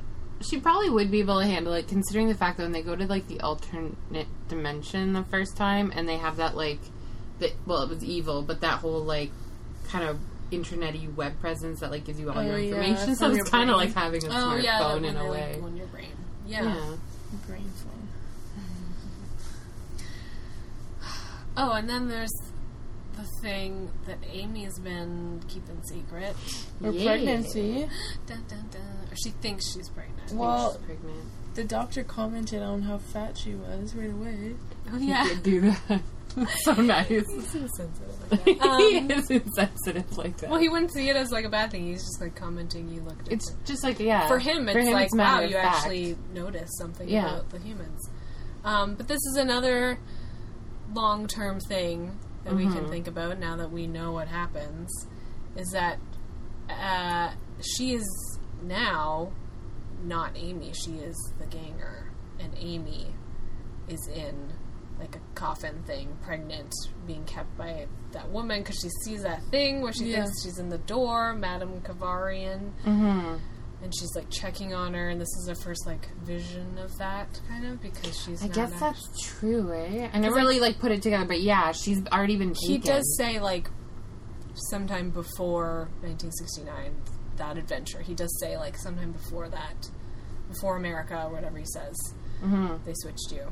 she 0.42 0.58
probably 0.58 0.88
would 0.90 1.10
be 1.10 1.20
able 1.20 1.38
to 1.40 1.46
handle 1.46 1.74
it, 1.74 1.86
considering 1.88 2.28
the 2.28 2.34
fact 2.34 2.56
that 2.56 2.62
when 2.62 2.72
they 2.72 2.82
go 2.82 2.96
to 2.96 3.06
like 3.06 3.26
the 3.28 3.40
alternate 3.40 4.26
dimension 4.48 5.12
the 5.12 5.24
first 5.24 5.56
time, 5.56 5.92
and 5.94 6.08
they 6.08 6.16
have 6.16 6.36
that 6.38 6.56
like, 6.56 6.78
the, 7.40 7.52
well, 7.66 7.82
it 7.82 7.90
was 7.90 8.02
evil, 8.02 8.40
but 8.42 8.60
that 8.62 8.78
whole 8.78 9.04
like 9.04 9.30
kind 9.88 10.08
of 10.08 10.18
internety 10.50 11.14
web 11.14 11.38
presence 11.40 11.80
that 11.80 11.90
like 11.90 12.04
gives 12.04 12.18
you 12.18 12.30
all 12.30 12.38
Oh, 12.38 12.40
your 12.40 12.58
yeah, 12.58 12.70
information. 12.76 13.16
so 13.16 13.30
it's 13.30 13.50
kind 13.50 13.68
of 13.70 13.76
like 13.76 13.92
having 13.94 14.24
a 14.24 14.28
Oh 14.28 14.30
smartphone 14.58 14.94
when 14.94 15.04
in 15.04 15.16
a 15.16 15.30
way. 15.30 15.56
go 15.60 15.66
in 15.66 15.76
your 15.76 15.86
brain. 15.88 16.08
Yeah. 16.46 16.62
Yeah. 16.64 16.96
Brain 17.46 17.70
phone. 17.76 17.99
Oh, 21.62 21.72
and 21.72 21.88
then 21.88 22.08
there's 22.08 22.32
the 23.16 23.24
thing 23.42 23.90
that 24.06 24.16
Amy's 24.32 24.78
been 24.78 25.42
keeping 25.48 25.82
secret. 25.82 26.34
Her 26.82 26.90
Yeah. 26.90 27.04
pregnancy. 27.04 27.86
Dun, 28.26 28.44
dun, 28.48 28.66
dun. 28.70 28.80
Or 29.10 29.16
she 29.22 29.30
thinks 29.30 29.70
she's 29.72 29.88
pregnant. 29.90 30.32
Well, 30.32 30.72
She's 30.72 30.80
pregnant. 30.86 31.24
the 31.54 31.64
doctor 31.64 32.02
commented 32.02 32.62
on 32.62 32.82
how 32.82 32.96
fat 32.98 33.36
she 33.36 33.54
was 33.54 33.94
right 33.94 34.10
away. 34.10 34.54
oh 34.92 34.96
yeah. 34.98 35.24
He 35.28 35.34
Could 35.34 35.42
do 35.42 35.60
that. 35.88 36.00
so 36.64 36.74
nice. 36.74 37.08
He's 37.08 37.26
so 37.50 37.66
sensitive 37.66 38.30
like 38.30 38.44
he 38.44 38.54
that. 38.54 38.62
Um, 38.68 39.10
is 39.10 39.30
insensitive 39.30 40.16
like 40.16 40.36
that. 40.38 40.48
well, 40.48 40.60
he 40.60 40.68
wouldn't 40.70 40.92
see 40.94 41.10
it 41.10 41.16
as 41.16 41.30
like 41.30 41.44
a 41.44 41.48
bad 41.50 41.72
thing. 41.72 41.88
He's 41.88 42.02
just 42.04 42.20
like 42.22 42.36
commenting. 42.36 42.88
You 42.88 43.00
look. 43.02 43.18
Different. 43.18 43.32
it's 43.32 43.54
just 43.66 43.82
like 43.84 43.98
yeah. 44.00 44.28
for 44.28 44.38
him, 44.38 44.66
it's 44.68 44.88
like 44.90 45.10
a 45.12 45.16
matter 45.16 45.42
wow, 45.42 45.48
you 45.48 45.54
fact. 45.56 45.76
actually 45.78 46.16
noticed 46.32 46.78
something 46.78 47.06
Yeah. 47.08 47.26
about 47.34 47.50
the 47.50 47.58
humans. 47.58 48.08
Um, 48.64 48.94
but 48.94 49.08
this 49.08 49.18
is 49.26 49.36
another 49.36 49.98
long-term 50.94 51.60
thing 51.60 52.18
that 52.44 52.54
we 52.54 52.64
Mm-hmm. 52.64 52.74
can 52.78 52.88
think 52.90 53.06
about 53.06 53.38
now 53.38 53.56
that 53.56 53.70
we 53.70 53.86
know 53.86 54.12
what 54.12 54.28
happens. 54.28 54.90
Is 55.56 55.70
that 55.70 55.98
uh, 56.68 57.32
she 57.60 57.92
is 57.94 58.38
now 58.62 59.32
not 60.04 60.32
Amy. 60.36 60.72
She 60.72 60.92
is 60.92 61.16
the 61.38 61.46
ganger, 61.46 62.10
and 62.38 62.54
Amy 62.56 63.08
is 63.88 64.08
in 64.08 64.52
like 64.98 65.16
a 65.16 65.20
coffin 65.34 65.82
thing, 65.84 66.14
pregnant, 66.22 66.72
being 67.06 67.24
kept 67.24 67.56
by 67.56 67.86
that 68.12 68.28
woman 68.30 68.60
because 68.60 68.78
she 68.80 68.90
sees 69.02 69.22
that 69.22 69.42
thing 69.50 69.80
where 69.80 69.92
she 69.94 70.04
Yeah. 70.10 70.24
thinks 70.24 70.42
she's 70.42 70.58
in 70.58 70.68
the 70.68 70.76
door, 70.78 71.32
Madame 71.34 71.80
Kovarian 71.80 72.72
Mm-hmm. 72.84 73.36
And 73.82 73.94
she's 73.94 74.14
like 74.14 74.28
checking 74.30 74.74
on 74.74 74.94
her, 74.94 75.08
and 75.08 75.20
this 75.20 75.28
is 75.38 75.48
her 75.48 75.54
first 75.54 75.86
like 75.86 76.08
vision 76.24 76.78
of 76.78 76.96
that 76.98 77.40
kind 77.48 77.64
of 77.66 77.80
because 77.80 78.16
she's. 78.22 78.42
I 78.44 78.48
guess 78.48 78.70
act- 78.72 78.80
that's 78.80 79.22
true, 79.38 79.72
eh? 79.72 80.08
I 80.12 80.18
never 80.18 80.36
really 80.36 80.60
like 80.60 80.78
put 80.78 80.92
it 80.92 81.02
together, 81.02 81.24
but 81.26 81.40
yeah, 81.40 81.72
she's 81.72 82.02
already 82.12 82.36
been 82.36 82.54
taken. 82.54 82.68
he 82.68 82.78
does 82.78 83.16
say 83.16 83.40
like 83.40 83.68
sometime 84.54 85.10
before 85.10 85.88
1969 86.02 86.92
that 87.36 87.56
adventure. 87.56 88.00
He 88.02 88.14
does 88.14 88.38
say 88.40 88.56
like 88.58 88.76
sometime 88.76 89.12
before 89.12 89.48
that, 89.48 89.88
before 90.50 90.76
America 90.76 91.24
or 91.26 91.32
whatever 91.32 91.58
he 91.58 91.64
says. 91.66 91.96
Mhm. 92.42 92.84
They 92.84 92.92
switched 92.96 93.32
you, 93.32 93.46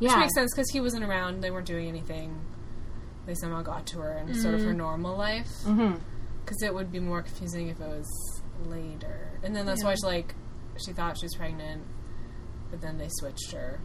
Yeah, 0.00 0.10
which 0.10 0.18
makes 0.18 0.34
sense 0.34 0.52
because 0.54 0.70
he 0.70 0.80
wasn't 0.80 1.04
around. 1.04 1.42
They 1.42 1.50
weren't 1.50 1.66
doing 1.66 1.88
anything. 1.88 2.38
They 3.26 3.34
somehow 3.34 3.62
got 3.62 3.86
to 3.88 3.98
her 3.98 4.18
in 4.18 4.32
sort 4.34 4.54
of 4.54 4.62
her 4.62 4.72
normal 4.72 5.16
life. 5.16 5.48
Because 5.64 6.62
it 6.62 6.72
would 6.72 6.92
be 6.92 7.00
more 7.00 7.22
confusing 7.22 7.68
if 7.68 7.80
it 7.80 7.86
was 7.88 8.35
later. 8.64 9.38
And 9.42 9.54
then 9.54 9.66
that's 9.66 9.84
why 9.84 9.94
she 9.94 10.06
like 10.06 10.34
she 10.84 10.92
thought 10.92 11.18
she 11.18 11.26
was 11.26 11.34
pregnant, 11.34 11.82
but 12.70 12.80
then 12.80 12.98
they 12.98 13.08
switched 13.10 13.52
her. 13.52 13.80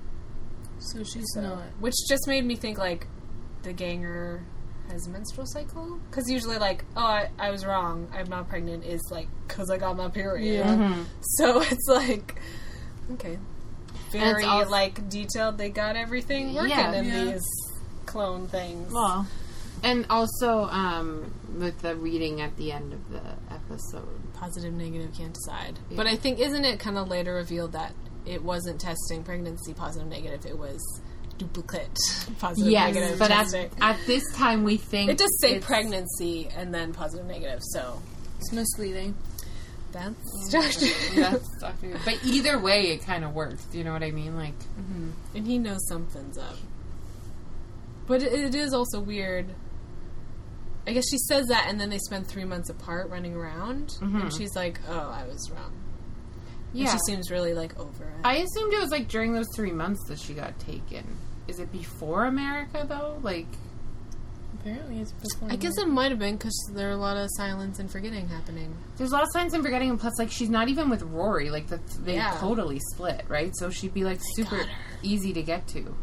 So 0.80 1.04
she's 1.04 1.26
So, 1.36 1.42
not. 1.42 1.64
which 1.80 1.94
just 2.10 2.28
made 2.28 2.44
me 2.46 2.56
think 2.56 2.78
like 2.78 3.08
the 3.64 3.72
ganger 3.74 4.44
has 4.90 5.06
a 5.08 5.10
menstrual 5.12 5.46
cycle 5.46 6.00
because 6.10 6.30
usually 6.30 6.58
like 6.58 6.84
oh 6.98 7.02
I, 7.06 7.30
I 7.40 7.52
was 7.52 7.66
wrong 7.66 8.10
I'm 8.14 8.28
not 8.28 8.50
pregnant 8.50 8.84
is 8.84 9.00
like 9.12 9.28
because 9.48 9.70
I 9.70 9.78
got 9.78 9.96
my 9.96 10.10
period 10.10 10.66
Mm-hmm. 10.66 11.04
so 11.22 11.62
it's 11.72 11.88
like 11.88 12.42
okay 13.14 13.38
very 14.12 14.44
also- 14.44 14.70
like 14.72 15.08
detailed 15.08 15.58
they 15.60 15.70
got 15.70 15.96
everything 15.96 16.56
working 16.56 16.72
Yeah. 16.72 16.94
in 16.94 17.06
Yeah. 17.06 17.24
these 17.26 17.44
clone 18.08 18.48
things 18.48 18.92
Well, 18.92 19.28
and 19.84 20.06
also 20.10 20.66
um, 20.66 21.32
with 21.58 21.80
the 21.82 21.96
reading 21.96 22.42
at 22.42 22.58
the 22.58 22.72
end 22.74 22.92
of 22.92 23.10
the 23.12 23.22
episode. 23.50 24.21
Positive 24.42 24.74
negative 24.74 25.14
can't 25.16 25.34
decide 25.34 25.80
Yeah. 25.90 25.96
but 25.98 26.08
I 26.08 26.18
think 26.18 26.40
isn't 26.40 26.66
it 26.66 26.80
kind 26.80 26.98
of 26.98 27.08
later 27.08 27.36
revealed 27.36 27.72
that 27.72 27.94
it 28.26 28.44
wasn't 28.44 28.82
testing 28.82 29.24
pregnancy 29.24 29.74
positive 29.74 30.08
negative 30.10 30.46
it 30.46 30.58
was 30.58 30.82
duplicate 31.38 31.98
positive 32.40 32.72
Yes, 32.72 32.94
negative 32.94 33.20
but 33.20 33.32
at, 33.32 33.54
at 33.82 33.98
this 34.08 34.24
time 34.36 34.64
we 34.64 34.78
think 34.78 35.12
it 35.12 35.18
does 35.18 35.40
say 35.40 35.60
pregnancy 35.60 36.50
and 36.58 36.74
then 36.74 36.92
positive 36.94 37.26
negative 37.26 37.60
so 37.62 38.02
It's 38.40 38.52
misleading. 38.52 39.16
that's 39.92 40.16
oh, 40.16 40.50
That's 41.16 41.58
Dr. 41.60 42.00
But 42.06 42.20
either 42.26 42.58
way, 42.60 42.92
it 42.92 43.06
kind 43.06 43.24
of 43.26 43.34
works. 43.34 43.64
Do 43.66 43.78
you 43.78 43.84
know 43.84 43.92
what 43.94 44.04
I 44.04 44.12
mean? 44.12 44.36
Like, 44.38 44.58
mm-hmm. 44.58 45.10
Mm-hmm. 45.10 45.38
and 45.38 45.46
he 45.48 45.58
knows 45.60 45.86
something's 45.90 46.38
up. 46.38 46.56
But 48.08 48.24
it, 48.24 48.34
it 48.34 48.56
is 48.56 48.74
also 48.74 49.00
weird. 49.00 49.48
I 50.88 50.94
guess 50.94 51.04
she 51.10 51.18
says 51.18 51.48
that, 51.48 51.68
and 51.68 51.80
then 51.80 51.90
they 51.90 52.00
spend 52.00 52.28
three 52.28 52.46
months 52.46 52.70
apart 52.70 53.10
running 53.10 53.36
around, 53.36 53.98
and 54.02 54.14
mm-hmm. 54.14 54.30
she's 54.30 54.56
like, 54.56 54.80
"Oh, 54.88 55.10
I 55.10 55.28
was 55.28 55.50
wrong." 55.52 55.74
And 56.72 56.82
yeah. 56.82 56.92
she 56.92 56.98
seems 57.06 57.30
really 57.30 57.54
like 57.54 57.78
over 57.80 58.06
it. 58.06 58.22
I 58.24 58.38
assumed 58.38 58.74
it 58.74 58.80
was 58.80 58.92
like 58.92 59.08
during 59.08 59.34
those 59.34 59.48
three 59.56 59.72
months 59.72 60.08
that 60.08 60.20
she 60.20 60.34
got 60.34 60.60
taken. 60.60 61.06
Is 61.48 61.60
it 61.60 61.72
before 61.72 62.26
America 62.26 62.86
though? 62.88 63.20
Like, 63.22 63.48
Apparently, 64.62 65.02
it's 65.02 65.12
before. 65.12 65.52
I 65.52 65.56
guess 65.56 65.78
it 65.78 65.88
might 65.88 66.12
have 66.12 66.20
been 66.20 66.36
because 66.38 66.72
there 66.74 66.90
are 66.90 66.94
a 66.94 66.98
lot 66.98 67.18
of 67.18 67.30
silence 67.36 67.80
and 67.80 67.92
forgetting 67.92 68.28
happening. 68.28 68.76
there's 68.98 69.12
a 69.12 69.14
lot 69.14 69.24
of 69.24 69.30
signs 69.34 69.54
I'm 69.54 69.64
forgetting, 69.64 69.90
and 69.90 70.00
plus, 70.00 70.18
like, 70.20 70.32
she's 70.32 70.50
not 70.50 70.70
even 70.70 70.90
with 70.90 71.02
Rory. 71.02 71.50
Like, 71.50 71.68
the, 71.68 71.80
they 72.00 72.16
Yeah. 72.16 72.38
totally 72.40 72.80
split, 72.94 73.26
right? 73.28 73.52
So 73.56 73.70
she'd 73.70 73.94
be 73.94 74.04
like 74.04 74.20
super 74.36 74.64
easy 75.02 75.34
to 75.34 75.42
get 75.42 75.68
to. 75.70 75.96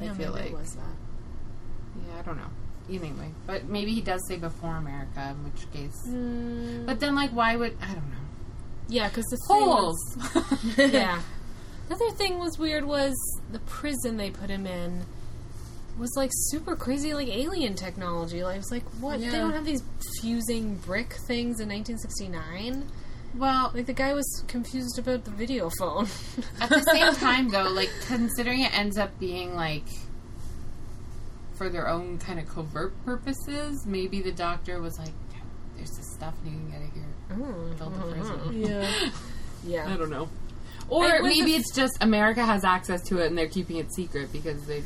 I 0.00 0.08
feel 0.08 0.14
maybe 0.14 0.26
like. 0.26 0.44
it 0.46 0.52
was 0.52 0.74
that. 0.74 2.06
Yeah, 2.06 2.18
I 2.18 2.22
don't 2.22 2.36
know. 2.36 2.50
Anyway, 2.88 3.30
but 3.46 3.64
maybe 3.68 3.92
he 3.92 4.00
does 4.00 4.20
say 4.28 4.36
before 4.36 4.76
America, 4.76 5.34
in 5.36 5.44
which 5.44 5.70
case. 5.72 5.96
Mm. 6.08 6.84
But 6.86 7.00
then, 7.00 7.14
like, 7.14 7.30
why 7.30 7.56
would 7.56 7.76
I 7.80 7.86
don't 7.86 8.10
know? 8.10 8.16
Yeah, 8.88 9.08
because 9.08 9.24
the 9.26 9.38
thing 9.48 9.66
was- 9.66 10.76
yeah. 10.92 11.20
The 11.88 11.94
other 11.94 12.10
thing 12.12 12.38
was 12.38 12.58
weird 12.58 12.84
was 12.84 13.14
the 13.50 13.58
prison 13.60 14.16
they 14.16 14.30
put 14.30 14.50
him 14.50 14.66
in 14.66 15.04
was 15.98 16.12
like 16.16 16.30
super 16.32 16.74
crazy, 16.74 17.12
like 17.14 17.28
alien 17.28 17.74
technology. 17.74 18.42
Like, 18.42 18.58
it's 18.58 18.70
like, 18.70 18.84
what? 19.00 19.20
They 19.20 19.30
don't 19.30 19.52
have 19.52 19.64
these 19.66 19.82
fusing 20.20 20.76
brick 20.76 21.12
things 21.26 21.60
in 21.60 21.68
1969. 21.68 22.86
well, 23.36 23.70
Like 23.74 23.86
the 23.86 23.92
guy 23.92 24.14
was 24.14 24.44
confused 24.48 24.98
about 24.98 25.24
the 25.24 25.30
video 25.30 25.70
phone. 25.78 26.06
At 26.60 26.70
the 26.70 26.80
same 26.92 27.12
time, 27.16 27.48
though, 27.50 27.68
like 27.70 27.90
considering 28.06 28.60
it 28.62 28.76
ends 28.76 28.96
up 28.96 29.18
being 29.18 29.54
like 29.54 29.84
for 31.62 31.68
their 31.68 31.88
own 31.88 32.18
kind 32.18 32.40
of 32.40 32.48
covert 32.48 32.92
purposes, 33.04 33.86
maybe 33.86 34.20
the 34.20 34.32
doctor 34.32 34.80
was 34.80 34.98
like, 34.98 35.12
"There's 35.76 35.90
this 35.90 36.12
stuff, 36.14 36.34
and 36.44 36.52
you 36.52 36.58
can 36.58 36.70
get 36.70 36.82
it 36.82 36.90
here." 36.92 37.36
Mm, 37.38 37.78
Build 37.78 37.94
the 37.94 38.12
prison. 38.12 38.60
Yeah. 38.60 39.10
yeah. 39.64 39.92
I 39.94 39.96
don't 39.96 40.10
know. 40.10 40.28
Or 40.88 41.06
It 41.06 41.22
maybe 41.22 41.54
it's 41.54 41.72
just 41.74 41.92
America 42.00 42.44
has 42.44 42.64
access 42.64 43.00
to 43.04 43.18
it 43.18 43.26
and 43.28 43.38
they're 43.38 43.48
keeping 43.48 43.76
it 43.76 43.94
secret 43.94 44.32
because 44.32 44.66
they 44.66 44.82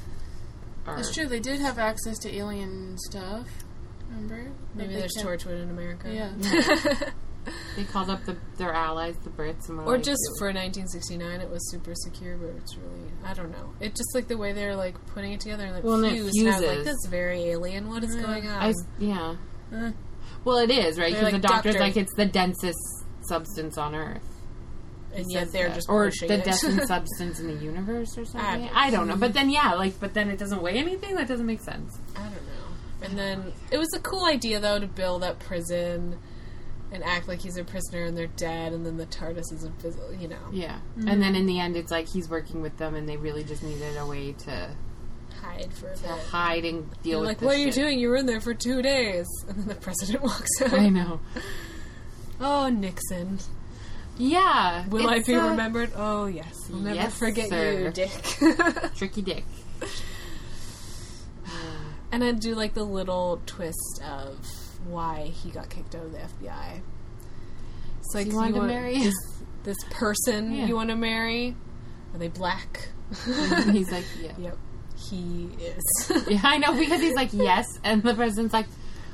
are. 0.86 0.98
It's 0.98 1.12
true. 1.14 1.26
They 1.26 1.40
did 1.40 1.60
have 1.60 1.78
access 1.78 2.18
to 2.20 2.34
alien 2.36 2.96
stuff. 2.98 3.48
Remember? 4.10 4.50
But 4.74 4.76
Maybe 4.82 4.94
they 4.94 5.00
there's 5.00 5.12
kept- 5.14 5.26
Torchwood 5.26 5.62
in 5.62 5.70
America. 5.70 6.12
Yeah. 6.12 6.30
They 7.76 7.84
called 7.84 8.10
up 8.10 8.24
the, 8.24 8.36
their 8.56 8.72
allies, 8.72 9.16
the 9.22 9.30
Brits, 9.30 9.68
and 9.68 9.78
Or 9.80 9.94
like, 9.96 10.02
just 10.02 10.20
for 10.38 10.46
1969, 10.48 11.40
it 11.40 11.50
was 11.50 11.70
super 11.70 11.92
secure, 11.94 12.36
but 12.36 12.50
it's 12.56 12.76
really 12.76 13.10
I 13.24 13.34
don't 13.34 13.50
know. 13.50 13.72
It 13.80 13.90
just 13.94 14.14
like 14.14 14.28
the 14.28 14.36
way 14.36 14.52
they're 14.52 14.74
like 14.76 14.94
putting 15.14 15.32
it 15.32 15.40
together, 15.40 15.70
like 15.70 15.84
Well, 15.84 16.00
fused. 16.00 16.36
and 16.38 16.48
I 16.48 16.60
was 16.60 16.68
like, 16.68 16.84
that's 16.84 17.06
very 17.06 17.44
alien. 17.44 17.88
What 17.88 18.02
is 18.04 18.16
going 18.16 18.46
on? 18.48 18.62
I 18.62 18.72
yeah. 18.98 19.36
Uh. 19.72 19.90
Well, 20.44 20.58
it 20.58 20.70
is 20.70 20.98
right 20.98 21.08
because 21.12 21.32
like, 21.32 21.42
the 21.42 21.48
doctor's 21.48 21.74
"Doctor." 21.74 21.86
like 21.86 21.96
it's 21.96 22.14
the 22.16 22.26
densest 22.26 22.78
substance 23.28 23.76
on 23.78 23.94
Earth. 23.94 24.22
and 25.14 25.26
yet 25.30 25.50
they're 25.52 25.68
that. 25.68 25.74
just 25.74 25.88
or 25.88 26.10
the 26.10 26.26
densest 26.38 26.86
substance 26.88 27.40
in 27.40 27.46
the 27.48 27.62
universe 27.64 28.16
or 28.16 28.24
something. 28.24 28.62
don't- 28.66 28.76
I 28.76 28.90
don't 28.90 29.08
know, 29.08 29.16
but 29.16 29.32
then 29.34 29.50
yeah, 29.50 29.74
like 29.74 29.98
but 30.00 30.14
then 30.14 30.30
it 30.30 30.38
doesn't 30.38 30.62
weigh 30.62 30.78
anything. 30.78 31.14
That 31.16 31.26
doesn't 31.28 31.46
make 31.46 31.60
sense. 31.60 31.98
I 32.16 32.22
don't 32.22 32.32
know. 32.32 33.02
And 33.02 33.18
then 33.18 33.52
it 33.70 33.78
was 33.78 33.92
a 33.94 34.00
cool 34.00 34.24
idea 34.24 34.58
though 34.60 34.78
to 34.78 34.86
build 34.86 35.22
up 35.22 35.38
prison 35.40 36.18
and 36.92 37.02
act 37.04 37.26
like 37.28 37.40
he's 37.40 37.56
a 37.56 37.64
prisoner 37.64 38.04
and 38.04 38.16
they're 38.16 38.26
dead, 38.28 38.72
and 38.72 38.86
then 38.86 38.96
the 38.96 39.06
TARDIS 39.06 39.52
is 39.52 39.64
invisible. 39.64 40.14
You 40.14 40.28
know, 40.28 40.38
Yeah, 40.52 40.78
and 41.06 41.20
then 41.22 41.34
in 41.34 41.46
the 41.46 41.58
end, 41.60 41.76
it's 41.76 41.90
like 41.90 42.08
he's 42.08 42.28
working 42.28 42.62
with 42.62 42.76
them, 42.78 42.94
and 42.94 43.08
they 43.08 43.16
really 43.16 43.44
just 43.44 43.62
needed 43.62 43.96
a 43.96 44.06
way 44.06 44.32
to, 44.32 44.70
hide 45.42 45.72
for 45.72 45.88
a 45.88 45.96
to 45.96 46.02
bit. 46.02 46.10
hide 46.10 46.64
and 46.64 46.90
deal 47.02 47.20
They're 47.20 47.20
with. 47.20 47.28
like, 47.28 47.38
the 47.40 47.46
what 47.46 47.54
are 47.56 47.58
you 47.58 47.66
shit." 47.66 47.74
doing? 47.74 47.98
You 47.98 48.08
were 48.08 48.16
in 48.16 48.26
there 48.26 48.40
for 48.40 48.54
two 48.54 48.82
days, 48.82 49.26
and 49.48 49.58
then 49.58 49.66
the 49.68 49.74
president 49.74 50.22
walks 50.22 50.48
out. 50.62 50.72
I 50.72 50.88
know. 50.88 51.20
Oh, 52.40 52.68
Nixon. 52.68 53.38
Yeah. 54.18 54.86
Will 54.88 55.08
I 55.10 55.18
be 55.18 55.34
uh, 55.34 55.48
remembered? 55.50 55.90
Oh, 55.96 56.24
yes. 56.26 56.54
We'll 56.70 56.80
never 56.80 56.94
Yes, 56.96 57.18
forget 57.18 57.48
sir. 57.50 57.80
you, 57.80 57.90
Dick. 57.90 58.10
Tricky 58.96 59.20
Dick. 59.22 59.44
and 62.12 62.24
I'd 62.24 62.40
do 62.40 62.54
like 62.54 62.74
the 62.74 62.84
little 62.84 63.42
twist 63.46 64.00
of 64.02 64.38
why 64.88 65.24
he 65.26 65.50
got 65.50 65.68
kicked 65.70 65.94
out 65.94 66.04
of 66.06 66.12
the 66.12 66.18
FBI. 66.18 66.80
It's 68.00 68.14
like 68.14 68.26
he 68.26 68.32
wanted 68.32 68.52
to 68.52 68.58
want 68.60 68.70
marry 68.72 68.98
this, 68.98 69.14
this 69.64 69.76
person 69.90 70.52
Yeah. 70.54 70.66
you 70.66 70.74
want 70.76 70.90
to 70.90 70.96
marry. 70.96 71.56
Are 72.14 72.18
they 72.18 72.28
black? 72.28 72.88
And 73.26 73.72
he's 73.76 73.90
like, 73.90 74.04
yeah. 74.20 74.32
Yep, 74.38 74.58
he 75.10 75.48
is. 75.60 76.12
Yeah, 76.28 76.40
I 76.42 76.58
know 76.58 76.72
because 76.78 77.00
he's 77.00 77.14
like 77.14 77.30
yes, 77.32 77.66
and 77.84 78.02
the 78.02 78.14
president's 78.14 78.52
like, 78.54 78.66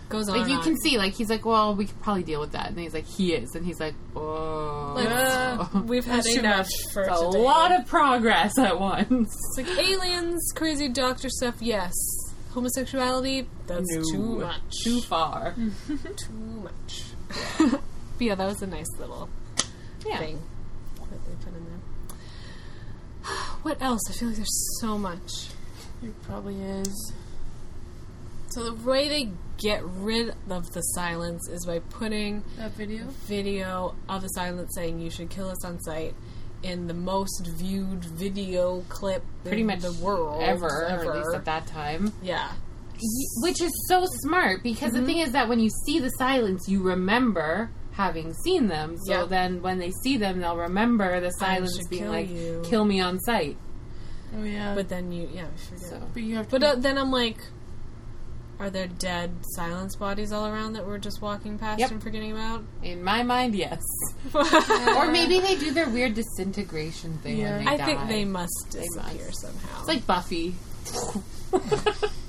Goes 0.09 0.29
on. 0.29 0.35
like 0.37 0.43
and 0.43 0.51
you 0.51 0.59
on. 0.59 0.62
can 0.64 0.77
see, 0.77 0.99
like 0.99 1.14
he's 1.14 1.31
like, 1.31 1.45
well, 1.47 1.75
we 1.75 1.87
could 1.87 2.01
probably 2.03 2.23
deal 2.23 2.39
with 2.41 2.53
that, 2.53 2.68
and 2.68 2.79
he's 2.79 2.93
like, 2.93 3.07
he 3.07 3.33
is, 3.33 3.55
and 3.55 3.64
he's 3.64 3.81
like, 3.81 3.95
oh, 4.14 4.93
Let's- 4.95 5.75
we've 5.89 6.05
had 6.05 6.27
enough 6.27 6.66
much. 6.66 6.93
for 6.93 7.03
It's 7.03 7.20
a 7.20 7.25
today. 7.31 7.39
lot 7.39 7.73
of 7.81 7.87
progress 7.87 8.59
at 8.59 8.79
once. 8.79 9.35
It's 9.57 9.57
like 9.57 9.79
aliens, 9.79 10.53
crazy 10.55 10.89
doctor 10.89 11.29
stuff. 11.31 11.57
Yes, 11.61 11.93
homosexuality. 12.53 13.46
That's 13.66 13.86
No. 13.90 14.03
too 14.12 14.38
much. 14.40 14.61
Too 14.84 15.00
far. 15.03 15.55
too 15.86 16.32
much. 16.62 17.03
but 17.59 17.80
yeah, 18.20 18.34
that 18.34 18.46
was 18.46 18.62
a 18.62 18.66
nice 18.66 18.86
little 18.98 19.28
Yeah. 20.07 20.18
thing 20.18 20.40
that 21.11 21.24
they 21.26 21.32
put 21.44 21.55
in 21.55 21.64
there. 21.64 22.16
What 23.62 23.80
else? 23.80 24.00
I 24.09 24.12
feel 24.12 24.28
like 24.28 24.36
there's 24.36 24.78
so 24.80 24.98
much. 24.98 25.48
It 26.03 26.20
probably 26.22 26.61
is. 26.61 27.12
So 28.50 28.64
the 28.70 28.74
way 28.88 29.09
they 29.09 29.30
get 29.57 29.82
rid 29.84 30.34
of 30.50 30.70
the 30.72 30.80
silence 30.80 31.48
is 31.48 31.64
by 31.64 31.78
putting 31.78 32.42
That 32.59 32.72
video? 32.72 33.07
video 33.26 33.94
of 34.09 34.22
the 34.22 34.28
silence 34.28 34.72
saying 34.74 34.98
you 34.98 35.09
should 35.11 35.30
kill 35.30 35.48
us 35.48 35.64
on 35.64 35.80
sight 35.80 36.14
in 36.62 36.86
the 36.86 36.94
most 36.94 37.46
viewed 37.46 38.04
video 38.04 38.82
clip 38.88 39.24
Pretty 39.44 39.62
in 39.62 39.66
much 39.66 39.80
the 39.80 39.92
world 39.92 40.42
ever, 40.42 40.66
or 40.66 40.84
at 40.86 41.16
least 41.16 41.34
at 41.34 41.44
that 41.44 41.66
time. 41.66 42.12
Yeah. 42.22 42.52
Which 43.42 43.60
is 43.60 43.72
so 43.88 44.04
smart 44.06 44.62
because 44.62 44.92
the 44.92 45.04
thing 45.04 45.18
is 45.18 45.32
that 45.32 45.48
when 45.48 45.58
you 45.58 45.70
see 45.84 45.98
the 45.98 46.10
silence, 46.10 46.68
you 46.68 46.80
remember 46.82 47.70
having 47.92 48.32
seen 48.32 48.68
them. 48.68 48.96
So 49.04 49.20
Yep. 49.22 49.28
then 49.28 49.62
when 49.62 49.78
they 49.78 49.90
see 50.02 50.16
them, 50.16 50.40
they'll 50.40 50.56
remember 50.56 51.20
the 51.20 51.30
silence 51.32 51.78
being 51.88 52.04
kill 52.04 52.12
like, 52.12 52.30
you. 52.30 52.62
kill 52.64 52.84
me 52.84 53.00
on 53.00 53.18
sight. 53.20 53.56
Oh, 54.38 54.44
yeah. 54.44 54.74
But 54.74 54.88
then 54.88 55.12
you, 55.12 55.28
yeah, 55.32 55.46
I. 55.72 55.76
So. 55.76 56.00
But 56.14 56.22
you 56.22 56.36
have 56.36 56.48
to. 56.48 56.58
But 56.58 56.62
uh, 56.64 56.74
then 56.76 56.96
I'm 56.96 57.10
like, 57.10 57.38
are 58.59 58.70
there 58.70 58.86
dead 58.86 59.30
silence 59.57 59.96
bodies 59.96 60.32
all 60.32 60.46
around 60.46 60.74
that 60.74 60.86
we're 60.86 60.98
just 60.98 61.20
walking 61.20 61.59
past 61.59 61.80
Yep. 61.80 61.90
and 61.90 62.03
forgetting 62.03 62.32
about? 62.32 62.62
In 62.82 63.03
my 63.03 63.22
mind, 63.22 63.55
yes. 63.55 63.82
or 64.34 65.11
maybe 65.11 65.40
they 65.40 65.57
do 65.57 65.72
their 65.72 65.88
weird 65.88 66.14
disintegration 66.14 67.18
thing 67.18 67.38
Yeah. 67.38 67.57
when 67.57 67.64
they 67.64 67.70
I 67.72 67.76
die. 67.76 67.86
think 67.86 68.09
they 68.09 68.24
must 68.24 68.68
They 68.72 68.80
disappear 68.82 69.26
must. 69.26 69.40
somehow. 69.40 69.78
It's 69.80 69.88
like 69.88 70.07
Buffy. 70.07 70.55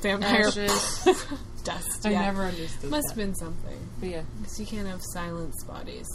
vampire 0.01 0.47
Ashes. 0.47 1.07
dust. 1.63 2.05
I 2.05 2.11
yeah. 2.11 2.21
never 2.21 2.43
understood 2.43 2.89
Must 2.89 3.07
that. 3.07 3.11
have 3.11 3.17
been 3.17 3.35
something. 3.35 3.89
But 3.99 4.09
yeah. 4.09 4.21
Because 4.41 4.59
you 4.59 4.65
can't 4.65 4.87
have 4.87 5.01
silence 5.13 5.63
bodies 5.65 6.07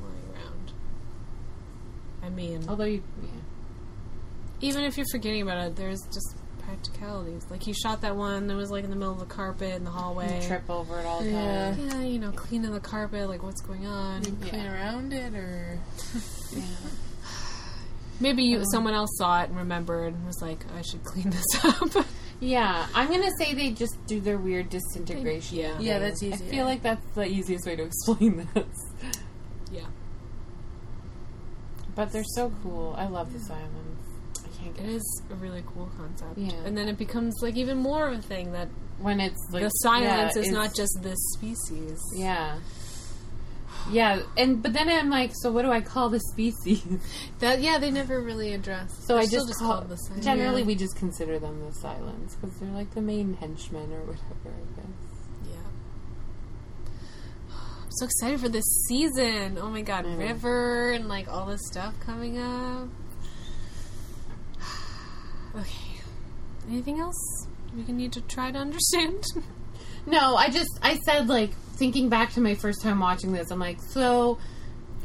lying 0.00 0.34
around. 0.34 0.72
I 2.24 2.28
mean, 2.30 2.64
Although 2.68 2.84
you, 2.84 3.02
yeah. 3.22 3.28
even 4.68 4.84
if 4.84 4.96
you're 4.96 5.06
forgetting 5.12 5.42
about 5.42 5.64
it, 5.66 5.76
there's 5.76 6.02
just 6.12 6.34
practicalities. 6.66 7.46
Like 7.50 7.62
he 7.62 7.72
shot 7.72 8.02
that 8.02 8.16
one 8.16 8.46
that 8.48 8.56
was 8.56 8.70
like 8.70 8.84
in 8.84 8.90
the 8.90 8.96
middle 8.96 9.12
of 9.14 9.20
the 9.20 9.26
carpet 9.26 9.74
in 9.74 9.84
the 9.84 9.90
hallway. 9.90 10.40
You 10.42 10.46
trip 10.46 10.68
over 10.68 10.98
it 11.00 11.06
all 11.06 11.20
the 11.22 11.30
Yeah. 11.30 11.74
time. 11.74 11.88
Yeah, 11.88 12.02
you 12.02 12.18
know, 12.18 12.32
cleaning 12.32 12.72
the 12.72 12.80
carpet, 12.80 13.28
like 13.28 13.42
what's 13.42 13.60
going 13.62 13.86
on. 13.86 14.22
Clean 14.42 14.66
around 14.66 15.12
it, 15.12 15.34
or. 15.34 15.78
Yeah. 16.52 16.62
Maybe 18.20 18.44
you, 18.44 18.62
someone 18.72 18.94
else 18.94 19.10
saw 19.18 19.42
it 19.42 19.48
and 19.50 19.58
remembered 19.58 20.14
and 20.14 20.26
was 20.26 20.40
like, 20.40 20.64
I 20.76 20.80
should 20.82 21.04
clean 21.04 21.28
this 21.30 21.44
up. 21.64 22.06
Yeah, 22.40 22.86
I'm 22.94 23.10
gonna 23.10 23.30
say 23.38 23.54
they 23.54 23.70
just 23.70 23.94
do 24.06 24.20
their 24.20 24.36
weird 24.38 24.68
disintegration. 24.70 25.56
Yeah. 25.58 25.78
Yeah, 25.80 25.98
thing. 26.10 26.30
that's 26.30 26.42
I 26.42 26.46
feel 26.46 26.64
like 26.66 26.82
that's 26.82 27.04
the 27.14 27.24
easiest 27.26 27.66
way 27.66 27.76
to 27.76 27.82
explain 27.84 28.46
this. 28.54 28.66
Yeah. 29.72 29.86
But 31.94 32.12
they're 32.12 32.24
so 32.34 32.52
cool. 32.62 32.94
I 32.98 33.06
love 33.06 33.32
the 33.32 33.38
silence. 33.40 34.05
I 34.05 34.05
It 34.78 34.88
is 34.88 35.22
a 35.30 35.34
really 35.34 35.62
cool 35.74 35.90
concept. 35.96 36.36
Yeah. 36.36 36.52
And 36.64 36.76
then 36.76 36.88
it 36.88 36.98
becomes 36.98 37.34
like 37.42 37.56
even 37.56 37.78
more 37.78 38.08
of 38.08 38.18
a 38.18 38.22
thing 38.22 38.52
that 38.52 38.68
when 38.98 39.20
it's 39.20 39.48
like 39.50 39.62
the 39.62 39.68
silence 39.68 40.36
yeah, 40.36 40.42
is 40.42 40.50
not 40.50 40.74
just 40.74 40.98
this 41.02 41.18
species. 41.34 42.00
Yeah. 42.14 42.58
Yeah, 43.90 44.22
and 44.36 44.62
but 44.62 44.72
then 44.72 44.88
I'm 44.88 45.10
like, 45.10 45.32
so 45.34 45.52
what 45.52 45.62
do 45.62 45.70
I 45.70 45.80
call 45.80 46.08
the 46.08 46.20
species? 46.20 46.82
That 47.38 47.60
yeah, 47.60 47.78
they 47.78 47.90
never 47.90 48.20
really 48.20 48.54
address. 48.54 48.90
So 49.06 49.16
I 49.16 49.26
still 49.26 49.46
just, 49.46 49.58
call 49.58 49.80
call 49.80 49.82
the 49.82 49.96
silence. 49.96 50.24
generally 50.24 50.62
we 50.62 50.74
just 50.74 50.96
consider 50.96 51.38
them 51.38 51.60
the 51.64 51.72
silence 51.72 52.34
because 52.34 52.56
they're 52.58 52.70
like 52.70 52.94
the 52.94 53.02
main 53.02 53.34
henchmen 53.34 53.92
or 53.92 54.00
whatever. 54.00 54.46
I 54.46 54.80
guess. 54.80 55.50
Yeah. 55.50 55.56
I'm 57.82 57.90
so 57.90 58.06
excited 58.06 58.40
for 58.40 58.48
this 58.48 58.64
season. 58.88 59.58
Oh 59.60 59.70
my 59.70 59.82
god, 59.82 60.06
River 60.06 60.92
and 60.92 61.08
like 61.08 61.28
all 61.28 61.46
this 61.46 61.60
stuff 61.66 61.94
coming 62.00 62.38
up. 62.38 62.88
Okay. 65.56 66.00
Anything 66.68 67.00
else 67.00 67.46
we 67.76 67.84
can 67.84 67.96
need 67.96 68.12
to 68.12 68.20
try 68.22 68.50
to 68.50 68.58
understand? 68.58 69.24
No, 70.08 70.36
I 70.36 70.50
just 70.50 70.70
I 70.82 70.98
said 70.98 71.26
like 71.28 71.50
thinking 71.74 72.08
back 72.08 72.32
to 72.34 72.40
my 72.40 72.54
first 72.54 72.80
time 72.80 73.00
watching 73.00 73.32
this, 73.32 73.50
I'm 73.50 73.58
like, 73.58 73.80
so 73.82 74.38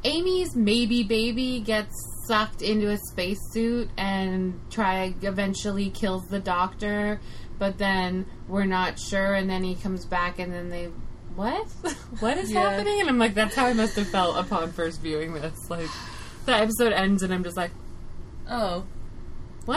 Amy's 0.03 0.55
maybe 0.55 1.01
baby 1.01 1.59
gets 1.59 1.95
sucked 2.27 2.61
into 2.61 2.87
a 2.91 2.97
spacesuit 2.97 3.89
and 3.97 4.59
try 4.69 5.15
eventually 5.23 5.89
kills 5.89 6.27
the 6.27 6.39
doctor, 6.39 7.19
but 7.57 7.79
then 7.79 8.27
we're 8.47 8.65
not 8.65 8.99
sure, 8.99 9.33
and 9.33 9.49
then 9.49 9.63
he 9.63 9.73
comes 9.73 10.05
back, 10.05 10.37
and 10.37 10.53
then 10.53 10.69
they 10.69 10.85
what 11.35 11.65
what 12.19 12.37
is 12.37 12.51
Yeah. 12.51 12.69
happening? 12.69 12.99
And 12.99 13.09
I'm 13.09 13.17
like, 13.17 13.33
that's 13.33 13.55
how 13.55 13.65
I 13.65 13.73
must 13.73 13.95
have 13.95 14.07
felt 14.09 14.37
upon 14.37 14.71
first 14.71 15.01
viewing 15.01 15.33
this. 15.33 15.57
Like 15.67 15.89
the 16.45 16.53
episode 16.53 16.93
ends, 16.93 17.23
and 17.23 17.33
I'm 17.33 17.43
just 17.43 17.57
like, 17.57 17.71
Oh. 18.47 18.83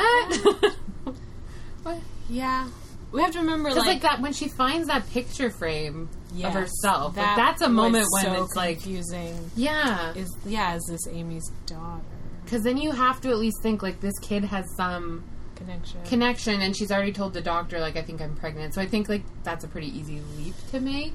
What? 0.02 0.74
what? 1.82 1.98
yeah. 2.28 2.68
We 3.12 3.22
have 3.22 3.30
to 3.32 3.38
remember 3.38 3.68
Because 3.68 3.86
like, 3.86 4.02
like, 4.02 4.02
that 4.02 4.20
when 4.20 4.32
she 4.32 4.48
finds 4.48 4.88
that 4.88 5.08
picture 5.10 5.48
frame 5.50 6.08
yes, 6.34 6.48
of 6.48 6.60
herself, 6.60 7.16
like, 7.16 7.36
that's 7.36 7.62
a 7.62 7.68
moment 7.68 8.06
when 8.10 8.24
so 8.24 8.42
it's 8.44 8.56
like, 8.56 8.78
confusing. 8.82 9.50
yeah, 9.54 10.12
Is 10.14 10.28
yeah, 10.44 10.74
is 10.74 10.84
this 10.88 11.06
Amy's 11.06 11.48
daughter 11.66 12.02
because 12.44 12.62
then 12.62 12.76
you 12.76 12.90
have 12.90 13.20
to 13.22 13.30
at 13.30 13.38
least 13.38 13.56
think 13.62 13.82
like 13.82 14.00
this 14.00 14.18
kid 14.20 14.44
has 14.44 14.64
some 14.76 15.24
connection? 15.54 16.02
connection, 16.04 16.60
and 16.60 16.76
she's 16.76 16.90
already 16.90 17.12
told 17.12 17.32
the 17.34 17.40
doctor 17.40 17.78
like 17.78 17.96
I 17.96 18.02
think 18.02 18.20
I'm 18.20 18.34
pregnant. 18.36 18.74
So 18.74 18.82
I 18.82 18.86
think 18.86 19.08
like 19.08 19.22
that's 19.44 19.64
a 19.64 19.68
pretty 19.68 19.96
easy 19.96 20.20
leap 20.36 20.54
to 20.72 20.80
make. 20.80 21.14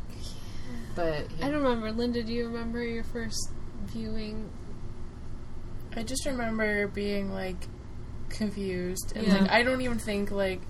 But 0.95 1.27
I 1.41 1.49
don't 1.49 1.61
remember. 1.63 1.91
Linda, 1.91 2.23
do 2.23 2.33
you 2.33 2.47
remember 2.47 2.83
your 2.83 3.03
first 3.03 3.51
viewing? 3.85 4.49
I 5.95 6.03
just 6.03 6.25
remember 6.25 6.87
being 6.87 7.33
like 7.33 7.57
confused 8.29 9.13
and 9.15 9.27
Yeah. 9.27 9.37
like 9.39 9.49
I 9.51 9.63
don't 9.63 9.81
even 9.81 9.97
think 9.99 10.31
like 10.31 10.61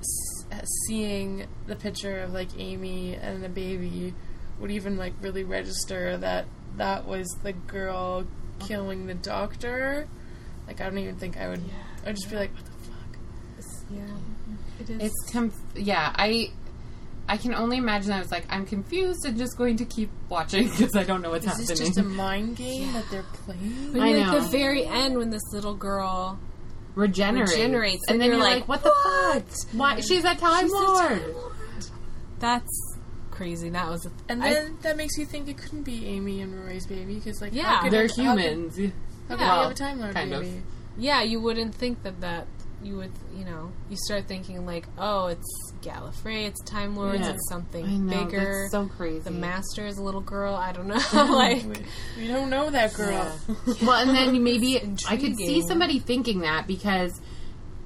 s- 0.00 0.46
seeing 0.86 1.46
the 1.66 1.76
picture 1.76 2.20
of 2.20 2.32
like 2.32 2.48
Amy 2.58 3.14
and 3.14 3.42
the 3.42 3.48
baby 3.48 4.14
would 4.60 4.70
even 4.70 4.96
like 4.96 5.12
really 5.20 5.44
register 5.44 6.16
that 6.18 6.46
that 6.76 7.06
was 7.06 7.28
the 7.42 7.52
girl 7.52 8.24
killing 8.60 9.06
the 9.06 9.14
doctor. 9.14 10.08
Like 10.66 10.80
I 10.80 10.84
don't 10.84 10.98
even 10.98 11.16
think 11.16 11.36
I 11.36 11.48
would. 11.48 11.62
I'd 12.06 12.16
just 12.16 12.30
be 12.30 12.36
like, 12.36 12.54
what 12.54 12.64
the 12.64 12.70
fuck? 12.70 13.18
Yeah, 13.90 14.00
it 14.80 14.90
is. 14.90 15.02
it's 15.12 15.32
conf- 15.32 15.54
yeah 15.76 16.12
I. 16.16 16.50
I 17.30 17.36
can 17.36 17.52
only 17.54 17.76
imagine 17.76 18.10
I 18.12 18.20
was 18.20 18.30
like, 18.30 18.46
I'm 18.48 18.64
confused 18.64 19.26
and 19.26 19.36
just 19.36 19.58
going 19.58 19.76
to 19.76 19.84
keep 19.84 20.08
watching 20.30 20.66
because 20.70 20.96
I 20.96 21.02
don't 21.04 21.20
know 21.20 21.28
what's 21.28 21.44
Is 21.44 21.50
happening. 21.50 21.66
this 21.68 21.78
just 21.78 21.98
a 21.98 22.02
mind 22.02 22.56
game 22.56 22.90
that 22.94 23.04
they're 23.10 23.22
playing? 23.44 24.00
I 24.00 24.08
you're 24.08 24.20
at 24.20 24.32
know. 24.32 24.40
the 24.40 24.48
very 24.48 24.86
end, 24.86 25.18
when 25.18 25.28
this 25.28 25.42
little 25.52 25.74
girl 25.74 26.38
regenerates, 26.98 27.52
regenerates, 27.52 28.04
and, 28.08 28.20
then 28.20 28.28
you're 28.30 28.36
you're 28.38 28.44
like, 28.46 28.68
like, 28.68 28.68
what 28.68 28.82
the 28.82 28.92
fuck? 29.04 29.72
Why 29.72 30.00
she's 30.00 30.24
a 30.24 30.34
time 30.34 30.64
She's 30.64 30.72
a 30.72 30.76
lord? 30.76 31.08
Time 31.08 31.32
Lord. 31.32 31.52
That's 32.38 32.96
crazy. 33.30 33.68
That 33.70 33.88
was, 33.88 34.06
a, 34.06 34.10
And 34.28 34.42
I- 34.42 34.52
then 34.52 34.78
that 34.82 34.96
makes 34.96 35.16
you 35.16 35.24
think 35.26 35.48
it 35.48 35.56
couldn't 35.58 35.82
be 35.84 36.06
Amy 36.08 36.40
and 36.40 36.54
Roy's 36.64 36.86
baby 36.86 37.14
because 37.14 37.40
like 37.40 37.54
Yeah. 37.54 37.64
how 37.64 37.82
could 37.82 37.92
They're 37.92 38.04
it- 38.04 38.16
how 38.16 38.34
could- 38.34 38.42
humans. 38.42 38.76
How 38.76 38.82
could 38.82 38.90
Yeah. 39.28 39.36
they 39.36 39.62
have 39.62 39.70
a 39.70 39.74
time 39.74 40.00
lord 40.00 40.14
kind 40.14 40.32
of. 40.32 40.42
baby? 40.42 40.62
yeah, 40.96 41.22
you 41.22 41.40
wouldn't 41.40 41.74
think 41.74 42.02
that 42.02 42.20
that 42.20 42.46
you 42.82 42.96
would, 42.96 43.12
you 43.36 43.44
know, 43.44 43.72
you 43.90 43.96
start 43.96 44.26
thinking 44.28 44.64
like, 44.64 44.86
oh, 44.98 45.26
it's 45.26 45.72
Gallifrey, 45.82 46.46
it's 46.46 46.62
Time 46.62 46.96
Lords, 46.96 47.20
Yeah. 47.20 47.30
it's 47.32 47.48
something 47.48 47.84
I 47.84 47.96
know, 47.96 48.24
bigger. 48.24 48.60
that's 48.62 48.70
so 48.72 48.86
crazy. 48.86 49.20
the 49.20 49.30
Master 49.32 49.86
is 49.86 49.98
a 49.98 50.02
little 50.02 50.20
girl. 50.20 50.54
I 50.54 50.72
don't 50.72 50.86
know, 50.86 50.94
like. 51.34 51.62
We, 51.64 52.22
we 52.22 52.28
don't 52.28 52.50
know 52.50 52.70
that 52.70 52.94
girl. 52.94 53.38
well, 53.82 54.00
and 54.00 54.10
then 54.10 54.42
maybe 54.42 54.80
I 55.08 55.16
could 55.16 55.36
see 55.36 55.62
somebody 55.66 55.98
thinking 55.98 56.40
that 56.40 56.66
because, 56.66 57.20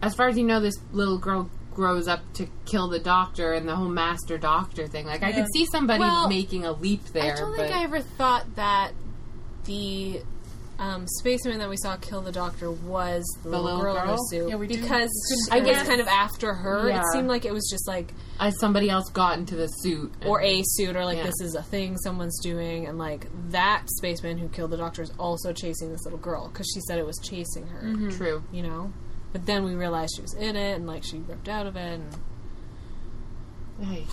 as 0.02 0.14
far 0.14 0.28
as 0.28 0.36
you 0.36 0.44
know, 0.44 0.60
this 0.60 0.74
little 0.92 1.18
girl 1.18 1.50
grows 1.72 2.06
up 2.06 2.20
to 2.34 2.46
kill 2.66 2.88
the 2.88 2.98
doctor 2.98 3.54
and 3.54 3.66
the 3.66 3.74
whole 3.74 3.88
master 3.88 4.36
doctor 4.36 4.86
thing. 4.86 5.06
Like, 5.06 5.22
I 5.22 5.32
could 5.32 5.46
see 5.54 5.64
somebody 5.64 6.00
Well, 6.00 6.28
making 6.28 6.66
a 6.66 6.72
leap 6.72 7.04
there. 7.06 7.32
I 7.32 7.36
don't 7.36 7.56
but 7.56 7.62
think 7.62 7.74
I 7.74 7.84
ever 7.84 8.00
thought 8.00 8.56
that 8.56 8.92
the 9.64 10.22
um, 10.82 11.06
spaceman 11.06 11.58
that 11.58 11.68
we 11.68 11.76
saw 11.76 11.96
kill 11.96 12.20
the 12.22 12.32
doctor 12.32 12.70
was 12.70 13.22
the, 13.44 13.48
little, 13.50 13.64
little 13.66 13.82
girl, 13.82 13.96
in 14.02 14.06
the 14.08 14.16
suit 14.30 14.48
Yeah, 14.48 14.56
we 14.56 14.66
because 14.66 15.10
couldn't 15.48 15.62
I 15.62 15.64
guess- 15.64 15.86
kind 15.86 16.00
of 16.00 16.08
after 16.08 16.52
her. 16.54 16.88
Yeah. 16.88 17.00
It 17.00 17.04
seemed 17.12 17.28
like 17.28 17.44
it 17.44 17.52
was 17.52 17.68
just 17.70 17.86
like 17.86 18.12
as 18.40 18.58
somebody 18.58 18.90
else 18.90 19.08
got 19.10 19.38
into 19.38 19.54
the 19.54 19.68
suit 19.68 20.12
or 20.26 20.42
a 20.42 20.62
suit 20.64 20.96
or 20.96 21.04
like 21.04 21.18
Yeah. 21.18 21.24
this 21.26 21.40
is 21.40 21.54
a 21.54 21.62
thing 21.62 21.96
someone's 21.98 22.40
doing 22.42 22.86
and 22.86 22.98
like 22.98 23.28
that 23.50 23.84
spaceman 23.98 24.38
who 24.38 24.48
killed 24.48 24.70
the 24.72 24.76
doctor 24.76 25.02
is 25.02 25.12
also 25.18 25.52
chasing 25.52 25.92
this 25.92 26.04
little 26.04 26.18
girl 26.18 26.48
because 26.48 26.66
she 26.74 26.80
said 26.80 26.98
it 26.98 27.06
was 27.06 27.18
chasing 27.22 27.66
her. 27.68 27.82
Mm-hmm. 27.82 28.10
true. 28.10 28.42
You 28.52 28.62
know. 28.64 28.92
But 29.32 29.46
then 29.46 29.64
we 29.64 29.74
realized 29.74 30.14
she 30.16 30.22
was 30.22 30.34
in 30.34 30.56
it, 30.56 30.72
and 30.76 30.86
like 30.86 31.04
she 31.04 31.18
ripped 31.18 31.48
out 31.48 31.66
of 31.66 31.76
it. 31.76 32.00
And 32.00 32.18
Hey. 33.80 34.04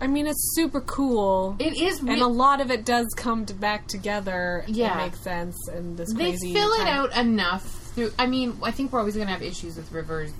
I 0.00 0.06
mean, 0.06 0.26
it's 0.26 0.54
super 0.54 0.80
cool. 0.82 1.56
It 1.58 1.74
is. 1.80 2.00
and 2.00 2.20
a 2.20 2.26
lot 2.26 2.60
of 2.60 2.70
it 2.70 2.84
does 2.84 3.06
come 3.16 3.46
to 3.46 3.54
back 3.54 3.86
together. 3.88 4.64
Yeah. 4.66 5.00
it 5.00 5.04
makes 5.06 5.20
sense. 5.20 5.56
And 5.68 5.96
this 5.96 6.12
they 6.12 6.30
crazy 6.32 6.52
fill 6.52 6.70
it 6.74 6.86
out 6.86 7.16
enough. 7.16 7.64
Through. 7.94 8.12
I 8.18 8.26
mean, 8.26 8.58
I 8.62 8.72
think 8.72 8.92
we're 8.92 8.98
always 8.98 9.14
going 9.14 9.26
to 9.26 9.32
have 9.32 9.42
issues 9.42 9.76
with 9.76 9.90
River's 9.92 10.32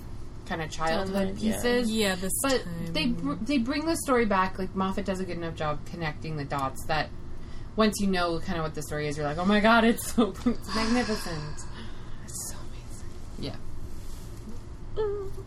kind 0.45 0.61
of 0.61 0.69
childhood 0.69 1.29
Timeline, 1.35 1.41
yeah. 1.43 1.53
pieces. 1.55 1.91
Yeah, 1.91 2.15
this 2.15 2.31
But 2.43 2.63
time. 2.63 2.93
they 2.93 3.07
br- 3.07 3.33
they 3.41 3.57
bring 3.57 3.85
the 3.85 3.95
story 3.97 4.25
back. 4.25 4.59
Like 4.59 4.75
Moffat 4.75 5.05
does 5.05 5.19
a 5.19 5.25
good 5.25 5.37
enough 5.37 5.55
job 5.55 5.79
connecting 5.87 6.37
the 6.37 6.45
dots 6.45 6.85
that 6.85 7.09
once 7.75 7.99
you 7.99 8.07
know 8.07 8.39
kind 8.39 8.57
of 8.59 8.63
what 8.63 8.75
the 8.75 8.83
story 8.83 9.07
is, 9.07 9.17
you're 9.17 9.25
like, 9.25 9.37
oh 9.39 9.45
my 9.45 9.59
god, 9.59 9.83
it's 9.83 10.13
so 10.13 10.33
it's 10.45 10.45
magnificent. 10.75 11.61
It's 12.25 12.51
so 12.51 12.57
amazing. 12.59 13.09
Yeah. 13.39 13.55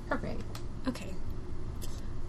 Hooray. 0.08 0.36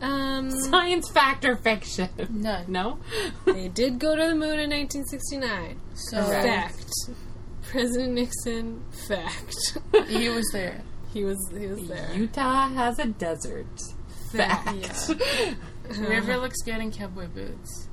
Okay. 0.01 0.11
Um, 0.11 0.51
Science 0.51 1.09
fact 1.11 1.45
or 1.45 1.55
fiction? 1.55 2.09
None. 2.29 2.71
No. 2.71 2.99
they 3.45 3.67
did 3.67 3.99
go 3.99 4.15
to 4.15 4.21
the 4.27 4.35
moon 4.35 4.59
in 4.59 4.69
1969. 4.71 5.79
So 5.93 6.23
Fact. 6.23 6.85
President 7.63 8.13
Nixon. 8.13 8.83
Fact. 9.07 9.77
he 10.07 10.29
was 10.29 10.49
there. 10.51 10.81
he 11.13 11.23
was. 11.23 11.37
He 11.57 11.67
was 11.67 11.87
there. 11.87 12.11
Utah 12.13 12.67
has 12.69 12.99
a 12.99 13.05
desert. 13.05 13.67
Fact. 14.31 15.09
River 15.99 16.37
looks 16.37 16.61
good 16.63 16.79
in 16.79 16.91
cowboy 16.91 17.27
boots. 17.27 17.87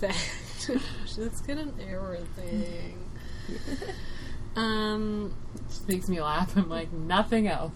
Fact. 0.00 0.70
Let's 1.18 1.40
get 1.42 1.58
an 1.58 1.74
error 1.86 2.20
thing. 2.36 2.98
um. 4.56 5.34
Just 5.68 5.88
makes 5.88 6.08
me 6.08 6.20
laugh. 6.20 6.56
I'm 6.56 6.68
like 6.68 6.92
nothing 6.92 7.48
else. 7.48 7.72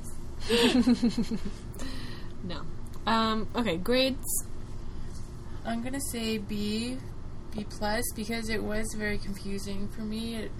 No. 2.45 2.63
Um. 3.09 3.49
Okay. 3.57 3.77
Grades. 3.77 4.45
I'm 5.65 5.83
gonna 5.83 6.01
say 6.01 6.39
B, 6.39 6.97
B 7.55 7.65
plus 7.69 8.05
because 8.17 8.49
it 8.49 8.63
was 8.63 8.95
very 8.97 9.19
confusing 9.19 9.89
for 9.89 10.01
me. 10.03 10.37
It, 10.37 10.45
it 10.45 10.51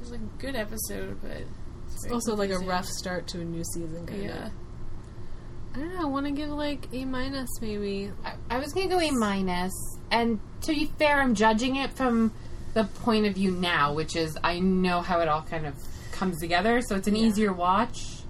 was 0.00 0.12
a 0.12 0.18
good 0.38 0.56
episode, 0.56 1.18
but 1.22 1.42
it's 1.92 2.02
very 2.04 2.14
Also, 2.14 2.34
like 2.34 2.50
a 2.50 2.58
rough 2.58 2.86
start 2.86 3.26
to 3.28 3.40
a 3.40 3.44
new 3.44 3.62
season. 3.64 4.06
Kind 4.06 4.24
Yeah. 4.24 4.46
of. 4.46 4.52
I 5.74 5.78
don't 5.78 5.94
know. 5.94 6.00
I 6.02 6.04
want 6.06 6.26
to 6.26 6.32
give 6.32 6.48
like 6.50 6.88
A 6.92 7.04
minus, 7.04 7.48
maybe. 7.60 8.10
I, 8.24 8.32
I 8.50 8.58
was 8.58 8.72
gonna 8.72 8.88
go 8.88 8.98
A 8.98 9.10
minus, 9.12 9.72
and 10.10 10.40
to 10.62 10.72
be 10.72 10.86
fair, 10.98 11.20
I'm 11.20 11.34
judging 11.34 11.76
it 11.76 11.92
from 11.92 12.32
the 12.74 12.84
point 12.84 13.26
of 13.26 13.34
view 13.34 13.52
now, 13.52 13.92
which 13.94 14.16
is 14.16 14.36
I 14.42 14.58
know 14.58 15.00
how 15.00 15.20
it 15.20 15.28
all 15.28 15.42
kind 15.42 15.66
of 15.66 15.74
comes 16.12 16.40
together, 16.40 16.80
so 16.80 16.96
it's 16.96 17.08
an 17.08 17.16
easier 17.16 17.52
watch. 17.52 18.22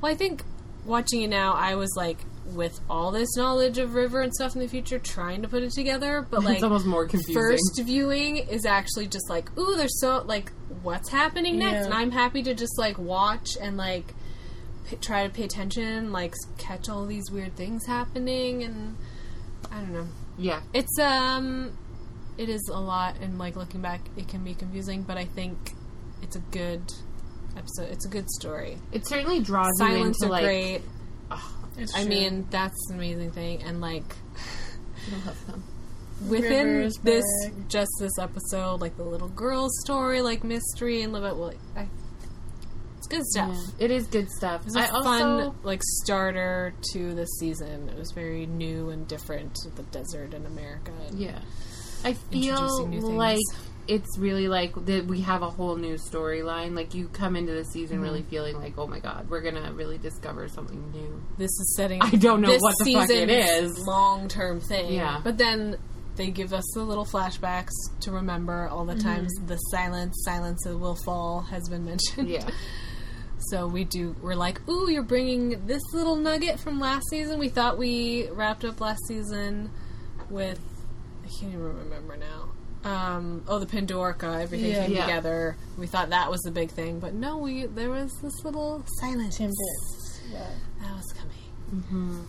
Well, 0.00 0.10
I 0.10 0.14
think 0.14 0.42
watching 0.84 1.22
it 1.22 1.28
now, 1.28 1.52
I 1.54 1.74
was 1.74 1.92
like, 1.96 2.18
with 2.46 2.80
all 2.90 3.10
this 3.10 3.36
knowledge 3.36 3.78
of 3.78 3.94
River 3.94 4.20
and 4.20 4.32
stuff 4.32 4.54
in 4.54 4.60
the 4.60 4.68
future, 4.68 4.98
trying 4.98 5.42
to 5.42 5.48
put 5.48 5.62
it 5.62 5.72
together. 5.72 6.26
But 6.28 6.42
like, 6.44 6.54
it's 6.56 6.64
almost 6.64 6.86
more 6.86 7.06
confusing. 7.06 7.34
first 7.34 7.80
viewing 7.84 8.38
is 8.38 8.66
actually 8.66 9.06
just 9.06 9.28
like, 9.30 9.56
ooh, 9.58 9.76
there's 9.76 10.00
so 10.00 10.22
like, 10.22 10.52
what's 10.82 11.08
happening 11.10 11.58
next? 11.58 11.72
Yeah. 11.72 11.84
And 11.84 11.94
I'm 11.94 12.10
happy 12.10 12.42
to 12.42 12.54
just 12.54 12.78
like 12.78 12.98
watch 12.98 13.56
and 13.60 13.76
like 13.76 14.14
p- 14.88 14.96
try 14.96 15.26
to 15.26 15.32
pay 15.32 15.44
attention, 15.44 16.12
like 16.12 16.34
catch 16.58 16.88
all 16.88 17.06
these 17.06 17.30
weird 17.30 17.56
things 17.56 17.86
happening, 17.86 18.62
and 18.62 18.96
I 19.70 19.76
don't 19.76 19.92
know. 19.92 20.08
Yeah. 20.38 20.60
It's 20.74 20.98
um, 20.98 21.76
it 22.38 22.48
is 22.48 22.68
a 22.72 22.80
lot, 22.80 23.16
and 23.20 23.38
like 23.38 23.56
looking 23.56 23.82
back, 23.82 24.00
it 24.16 24.28
can 24.28 24.44
be 24.44 24.54
confusing, 24.54 25.02
but 25.02 25.16
I 25.16 25.24
think 25.24 25.56
it's 26.22 26.36
a 26.36 26.40
good 26.40 26.92
episode. 27.56 27.90
It's 27.90 28.06
a 28.06 28.08
good 28.08 28.28
story. 28.30 28.78
It 28.92 29.06
certainly 29.06 29.40
draws 29.40 29.78
you 29.80 29.86
into 29.86 30.26
are 30.26 30.28
like 30.28 30.44
great. 30.44 30.82
It's 31.78 31.94
I 31.94 32.00
true. 32.02 32.08
mean, 32.10 32.46
that's 32.50 32.90
an 32.90 32.96
amazing 32.96 33.30
thing, 33.32 33.62
and 33.62 33.80
like 33.80 34.04
I 35.10 35.26
love 35.26 35.46
them. 35.46 35.64
within 36.28 36.90
this 37.02 37.24
just 37.68 37.90
this 37.98 38.18
episode, 38.18 38.80
like 38.80 38.96
the 38.96 39.04
little 39.04 39.28
girl 39.28 39.68
story, 39.84 40.20
like 40.20 40.44
mystery 40.44 41.02
and 41.02 41.12
love 41.12 41.24
it. 41.24 41.36
Well, 41.36 41.54
I, 41.76 41.88
it's 42.98 43.06
good 43.08 43.24
stuff. 43.24 43.56
Yeah, 43.78 43.84
it 43.86 43.90
is 43.90 44.06
good 44.06 44.28
stuff. 44.30 44.60
It 44.62 44.66
was 44.66 44.76
a 44.76 44.80
I 44.80 44.86
also 44.88 45.02
fun 45.02 45.54
like 45.62 45.80
starter 45.82 46.74
to 46.92 47.14
the 47.14 47.24
season. 47.26 47.88
It 47.88 47.96
was 47.98 48.12
very 48.12 48.46
new 48.46 48.90
and 48.90 49.08
different. 49.08 49.54
To 49.56 49.70
the 49.70 49.82
desert 49.84 50.34
in 50.34 50.46
America. 50.46 50.92
and- 51.08 51.18
Yeah. 51.18 51.38
I 52.04 52.14
feel 52.14 52.86
new 52.88 53.00
things. 53.00 53.42
It's 53.88 54.16
really 54.18 54.48
like 54.48 54.74
that 54.86 55.06
we 55.06 55.20
have 55.22 55.42
a 55.42 55.50
whole 55.50 55.76
new 55.76 55.94
storyline. 55.96 56.74
Like 56.74 56.94
you 56.94 57.08
come 57.08 57.36
into 57.36 57.52
the 57.52 57.64
season 57.64 57.96
Mm-hmm. 57.96 58.04
really 58.04 58.22
feeling 58.22 58.56
like, 58.56 58.78
oh 58.78 58.86
my 58.86 59.00
god, 59.00 59.28
we're 59.28 59.40
gonna 59.40 59.72
really 59.72 59.98
discover 59.98 60.48
something 60.48 60.90
new. 60.92 61.22
This 61.38 61.50
is 61.50 61.74
setting. 61.76 62.00
I 62.02 62.10
don't 62.10 62.40
know 62.40 62.48
this 62.50 62.62
what 62.62 62.74
the 62.84 62.94
fuck 62.94 63.10
it 63.10 63.30
is. 63.30 63.78
Long 63.86 64.28
term 64.28 64.60
thing. 64.60 64.92
Yeah. 64.92 65.20
But 65.22 65.38
then 65.38 65.76
they 66.16 66.30
give 66.30 66.52
us 66.52 66.64
the 66.74 66.82
little 66.82 67.06
flashbacks 67.06 67.70
to 68.00 68.12
remember 68.12 68.68
all 68.68 68.84
the 68.84 68.94
times 68.96 69.32
the 69.46 69.56
silence, 69.56 70.14
silence 70.24 70.64
will 70.66 70.96
fall 71.04 71.40
has 71.50 71.68
been 71.68 71.84
mentioned. 71.84 72.28
Yeah. 72.28 72.48
So 73.50 73.66
we 73.66 73.82
do. 73.82 74.14
We're 74.22 74.36
like, 74.36 74.60
ooh, 74.68 74.88
you're 74.88 75.02
bringing 75.02 75.66
this 75.66 75.82
little 75.92 76.14
nugget 76.14 76.60
from 76.60 76.78
last 76.78 77.08
season. 77.10 77.40
We 77.40 77.48
thought 77.48 77.76
we 77.76 78.28
wrapped 78.30 78.64
up 78.64 78.80
last 78.80 79.00
season 79.08 79.68
with. 80.30 80.60
I 81.24 81.26
can't 81.26 81.52
even 81.52 81.60
remember 81.60 82.16
now. 82.16 82.51
Um, 82.84 83.44
oh, 83.46 83.58
the 83.60 83.66
Pandorica, 83.66 84.42
everything 84.42 84.70
Yeah. 84.72 84.86
came 84.86 84.96
Yeah. 84.96 85.06
together. 85.06 85.56
We 85.78 85.86
thought 85.86 86.10
that 86.10 86.30
was 86.30 86.40
the 86.40 86.50
big 86.50 86.70
thing, 86.70 86.98
but 86.98 87.14
no, 87.14 87.36
we 87.38 87.66
there 87.66 87.90
was 87.90 88.12
this 88.22 88.44
little 88.44 88.84
silence. 89.00 89.38
Yeah. 89.40 89.48
That 90.80 90.96
was 90.96 91.12
coming. 91.12 91.84
mhm 91.88 92.24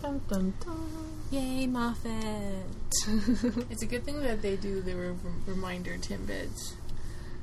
Dun, 0.00 0.20
dun, 0.28 0.52
dun. 0.64 0.88
Yay, 1.30 1.66
Moffat! 1.66 2.66
It's 3.70 3.82
a 3.82 3.86
good 3.86 4.04
thing 4.04 4.20
that 4.22 4.42
they 4.42 4.56
do 4.56 4.80
the 4.82 4.94
re- 4.94 5.14
reminder 5.46 5.96
timbits. 5.98 6.74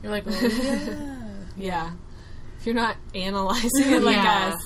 You're 0.03 0.11
like, 0.11 0.23
oh 0.27 0.31
yeah. 0.39 1.25
yeah, 1.57 1.91
if 2.59 2.65
you're 2.65 2.75
not 2.75 2.95
analyzing 3.15 3.69
it 3.77 4.03
like 4.03 4.17
us, 4.17 4.59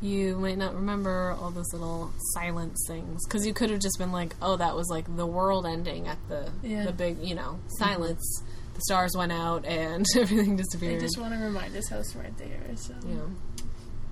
you 0.00 0.36
might 0.38 0.56
not 0.58 0.74
remember 0.74 1.36
all 1.40 1.50
those 1.50 1.72
little 1.72 2.12
silence 2.34 2.84
things 2.88 3.26
because 3.26 3.46
you 3.46 3.52
could 3.54 3.70
have 3.70 3.80
just 3.80 3.98
been 3.98 4.12
like, 4.12 4.34
"Oh, 4.40 4.56
that 4.56 4.74
was 4.74 4.88
like 4.90 5.14
the 5.16 5.26
world 5.26 5.66
ending 5.66 6.08
at 6.08 6.18
the 6.28 6.50
Yeah. 6.62 6.84
the 6.86 6.92
big, 6.92 7.18
you 7.22 7.34
know, 7.34 7.58
mm-hmm. 7.58 7.68
silence. 7.84 8.42
The 8.74 8.80
stars 8.82 9.12
went 9.16 9.32
out 9.32 9.64
and 9.66 10.06
everything 10.16 10.56
They 10.56 10.62
disappeared." 10.62 11.00
just 11.00 11.18
want 11.18 11.34
to 11.34 11.40
remind 11.40 11.76
us 11.76 11.88
how 11.88 12.02
smart 12.02 12.36
they 12.38 12.46
are. 12.46 12.76
So. 12.76 12.94
yeah. 13.06 13.16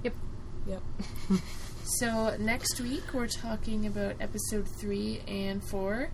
Yep. 0.04 0.14
Yep. 0.66 0.82
So 2.00 2.36
next 2.38 2.80
week 2.82 3.14
we're 3.14 3.28
talking 3.28 3.86
about 3.86 4.16
episode 4.20 4.68
three 4.78 5.22
and 5.26 5.64
four. 5.64 6.10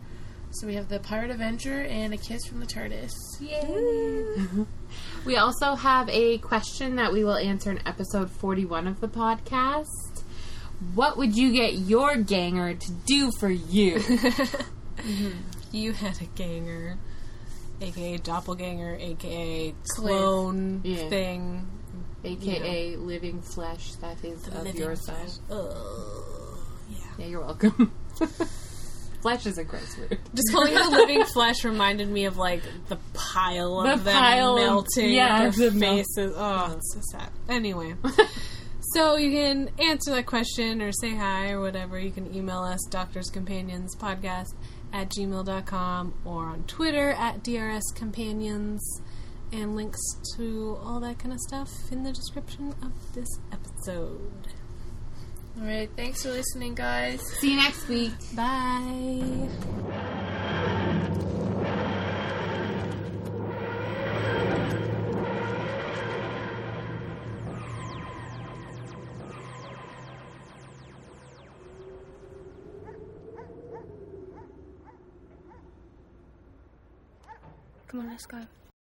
So 0.54 0.66
we 0.68 0.74
have 0.76 0.88
the 0.88 1.00
Pirate 1.00 1.30
Avenger 1.30 1.82
and 1.82 2.14
a 2.14 2.16
kiss 2.16 2.46
from 2.46 2.60
the 2.60 2.66
TARDIS. 2.66 3.12
Yay! 3.40 4.64
We 5.24 5.36
also 5.38 5.74
have 5.74 6.08
a 6.10 6.38
question 6.38 6.96
that 6.96 7.12
we 7.12 7.24
will 7.24 7.36
answer 7.36 7.70
in 7.70 7.80
episode 7.86 8.30
41 8.30 8.86
of 8.86 9.00
the 9.00 9.08
podcast. 9.08 9.86
What 10.94 11.16
would 11.16 11.34
you 11.36 11.50
get 11.52 11.74
your 11.78 12.16
ganger 12.16 12.74
to 12.74 12.92
do 13.06 13.30
for 13.40 13.50
you? 13.50 14.00
You 15.72 15.92
had 15.92 16.20
a 16.22 16.26
ganger, 16.36 16.96
aka 17.80 18.16
doppelganger, 18.18 18.96
aka 19.00 19.74
clone 19.96 20.82
Yeah. 20.84 21.08
thing. 21.08 21.66
AKA 22.22 22.96
living 22.96 23.42
flesh 23.42 23.92
that 24.00 24.24
is 24.24 24.46
of 24.46 24.62
living 24.62 24.76
your 24.76 24.94
flesh. 24.94 25.18
size. 25.18 25.40
Ugh. 25.50 26.58
Yeah, 27.18 27.26
you're 27.26 27.40
welcome. 27.40 27.92
flesh 29.24 29.46
is 29.46 29.56
a 29.56 29.64
gross 29.64 29.96
word. 29.96 30.18
Just 30.34 30.52
calling 30.52 30.74
it 30.74 30.80
a 30.80 30.90
living 30.90 31.24
flesh 31.32 31.64
reminded 31.64 32.08
me 32.08 32.26
of 32.26 32.36
like 32.36 32.62
the 32.88 32.98
pile 33.14 33.80
of 33.80 34.04
them 34.04 34.14
pile 34.14 34.56
of- 34.56 34.60
melting 34.60 35.14
yeah, 35.14 35.48
their 35.48 35.70
the 35.70 35.80
faces. 35.80 36.34
Oh, 36.36 36.74
it's 36.76 36.94
so 36.94 37.00
sad. 37.18 37.30
Anyway. 37.48 37.94
So 38.92 39.16
you 39.16 39.32
can 39.32 39.70
answer 39.80 40.12
that 40.12 40.26
question 40.26 40.80
or 40.80 40.92
say 40.92 41.16
hi 41.16 41.50
or 41.50 41.60
whatever. 41.60 41.98
You 41.98 42.12
can 42.12 42.32
email 42.32 42.60
us, 42.60 42.78
Doctors 42.90 43.28
Companions 43.28 43.96
Podcast 43.96 44.54
at 44.92 45.08
gmail.com 45.08 46.14
or 46.24 46.44
on 46.44 46.62
Twitter 46.68 47.10
at 47.10 47.42
DRS 47.42 47.82
Companions. 47.96 48.80
And 49.52 49.74
links 49.74 49.98
to 50.36 50.78
all 50.80 51.00
that 51.00 51.18
kind 51.18 51.32
of 51.32 51.40
stuff 51.40 51.70
in 51.90 52.04
the 52.04 52.12
description 52.12 52.72
of 52.82 52.92
this 53.14 53.28
episode. 53.50 54.46
All 55.56 55.68
right, 55.68 55.88
thanks 55.96 56.22
for 56.24 56.30
listening, 56.30 56.74
guys. 56.74 57.20
See 57.38 57.52
you 57.52 57.56
next 57.56 57.86
week. 57.88 58.12
Bye. 58.34 59.48
Come 77.86 78.00
on, 78.00 78.08
let's 78.08 78.26
go. 78.26 78.40